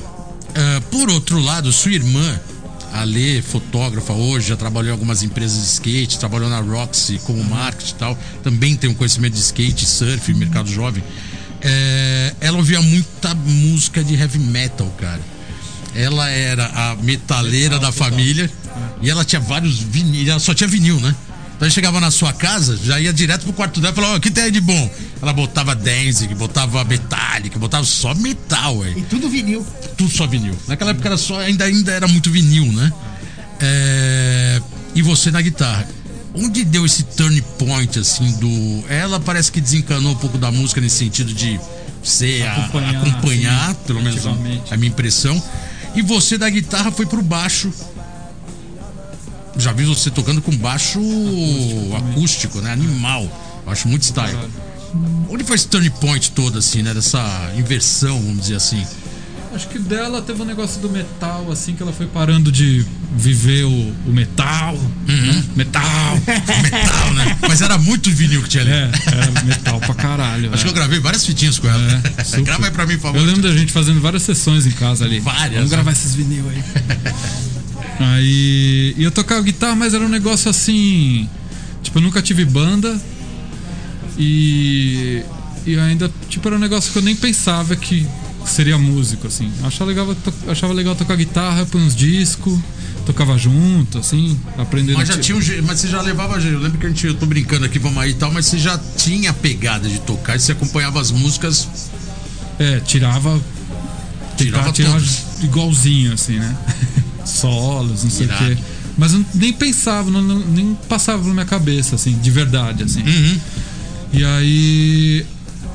[0.55, 2.41] Ah, por outro lado, sua irmã,
[2.93, 7.43] a Lê, fotógrafa hoje, já trabalhou em algumas empresas de skate, trabalhou na Roxy como
[7.45, 11.03] marketing e tal, também tem um conhecimento de skate, surf, mercado jovem.
[11.62, 15.21] É, ela ouvia muita música de heavy metal, cara.
[15.95, 18.51] Ela era a metaleira da família
[19.03, 21.14] e ela tinha vários vinil, ela só tinha vinil, né?
[21.61, 24.17] Então ele chegava na sua casa, já ia direto pro quarto dela e falava: Ó,
[24.17, 24.91] o que tem aí de bom?
[25.21, 29.63] Ela botava Danzig, botava Metallica, botava só metal, aí E tudo vinil.
[29.95, 30.57] tudo só vinil.
[30.67, 32.91] Naquela época era só, ainda, ainda era muito vinil, né?
[33.61, 34.63] É,
[34.95, 35.87] e você na guitarra.
[36.33, 38.85] Onde deu esse turn point, assim, do.
[38.89, 41.61] Ela parece que desencanou um pouco da música nesse sentido de
[42.03, 45.43] ser Acompanhar, acompanhar, sim, pelo menos a minha impressão.
[45.95, 47.71] E você da guitarra foi pro baixo.
[49.57, 51.01] Já vi você tocando com baixo
[51.97, 52.73] acústico, né?
[52.73, 53.23] Animal.
[53.67, 54.39] Eu acho muito style.
[55.29, 56.95] Onde foi esse turn point todo, assim, né?
[56.95, 58.85] Dessa inversão, vamos dizer assim.
[59.53, 62.87] Acho que dela teve um negócio do metal, assim, que ela foi parando de
[63.17, 64.75] viver o, o metal.
[65.07, 65.45] né?
[65.57, 65.83] Metal!
[66.63, 67.37] Metal, né?
[67.49, 68.71] Mas era muito vinil que tinha ali.
[68.71, 70.51] É, era metal pra caralho.
[70.55, 70.71] Acho que é.
[70.71, 72.03] eu gravei várias fitinhas com ela.
[72.33, 72.41] É.
[72.43, 73.19] Grava aí pra mim, por favor.
[73.19, 75.19] Eu lembro da gente fazendo várias sessões em casa ali.
[75.19, 75.97] Várias, Vamos gravar né?
[75.99, 76.63] esses vinil aí.
[77.99, 78.95] aí.
[78.97, 81.28] E eu tocava guitarra, mas era um negócio assim.
[81.82, 83.01] Tipo, eu nunca tive banda.
[84.18, 85.22] E.
[85.66, 88.07] E ainda, tipo, era um negócio que eu nem pensava que
[88.47, 89.53] seria músico, assim.
[89.62, 90.16] Achava legal,
[90.49, 92.59] achava legal tocar guitarra, pôr uns discos,
[93.05, 94.97] tocava junto, assim, aprendendo.
[94.99, 96.41] Mas já tinha um mas você já levava.
[96.41, 98.59] Eu lembro que a gente, eu tô brincando aqui, vamos aí e tal, mas você
[98.59, 101.68] já tinha a pegada de tocar, e você acompanhava as músicas,
[102.59, 103.41] É, tirava.
[104.36, 105.03] tirava, tirava,
[105.43, 106.57] igualzinho, assim, né?
[107.25, 108.57] Solos, não sei o quê.
[108.99, 113.03] Mas eu nem pensava, não- nem passava na minha cabeça, assim, de verdade, assim.
[113.03, 113.39] Uhum.
[114.12, 115.27] E aí.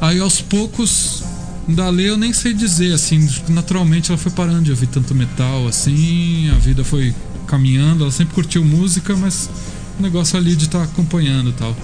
[0.02, 1.24] Aí aos poucos,
[1.68, 6.50] dali eu nem sei dizer, assim, naturalmente ela foi parando de ouvir tanto metal, assim,
[6.52, 7.16] a vida foi
[7.48, 9.50] caminhando, ela sempre curtiu música, mas
[9.98, 11.76] o negócio ali de estar acompanhando e tal.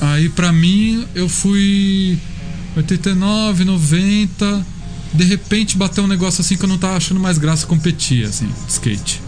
[0.00, 2.18] Aí pra mim eu fui
[2.76, 4.66] 89, 90,
[5.16, 8.48] de repente bateu um negócio assim que eu não tava achando mais graça competir, assim,
[8.68, 9.20] skate.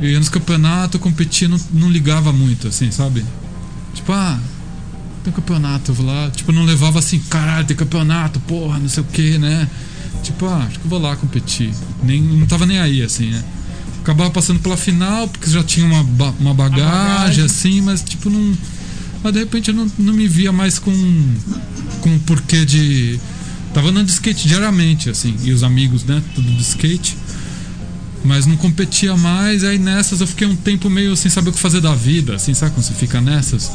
[0.00, 3.24] Eu ia nos campeonatos, eu competia, não, não ligava muito, assim, sabe?
[3.94, 4.38] Tipo, ah,
[5.22, 6.30] tem campeonato, eu vou lá.
[6.30, 9.68] Tipo, não levava assim, caralho, tem campeonato, porra, não sei o que, né?
[10.22, 11.70] Tipo, ah, acho que eu vou lá competir.
[12.02, 13.44] Nem, não tava nem aí, assim, né?
[14.00, 17.44] Acabava passando pela final, porque já tinha uma, ba- uma bagagem, bagagem.
[17.44, 18.56] assim, mas tipo, não.
[19.22, 20.90] Mas de repente eu não, não me via mais com.
[22.00, 23.20] com o porquê de.
[23.72, 26.22] Tava andando de skate diariamente, assim, e os amigos, né?
[26.34, 27.16] Tudo de skate.
[28.22, 31.58] Mas não competia mais, aí nessas eu fiquei um tempo meio sem saber o que
[31.58, 33.72] fazer da vida, assim, sabe quando você fica nessas?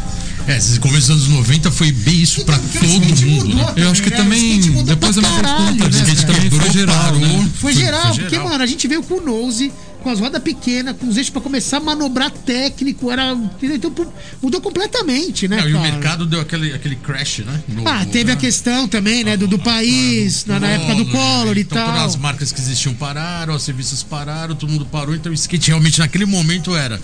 [0.47, 3.55] É, esse começo dos anos 90 foi bem isso pra Porque o todo mundo, mudou
[3.55, 3.73] né?
[3.77, 4.17] Eu acho que né?
[4.17, 7.49] também- depois eu me dei conta, né, o skate também foi geral, né?
[7.59, 8.49] Foi geral, porque, geral.
[8.49, 9.71] mano, a gente veio com o nose,
[10.05, 13.35] com as rodas pequenas, com os eixos pra começar a manobrar técnico, era.
[13.59, 13.91] Então
[14.39, 15.57] mudou completamente, né?
[15.57, 17.63] Não, e o mercado deu aquele, aquele crash, né?
[17.83, 18.39] Ah, teve a né?
[18.39, 21.87] questão também, né, do, do país, na, na época do Collor e então, tal.
[21.87, 25.15] Todas as marcas que existiam pararam, as serviços pararam, todo mundo parou.
[25.15, 27.01] Então o skate realmente naquele momento era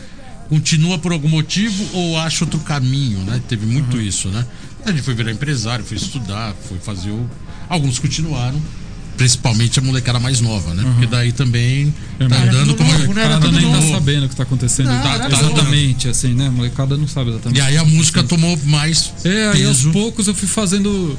[0.48, 3.42] continua por algum motivo ou acha outro caminho, né?
[3.48, 4.04] Teve muito Uhum.
[4.04, 4.46] isso, né?
[4.86, 7.28] A gente foi virar empresário, foi estudar, foi fazer o.
[7.68, 8.62] Alguns continuaram.
[9.22, 10.82] Principalmente a molecada mais nova, né?
[10.84, 12.92] Porque daí também É, tá andando como.
[12.92, 13.24] novo, né?
[13.24, 16.48] Era tudo nem tá sabendo o que tá acontecendo Não, tá- era exatamente, assim, né?
[16.48, 17.60] A molecada não sabe exatamente.
[17.60, 19.92] E aí a música tomou mais É, aí aos peso.
[19.92, 21.18] poucos eu fui fazendo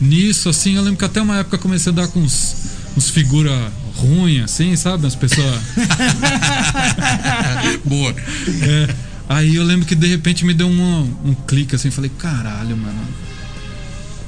[0.00, 0.74] nisso, assim.
[0.74, 2.56] Eu lembro que até uma época comecei a dar com uns,
[2.96, 5.06] uns figura ruim, assim, sabe?
[5.06, 5.54] As pessoas.
[7.84, 8.14] Boa.
[8.62, 8.94] É,
[9.28, 12.98] aí eu lembro que de repente me deu um, um clique assim, falei, caralho, mano.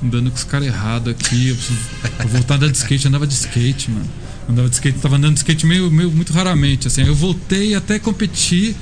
[0.03, 1.79] Andando com os caras errados aqui, eu preciso
[2.29, 4.07] voltar a andar de skate, eu andava de skate, mano.
[4.49, 7.03] Andava de skate, tava andando de skate meio, meio muito raramente, assim.
[7.03, 8.77] Eu voltei até competir.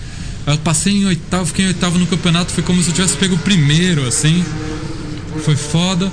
[0.46, 3.36] Eu passei em oitavo, fiquei em oitavo no campeonato, foi como se eu tivesse pego
[3.36, 4.44] o primeiro, assim.
[5.44, 6.12] Foi foda.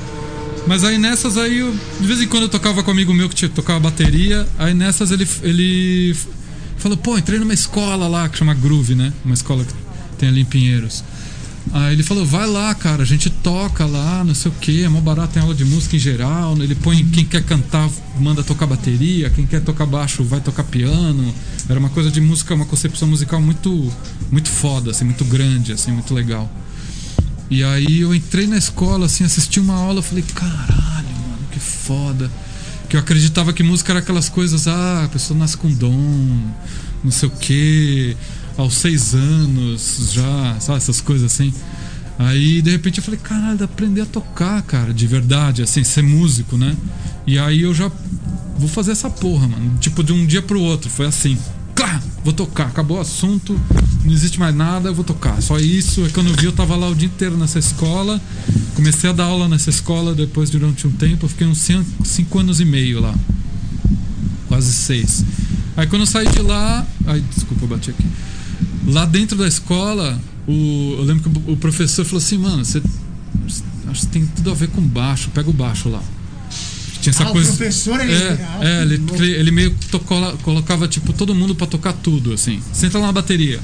[0.67, 3.27] Mas aí nessas aí, eu, de vez em quando eu tocava com um amigo meu
[3.27, 4.47] que tocava bateria.
[4.57, 6.15] Aí nessas ele, ele
[6.77, 9.11] falou, pô, entrei numa escola lá que chama Groove, né?
[9.25, 9.73] Uma escola que
[10.17, 11.03] tem ali em Pinheiros.
[11.73, 14.89] Aí ele falou, vai lá, cara, a gente toca lá, não sei o que, é
[14.89, 16.57] mó barato, tem aula de música em geral.
[16.57, 17.89] Ele põe quem quer cantar,
[18.19, 21.33] manda tocar bateria, quem quer tocar baixo vai tocar piano.
[21.69, 23.91] Era uma coisa de música, uma concepção musical muito,
[24.31, 26.51] muito foda, assim, muito grande, assim, muito legal.
[27.49, 32.29] E aí eu entrei na escola, assim, assisti uma aula, falei, caralho, mano, que foda.
[32.89, 36.37] Que eu acreditava que música era aquelas coisas, ah, a pessoa nasce com dom,
[37.03, 38.17] não sei o quê,
[38.61, 41.53] aos seis anos já, sabe, essas coisas assim.
[42.17, 46.57] Aí de repente eu falei, caralho, aprender a tocar, cara, de verdade, assim, ser músico,
[46.57, 46.75] né?
[47.25, 47.91] E aí eu já
[48.57, 49.77] vou fazer essa porra, mano.
[49.79, 51.37] Tipo, de um dia pro outro, foi assim.
[52.23, 53.59] Vou tocar, acabou o assunto,
[54.05, 55.41] não existe mais nada, eu vou tocar.
[55.41, 58.21] Só isso, é quando eu vi, eu tava lá o dia inteiro nessa escola.
[58.75, 62.37] Comecei a dar aula nessa escola depois durante um tempo, eu fiquei uns cinco, cinco
[62.37, 63.15] anos e meio lá.
[64.47, 65.25] Quase seis.
[65.75, 66.85] Aí quando eu saí de lá.
[67.07, 68.05] Ai, desculpa, eu bati aqui.
[68.87, 72.81] Lá dentro da escola, o, eu lembro que o, o professor falou assim, mano, você.
[73.87, 76.01] Acho que tem tudo a ver com baixo, pega o baixo lá.
[77.01, 77.47] Tinha essa Ah, o coisa.
[77.53, 79.01] professor, ele- É, ah, é ele,
[79.33, 82.59] ele meio tocou colocava, tipo, todo mundo pra tocar tudo, assim.
[82.71, 83.59] Senta lá na bateria.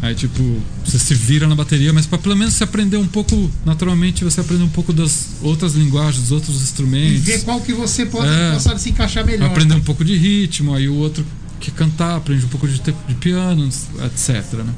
[0.00, 0.42] Aí, tipo,
[0.84, 4.40] você se vira na bateria, mas pra pelo menos você aprender um pouco, naturalmente, você
[4.40, 7.20] aprende um pouco das outras linguagens, dos outros E instrumentos.
[7.24, 8.52] ver qual que você pode É.
[8.52, 9.50] possa se encaixar melhor.
[9.50, 11.24] Aprender um pouco de ritmo, aí o outro
[11.58, 14.54] que cantar, aprende um pouco de, de piano, etc.
[14.64, 14.72] Né?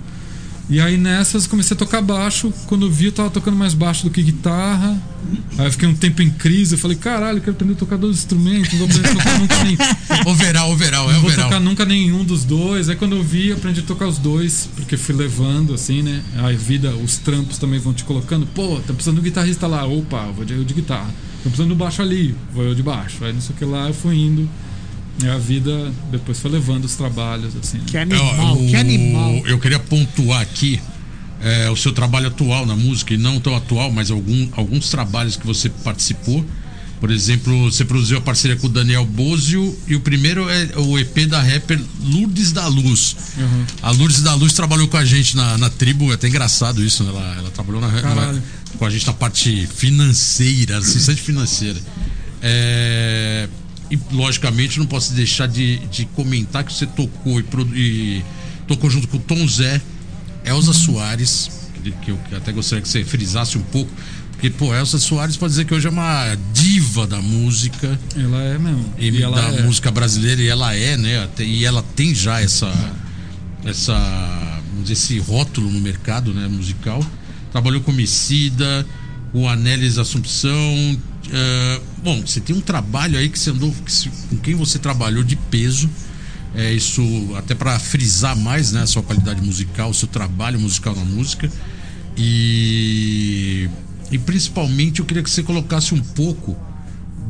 [0.70, 2.52] E aí nessas comecei a tocar baixo.
[2.66, 4.96] Quando eu vi, eu tava tocando mais baixo do que guitarra.
[5.58, 6.76] Aí eu fiquei um tempo em crise.
[6.76, 8.70] Eu falei, caralho, eu quero aprender a tocar dois instrumentos.
[8.74, 9.76] Não vou aprender a tocar nunca nem.
[10.30, 11.50] Overall, overall, é Não vou overall.
[11.50, 12.88] tocar nunca nenhum dos dois.
[12.88, 16.22] Aí quando eu vi, eu aprendi a tocar os dois, porque fui levando, assim, né?
[16.38, 18.46] A vida, os trampos também vão te colocando.
[18.46, 19.84] Pô, tá precisando de um guitarrista lá.
[19.84, 21.08] Opa, vou de, eu de guitarra.
[21.08, 22.32] Tá precisando um baixo ali.
[22.54, 23.24] Vou eu de baixo.
[23.24, 24.48] Aí não sei o que lá, eu fui indo.
[25.22, 27.78] E a vida depois foi levando os trabalhos, assim.
[27.78, 27.84] né?
[27.86, 29.42] Que animal, É, o- que animal.
[29.46, 30.80] Eu queria pontuar aqui
[31.42, 35.36] é, o seu trabalho atual na música, e não tão atual, mas algum, alguns trabalhos
[35.36, 36.44] que você participou.
[37.00, 40.98] Por exemplo, você produziu a parceria com o Daniel Bozio e o primeiro é o
[40.98, 43.16] EP da rapper Lourdes da Luz.
[43.82, 47.02] A Lourdes da Luz trabalhou com a gente na, na tribo, é até engraçado isso,
[47.04, 47.08] né?
[47.10, 48.38] Ela, ela trabalhou na, na-
[48.78, 51.80] com a gente na parte financeira, assistente financeira.
[52.42, 53.48] É,
[53.90, 58.24] e logicamente não posso deixar de, de comentar que você tocou e, e
[58.66, 59.80] tocou junto com o Tom Zé,
[60.44, 61.50] Elza Soares,
[62.02, 63.90] que, eu até gostaria que você frisasse um pouco.
[64.32, 68.58] Porque, pô, Elza Soares pode dizer que hoje é uma diva da música Ela é
[68.58, 68.94] mesmo.
[68.98, 69.62] e, E da é.
[69.62, 71.28] música brasileira e ela é, né?
[71.40, 72.72] e ela tem já essa
[73.64, 73.92] essa
[74.70, 77.04] vamos dizer, esse rótulo no mercado, né, musical.
[77.52, 78.86] Trabalhou com Emicida,
[79.32, 80.98] o Anélis Assumpção.
[81.32, 84.78] Eh, bom, você tem um trabalho aí que você andou que se- com quem você
[84.78, 85.88] trabalhou de peso.
[86.54, 87.02] É isso
[87.36, 91.48] até para frisar mais, né, a sua qualidade musical, o seu trabalho musical na música.
[92.16, 93.68] E
[94.12, 96.56] e principalmente eu queria que você colocasse um pouco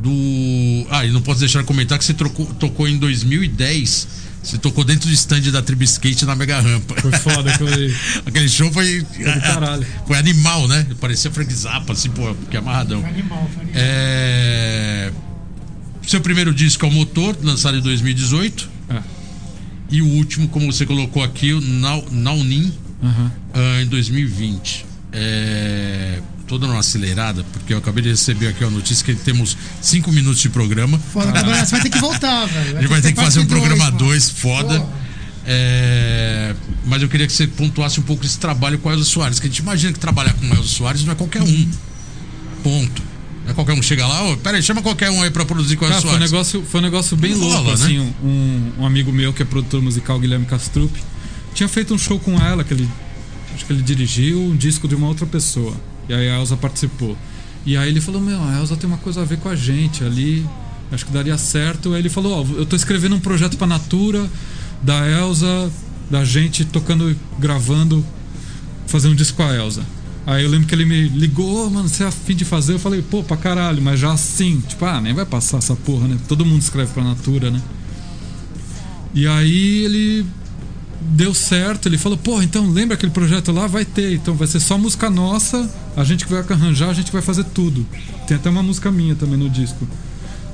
[0.02, 0.86] do.
[0.90, 4.08] Ah, e não posso deixar de comentar que você trocou- tocou em 2010.
[4.42, 6.94] Você tocou dentro do stand da Tribo Skate na Mega Rampa.
[7.00, 7.94] Foi foda aquilo aí.
[8.24, 9.04] Aquele show foi.
[9.42, 9.86] caralho.
[10.06, 10.86] Foi animal, né?
[11.00, 13.04] Parecia Frank Zappa, assim, pô, que amarradão.
[13.04, 13.72] Animal, foi animal.
[13.74, 15.12] É...
[16.06, 18.68] Seu primeiro disco é o Motor, lançado em 2018.
[18.88, 19.00] É.
[19.90, 22.72] E o último, como você colocou aqui, o Nau- Naunin,
[23.02, 24.86] ah, em 2020.
[25.12, 26.20] É...
[26.50, 30.10] Tô dando uma acelerada, porque eu acabei de receber aqui a notícia que temos cinco
[30.10, 30.98] minutos de programa.
[30.98, 32.76] Foda, Gabriel, você vai ter que voltar, velho.
[32.76, 33.98] A gente vai ter que fazer um dois, programa mano.
[33.98, 34.84] 2 foda.
[35.46, 36.52] É,
[36.86, 39.46] Mas eu queria que você pontuasse um pouco esse trabalho com a Elza Soares, que
[39.46, 41.70] a gente imagina que trabalhar com a Elza Soares não é qualquer um.
[42.64, 43.00] Ponto.
[43.44, 45.84] Não é qualquer um chega lá, ô, peraí, chama qualquer um aí pra produzir com
[45.84, 46.32] a Elza Cara, foi um Soares.
[46.32, 47.74] negócio, foi um negócio bem Não louco, né?
[47.74, 48.12] assim.
[48.24, 50.90] Um, um amigo meu que é produtor musical, Guilherme Castrup,
[51.54, 52.88] tinha feito um show com ela, que ele.
[53.54, 55.76] Acho que ele dirigiu um disco de uma outra pessoa.
[56.10, 57.16] E aí a Elza participou.
[57.64, 60.02] E aí ele falou, meu, a Elza tem uma coisa a ver com a gente
[60.02, 60.44] ali.
[60.90, 61.94] Acho que daria certo.
[61.94, 64.28] Aí ele falou, ó, eu tô escrevendo um projeto pra Natura,
[64.82, 65.70] da Elza,
[66.10, 68.04] da gente tocando, gravando,
[68.88, 69.82] fazendo um disco com a Elza.
[70.26, 72.72] Aí eu lembro que ele me ligou, "Ô, mano, você é afim de fazer?
[72.72, 76.08] Eu falei, pô, pra caralho, mas já assim, tipo, ah, nem vai passar essa porra,
[76.08, 76.18] né?
[76.26, 77.62] Todo mundo escreve pra Natura, né?
[79.14, 80.26] E aí ele
[81.00, 83.66] deu certo, ele falou, pô, então lembra aquele projeto lá?
[83.66, 87.10] Vai ter, então vai ser só música nossa, a gente que vai arranjar, a gente
[87.10, 87.86] vai fazer tudo.
[88.26, 89.88] Tem até uma música minha também no disco.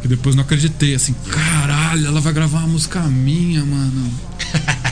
[0.00, 4.12] Que depois não acreditei, assim, caralho, ela vai gravar uma música minha, mano.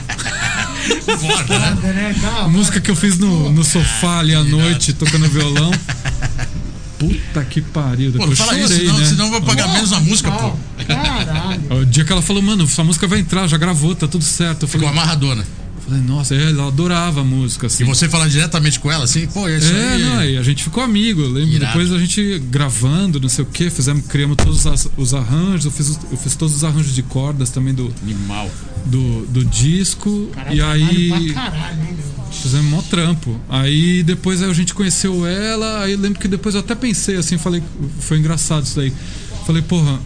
[1.17, 1.59] Foda,
[1.93, 2.15] né?
[2.49, 5.71] Música que eu fiz no, no sofá ali à noite, tocando violão.
[6.99, 8.11] Puta que pariu.
[8.13, 9.05] Pô, não Depois fala chorei, isso, senão, né?
[9.05, 10.53] senão vai pagar menos a música, pô.
[10.87, 11.81] Caralho.
[11.81, 14.63] O dia que ela falou, mano, essa música vai entrar, já gravou, tá tudo certo.
[14.63, 15.45] Eu Ficou falei, amarradona.
[15.85, 17.83] falei nossa, é, ela adorava a música, assim.
[17.83, 20.03] E você falar diretamente com ela, assim, pô, é isso É, aí.
[20.03, 21.21] não, e a gente ficou amigo.
[21.21, 21.77] Eu lembro Irado.
[21.79, 25.71] depois a gente gravando, não sei o que, fizemos, criamos todos as- os arranjos, eu
[25.71, 28.49] fiz, eu fiz todos os arranjos de cordas também do, Animal.
[28.85, 30.29] do, do disco.
[30.33, 31.07] Caralho, e aí.
[31.09, 32.14] trabalho pra caralho, meu?
[32.55, 33.39] Fizemos mó trampo.
[33.49, 37.37] Aí depois a gente conheceu ela, aí eu lembro que depois eu até pensei assim,
[37.37, 37.61] falei,
[37.99, 38.93] foi engraçado isso daí.
[39.45, 39.99] Falei, porra,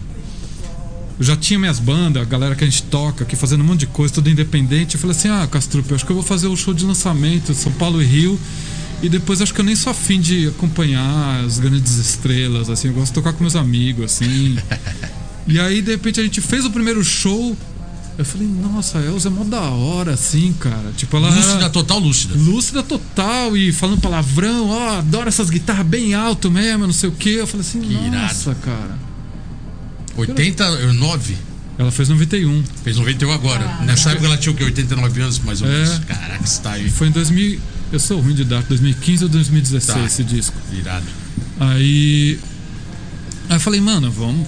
[1.18, 3.80] eu já tinha minhas bandas, a galera que a gente toca, aqui fazendo um monte
[3.80, 4.96] de coisa, tudo independente.
[4.96, 7.54] Eu falei assim, ah, Castrup, eu acho que eu vou fazer o show de lançamento
[7.54, 8.38] São Paulo e Rio.
[9.02, 12.94] E depois acho que eu nem sou afim de acompanhar as grandes estrelas, assim, eu
[12.94, 14.58] gosto de tocar com meus amigos, assim.
[15.46, 17.56] e aí, de repente, a gente fez o primeiro show.
[18.20, 20.92] Eu falei, nossa, a Elza é mó da hora, assim, cara.
[20.94, 21.30] Tipo, ela.
[21.30, 22.34] Lúcida, total lúcida.
[22.36, 27.12] Lúcida total e falando palavrão, ó, adoro essas guitarras bem alto mesmo, não sei o
[27.12, 27.30] que.
[27.30, 28.10] Eu falei assim, irado.
[28.10, 28.98] nossa, cara.
[30.16, 31.36] 89,
[31.78, 32.62] Ela fez 91.
[32.84, 33.78] fez 91 agora.
[33.86, 34.64] Nessa época ela tinha o quê?
[34.64, 35.70] 89 anos, mais ou É.
[35.72, 35.98] menos.
[36.00, 36.90] Caraca, esse tá aí.
[36.90, 37.58] Foi em 2000.
[37.90, 40.04] Eu sou ruim de data, 2015 ou 2016 Tá.
[40.04, 40.54] esse disco.
[40.72, 41.06] Irado.
[41.58, 42.38] Aí.
[43.48, 44.46] Aí eu falei, mano, vamos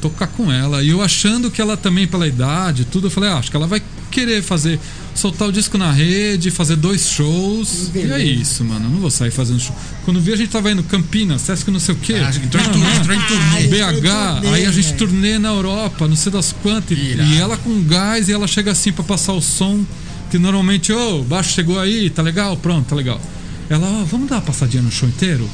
[0.00, 0.82] tocar com ela.
[0.82, 3.66] E eu achando que ela também, pela idade, tudo, eu falei, ah, acho que ela
[3.66, 4.78] vai querer fazer.
[5.14, 7.90] Soltar o disco na rede, fazer dois shows.
[7.92, 8.86] E é isso, mano.
[8.86, 9.74] Eu não vou sair fazendo show.
[10.04, 12.14] Quando vi, a gente tava indo Campinas, Sesc não sei o quê.
[12.14, 12.96] Ah, entrou em Não, turnê, não.
[13.00, 13.66] entrou em turnê.
[13.66, 16.96] BH, turnê, aí a gente turnê na Europa, não sei das quantas.
[16.96, 17.30] E, Irado.
[17.32, 19.84] e ela com gás e ela chega assim pra passar o som.
[20.30, 22.56] Que normalmente, ô, baixo chegou aí, tá legal?
[22.56, 23.20] Pronto, tá legal.
[23.68, 25.48] Ela, ó, vamos dar uma passadinha no show inteiro?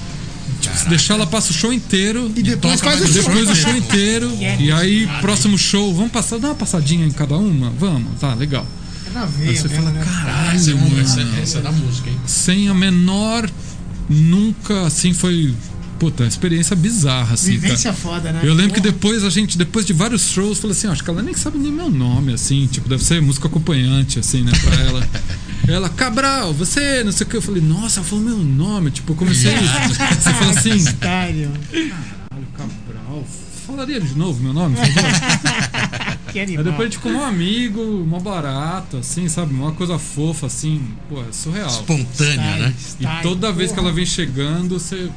[0.64, 2.30] Tipo, se deixar, ela passa o show inteiro.
[2.34, 3.22] E depois toca faz o show.
[3.22, 4.30] Depois o show inteiro.
[4.64, 7.70] E aí, próximo show, vamos passar, dar uma passadinha em cada uma?
[7.78, 8.66] Vamos, tá, legal.
[9.06, 10.00] É na Aí veia você mesmo, fala, né?
[10.00, 11.42] Essa é, caralho, boa, essa, mano.
[11.42, 12.16] essa é da música, hein?
[12.26, 13.50] Sem a menor.
[14.08, 15.54] Nunca, assim, foi.
[15.98, 17.60] Puta, experiência bizarra, assim, cara.
[17.60, 18.40] Vivência foda, né?
[18.42, 18.92] Eu lembro que Porra.
[18.92, 21.56] depois a gente, depois de vários shows, falei assim, "Ah, acho que ela nem sabe
[21.56, 25.08] nem meu nome, assim, tipo, deve ser música acompanhante, assim, né, pra ela.
[25.66, 27.36] Ela, Cabral, você, não sei o que.
[27.36, 28.90] Eu falei, nossa, ela falou meu nome.
[28.90, 29.54] Tipo, eu comecei.
[29.88, 31.50] você fala assim, caralho,
[32.56, 33.24] Cabral,
[33.66, 36.14] falaria de novo meu nome, por favor?
[36.34, 36.64] Que Aí animal.
[36.64, 39.54] depois a gente ficou um amigo, mó barato, assim, sabe?
[39.54, 41.68] Uma coisa fofa, assim, pô, é surreal.
[41.68, 42.74] Espontânea, Style, né?
[42.76, 45.08] E style, toda vez que ela vem chegando, você.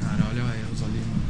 [0.00, 1.22] Cara, olha a Elza ali, mano.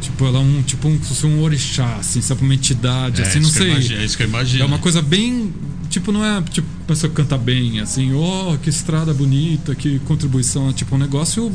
[0.00, 2.42] Tipo, ela é um, tipo um, um orixá, assim, sabe?
[2.44, 3.72] Uma entidade, assim, não sei.
[3.72, 4.62] imagino, é isso que eu imagino.
[4.62, 5.52] É uma coisa bem.
[5.96, 9.98] Tipo, não é tipo, a pessoa que canta bem, assim, oh, que estrada bonita, que
[10.00, 10.68] contribuição.
[10.68, 11.50] É tipo um negócio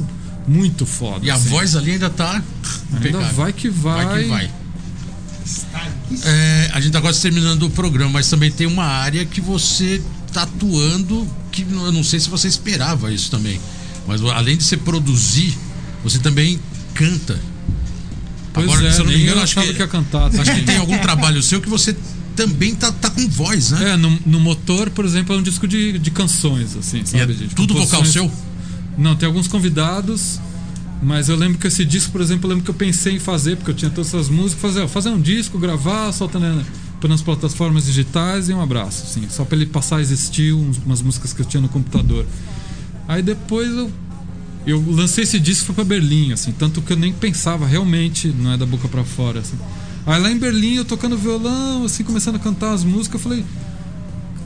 [0.47, 1.23] muito foda.
[1.23, 1.49] E a assim.
[1.49, 2.41] voz ali ainda tá.
[2.91, 3.35] ainda impecável.
[3.35, 4.03] vai que vai.
[4.03, 4.51] Vai que vai.
[6.23, 10.01] É, a gente tá quase terminando o programa, mas também tem uma área que você
[10.33, 13.61] tá atuando que eu não sei se você esperava isso também.
[14.07, 15.55] Mas além de você produzir,
[16.03, 16.59] você também
[16.95, 17.39] canta.
[18.53, 20.31] Pois Agora, é, se eu não me engano, eu acho que, que ia cantar.
[20.35, 21.95] acho que tem algum trabalho seu que você
[22.47, 23.91] também tá, tá com voz, né?
[23.91, 27.23] É, no, no motor, por exemplo, é um disco de, de canções, assim, sabe?
[27.23, 28.31] é de tudo vocal seu?
[28.97, 30.39] Não, tem alguns convidados,
[31.01, 33.55] mas eu lembro que esse disco, por exemplo, eu lembro que eu pensei em fazer,
[33.57, 36.63] porque eu tinha todas essas músicas, fazer, fazer um disco, gravar, soltar na-
[37.07, 41.01] nas plataformas digitais e um abraço, assim, só pra ele passar a existir uns- umas
[41.01, 42.25] músicas que eu tinha no computador.
[43.07, 43.91] Aí depois eu
[44.67, 48.51] eu lancei esse disco foi pra Berlim, assim, tanto que eu nem pensava realmente, não
[48.53, 49.57] é da boca pra fora, assim.
[50.05, 53.45] Aí lá em Berlim eu tocando violão, assim, começando a cantar as músicas, eu falei,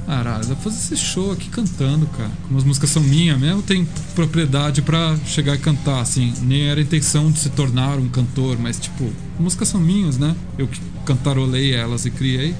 [0.05, 2.29] Caralho, dá pra fazer esse show aqui cantando, cara.
[2.43, 6.31] Como as músicas são minhas mesmo, tem propriedade pra chegar e cantar, assim.
[6.43, 10.17] Nem era a intenção de se tornar um cantor, mas tipo, as músicas são minhas,
[10.17, 10.35] né?
[10.59, 12.55] Eu que cantarolei elas e criei.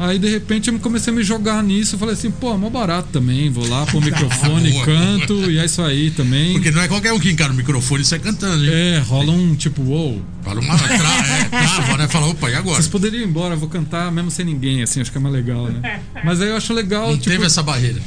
[0.00, 2.70] Aí de repente eu comecei a me jogar nisso, eu falei assim, pô, é mó
[2.70, 6.54] barato também, vou lá, pôr o microfone, Boa, canto, e é isso aí também.
[6.54, 8.70] Porque não é qualquer um que encara o microfone e sai cantando, hein?
[8.72, 12.08] É, rola um tipo, uou, Fala uma tra é, trava, né?
[12.08, 12.76] Fala, opa, e agora?
[12.76, 15.34] vocês poderiam ir embora, eu vou cantar mesmo sem ninguém, assim, acho que é mais
[15.34, 16.00] legal, né?
[16.24, 18.00] Mas aí eu acho legal, Não tipo, teve essa barreira.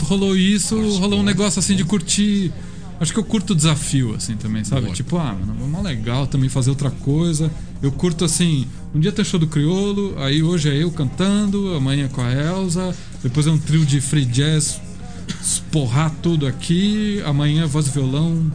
[0.00, 2.50] Rolou isso, rolou um negócio assim de curtir.
[2.98, 4.82] Acho que eu curto o desafio, assim, também, sabe?
[4.82, 4.94] Boa.
[4.94, 7.50] Tipo, ah, mano, é mó legal também fazer outra coisa.
[7.82, 12.04] Eu curto assim, um dia tem show do Criolo, aí hoje é eu cantando, amanhã
[12.06, 14.80] é com a Elsa, depois é um trio de free jazz,
[15.42, 18.52] esporrar tudo aqui, amanhã é voz e violão,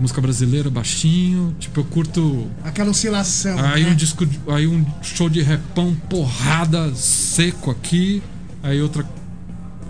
[0.00, 1.54] música brasileira baixinho.
[1.58, 3.58] Tipo, eu curto Aquela oscilação.
[3.58, 3.90] Aí né?
[3.90, 8.22] um disco, aí um show de repão, porrada, seco aqui.
[8.62, 9.04] Aí outra.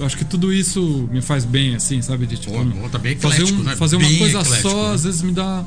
[0.01, 2.27] Eu acho que tudo isso me faz bem, assim, sabe?
[2.27, 2.53] De tipo.
[2.53, 3.77] Pô, bom, tá bem fazer um- né?
[3.77, 4.95] fazer uma Bem coisa eclético, só, né?
[4.95, 5.65] às vezes me dá.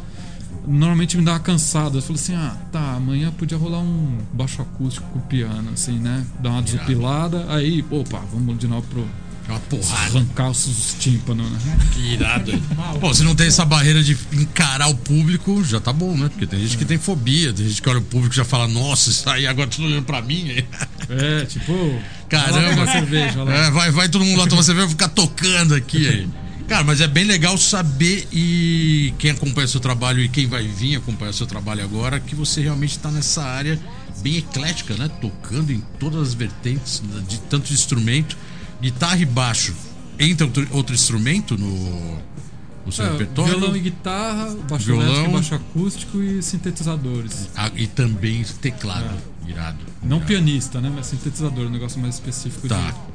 [0.67, 1.97] Normalmente me dá uma cansada.
[1.97, 6.25] Eu falo assim, ah, tá, amanhã podia rolar um baixo acústico com piano, assim, né?
[6.39, 7.45] Dar uma desopilada.
[7.49, 9.07] Aí, opa, vamos de novo pro.
[9.47, 10.03] É uma porrada.
[10.17, 11.77] Arrancar os, os tímpanos, né?
[11.93, 12.51] Que irado.
[12.51, 12.63] hein?
[12.99, 16.29] Pô, se não tem essa barreira de encarar o público, já tá bom, né?
[16.29, 18.67] Porque tem gente que tem fobia, tem gente que olha o público e já fala,
[18.67, 20.63] nossa, isso aí agora tudo olhando pra mim.
[21.09, 21.73] É, tipo.
[22.29, 22.85] Caramba.
[22.85, 23.65] cerveja, vai lá.
[23.65, 26.07] É, vai, vai todo mundo lá tomar cerveja, vou ficar tocando aqui.
[26.07, 26.29] Aí.
[26.67, 30.95] Cara, mas é bem legal saber e quem acompanha seu trabalho e quem vai vir
[30.95, 33.77] acompanhar seu trabalho agora, que você realmente tá nessa área
[34.21, 35.09] bem eclética, né?
[35.19, 38.37] Tocando em todas as vertentes de tanto de instrumento,
[38.81, 39.73] guitarra e baixo.
[40.17, 42.17] Entra outro, outro instrumento no,
[42.85, 43.57] no seu É, repertório?
[43.59, 45.05] violão e guitarra, baixo Violão.
[45.07, 47.49] elétrico, baixo acústico e sintetizadores.
[47.55, 49.17] Ah, e também teclado.
[49.47, 49.79] Irado.
[50.03, 50.27] Não irado.
[50.27, 50.89] pianista, né?
[50.95, 52.91] Mas sintetizador, um negócio mais específico Tá.
[52.91, 53.10] de.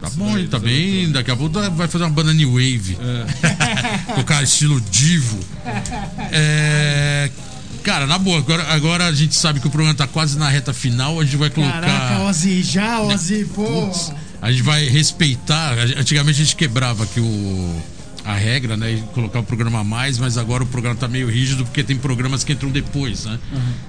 [0.00, 0.46] Tá bom, hein?
[0.46, 1.10] Tá bem.
[1.12, 2.96] Daqui a pouco vai fazer uma banda New Wave.
[3.00, 4.14] É.
[4.16, 5.38] Tocar estilo divo.
[6.32, 7.30] É.
[7.82, 10.72] Cara, na boa, agora, agora a gente sabe que o programa tá quase na reta
[10.72, 11.80] final, a gente vai colocar.
[11.80, 13.64] Caraca, Ozzy, já, Ozzy, pô.
[13.64, 15.76] Putz, a gente vai respeitar.
[15.96, 17.82] Antigamente a gente quebrava aqui o.
[18.22, 18.92] A regra, né?
[18.92, 21.96] E colocar o programa a mais, mas agora o programa tá meio rígido porque tem
[21.96, 23.38] programas que entram depois, né?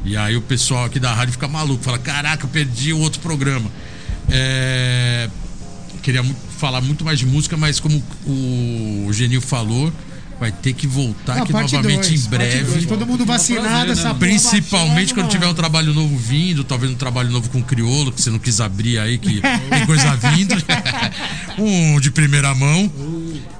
[0.06, 3.20] E aí o pessoal aqui da rádio fica maluco, fala: Caraca, eu perdi o outro
[3.20, 3.70] programa.
[4.30, 5.30] É,
[6.02, 6.24] Queria
[6.58, 9.92] falar muito mais de música, mas como o Genil falou,
[10.40, 12.64] vai ter que voltar Ah, aqui novamente dois, em breve.
[12.64, 12.86] dois.
[12.86, 16.92] Todo mundo vacinado, prazer, né, essa Principalmente baixando, quando tiver um trabalho novo vindo, talvez
[16.92, 20.56] um trabalho novo com criolo, que você não quis abrir aí, que tem coisa vindo.
[21.60, 22.92] um de primeira mão.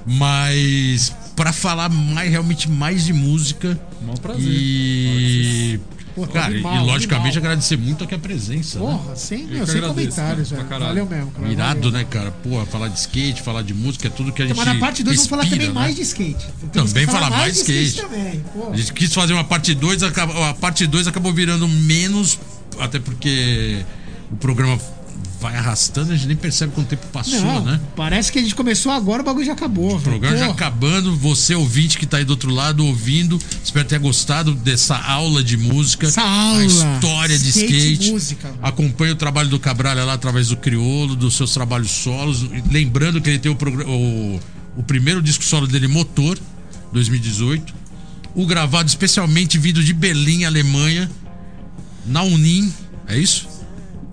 [0.04, 4.42] Mas para falar mais realmente mais de música Mó prazer.
[4.44, 5.80] e
[6.14, 7.52] Pô, cara, animal, e logicamente animal.
[7.52, 8.84] agradecer muito aqui a presença, né?
[8.84, 10.80] Porra, sem, meu, sem agradeço, comentários, cara, velho.
[10.80, 11.48] Valeu mesmo, cara.
[11.52, 11.90] Irado, valeu.
[11.92, 12.30] né, cara?
[12.30, 15.02] Porra, falar de skate, falar de música, é tudo que a gente Mas na parte
[15.02, 15.72] 2 vamos falar também né?
[15.72, 16.46] mais de skate.
[16.72, 18.02] Temos Também falar mais de skate.
[18.02, 18.44] também.
[18.52, 18.70] Pô.
[18.72, 22.38] A gente quis fazer uma parte 2, a parte 2 acabou virando menos,
[22.78, 23.84] até porque
[24.30, 24.78] o programa
[25.40, 27.80] vai arrastando, a gente nem percebe quanto tempo passou, Não, né?
[27.96, 29.96] parece que a gente começou agora, o bagulho já acabou.
[29.96, 33.98] O programa já acabando, você ouvinte que tá aí do outro lado ouvindo, espero ter
[33.98, 36.60] gostado dessa aula de música, Essa aula.
[36.60, 38.10] a história de Skate skate.
[38.12, 38.54] música.
[38.62, 42.46] Acompanhe o trabalho do Cabralha lá através do Criolo, dos seus trabalhos solos.
[42.70, 43.56] Lembrando que ele tem o,
[43.88, 44.40] o,
[44.76, 46.38] o primeiro disco solo dele, Motor,
[46.92, 47.74] 2018.
[48.34, 51.10] o gravado especialmente vindo de Berlim, Alemanha,
[52.06, 52.72] na Unim,
[53.08, 53.48] é isso?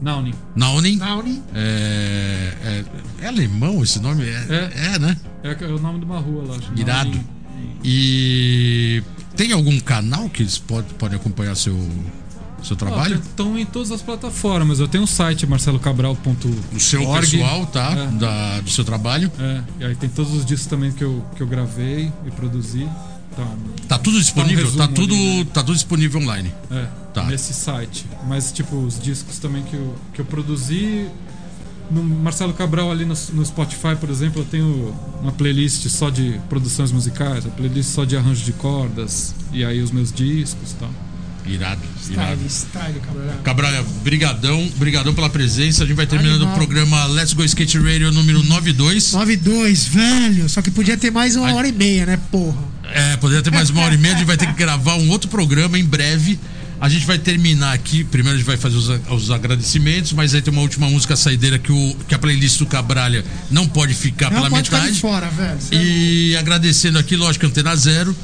[0.02, 0.34] Naunin.
[0.56, 0.96] Na Unim.
[0.98, 1.42] Nauni.
[1.54, 2.86] É, é,
[3.24, 4.24] é alemão esse nome?
[4.24, 4.94] É, É.
[4.96, 5.18] é, né?
[5.44, 6.56] É, é o nome de uma rua lá.
[6.56, 6.72] acho.
[6.76, 7.20] Irado.
[7.84, 9.02] E
[9.36, 11.78] tem algum canal que eles podem pode acompanhar seu,
[12.64, 13.16] seu trabalho?
[13.18, 14.80] Estão em todas as plataformas.
[14.80, 16.50] Eu tenho um site, marcelocabral.org.
[16.74, 17.92] o seu pessoal, tá?
[17.92, 18.08] É.
[18.18, 19.32] Da, do seu trabalho.
[19.40, 22.88] É, e aí tem todos os discos também que eu, que eu gravei e produzi.
[23.32, 23.48] Então,
[23.88, 24.66] Tá tudo disponível?
[24.66, 25.48] resumo tá, tudo, ali, né?
[25.54, 26.54] tá tudo disponível online.
[26.72, 27.24] é, Tá.
[27.26, 28.06] nesse site.
[28.28, 31.08] Mas, tipo, os discos também que eu, que eu produzi.
[31.90, 36.40] No Marcelo Cabral ali no, no Spotify, por exemplo, eu tenho uma playlist só de
[36.48, 40.76] produções musicais, a playlist só de arranjo de cordas, e aí os meus discos e
[40.76, 40.90] tal.
[41.48, 41.82] Irado,
[42.12, 42.48] irado.
[42.48, 43.38] Style, style, Cabral.
[43.44, 45.84] Cabral, brigadão, brigadão pela presença.
[45.84, 46.54] A gente vai terminando Animal.
[46.54, 49.14] o programa Let's Go Skate Radio número 92.
[49.14, 50.48] 9-2, velho.
[50.48, 51.54] Só que podia ter mais uma Ai.
[51.54, 52.60] hora e meia, né, porra?
[52.94, 54.14] É, poderia ter mais uma hora e meia.
[54.14, 56.40] A gente vai ter que gravar um outro programa em breve.
[56.82, 58.04] A gente vai terminar aqui.
[58.04, 61.60] Primeiro a gente vai fazer os, os agradecimentos, mas aí tem uma última música saideira
[61.60, 64.84] que, o, que a playlist do Cabralha não pode ficar Não pela pode ficar de
[64.86, 65.02] metade.
[65.02, 65.58] fora, velho.
[65.72, 68.16] É E agradecendo aqui, lógico, Antena Zero.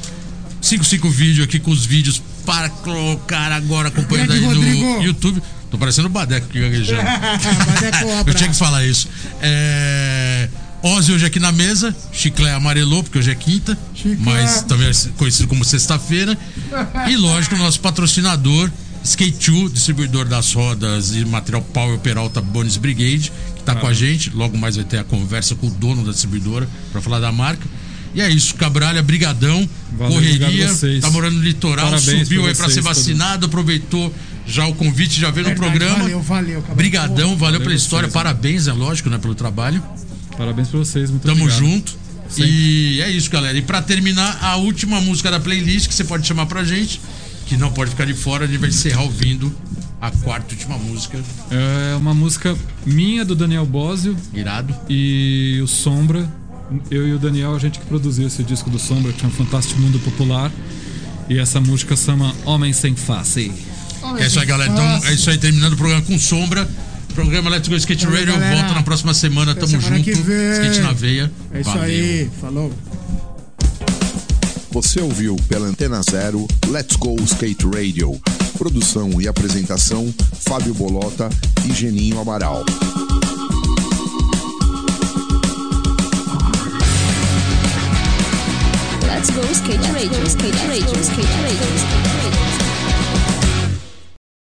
[0.62, 5.02] 55 vídeo aqui com os vídeos para colocar agora acompanhando aí no.
[5.02, 5.42] YouTube.
[5.70, 7.02] Tô parecendo o Badeco aqui gaguejando.
[8.26, 9.08] Eu tinha que falar isso.
[9.42, 10.48] É...
[10.82, 11.94] Ozzy hoje aqui na mesa.
[12.12, 13.76] Chiclé amarelou, porque hoje é quinta.
[13.94, 14.16] Chiclé.
[14.20, 16.36] Mas também é conhecido como sexta-feira.
[17.08, 18.70] E lógico, o nosso patrocinador,
[19.02, 23.92] Skate 2, distribuidor das rodas e material Power Peralta Bones Brigade, que tá com a
[23.92, 24.30] gente.
[24.30, 27.66] Logo mais vai ter a conversa com o dono da distribuidora para falar da marca.
[28.14, 29.68] E é isso, Cabralha, brigadão.
[29.92, 31.02] Valeu, correria, vocês.
[31.02, 34.12] tá morando no litoral, Parabéns subiu pra aí para vocês, ser vacinado, aproveitou
[34.46, 35.98] já o convite, já veio no Verdade, programa.
[36.02, 36.76] Valeu, valeu, Cabral.
[36.76, 38.14] Brigadão, valeu, valeu pela vocês, história, mano.
[38.14, 39.82] parabéns, é lógico, né, pelo trabalho.
[40.36, 41.58] Parabéns pra vocês, muito Tamo obrigado.
[41.58, 41.96] junto.
[42.38, 43.56] E é isso, galera.
[43.56, 47.00] E pra terminar, a última música da playlist que você pode chamar pra gente,
[47.46, 49.54] que não pode ficar de fora, a gente vai encerrar ouvindo
[50.00, 51.18] a quarta e última música.
[51.50, 54.74] É uma música minha do Daniel Bosio Irado.
[54.88, 56.28] e o Sombra.
[56.90, 59.30] Eu e o Daniel, a gente que produziu esse disco do Sombra, que é um
[59.30, 60.50] fantástico mundo popular.
[61.28, 63.52] E essa música chama Homem Sem Face.
[64.18, 64.70] É isso aí, galera.
[64.72, 66.68] Então é isso aí, terminando o programa com sombra.
[67.16, 68.34] Programa Let's Go Skate Valeu, Radio.
[68.34, 68.56] galera.
[68.56, 69.52] Volta na próxima semana.
[69.52, 70.10] Até Tamo semana junto.
[70.10, 71.32] Skate na veia.
[71.50, 71.82] É isso Valeu.
[71.82, 72.30] aí.
[72.38, 72.72] Falou.
[74.70, 78.20] Você ouviu pela Antena Zero Let's Go Skate Radio.
[78.58, 81.30] Produção e apresentação: Fábio Bolota
[81.66, 82.62] e Geninho Amaral.
[89.08, 92.45] Let's go skate radio, skate radio, skate radio, skate radio.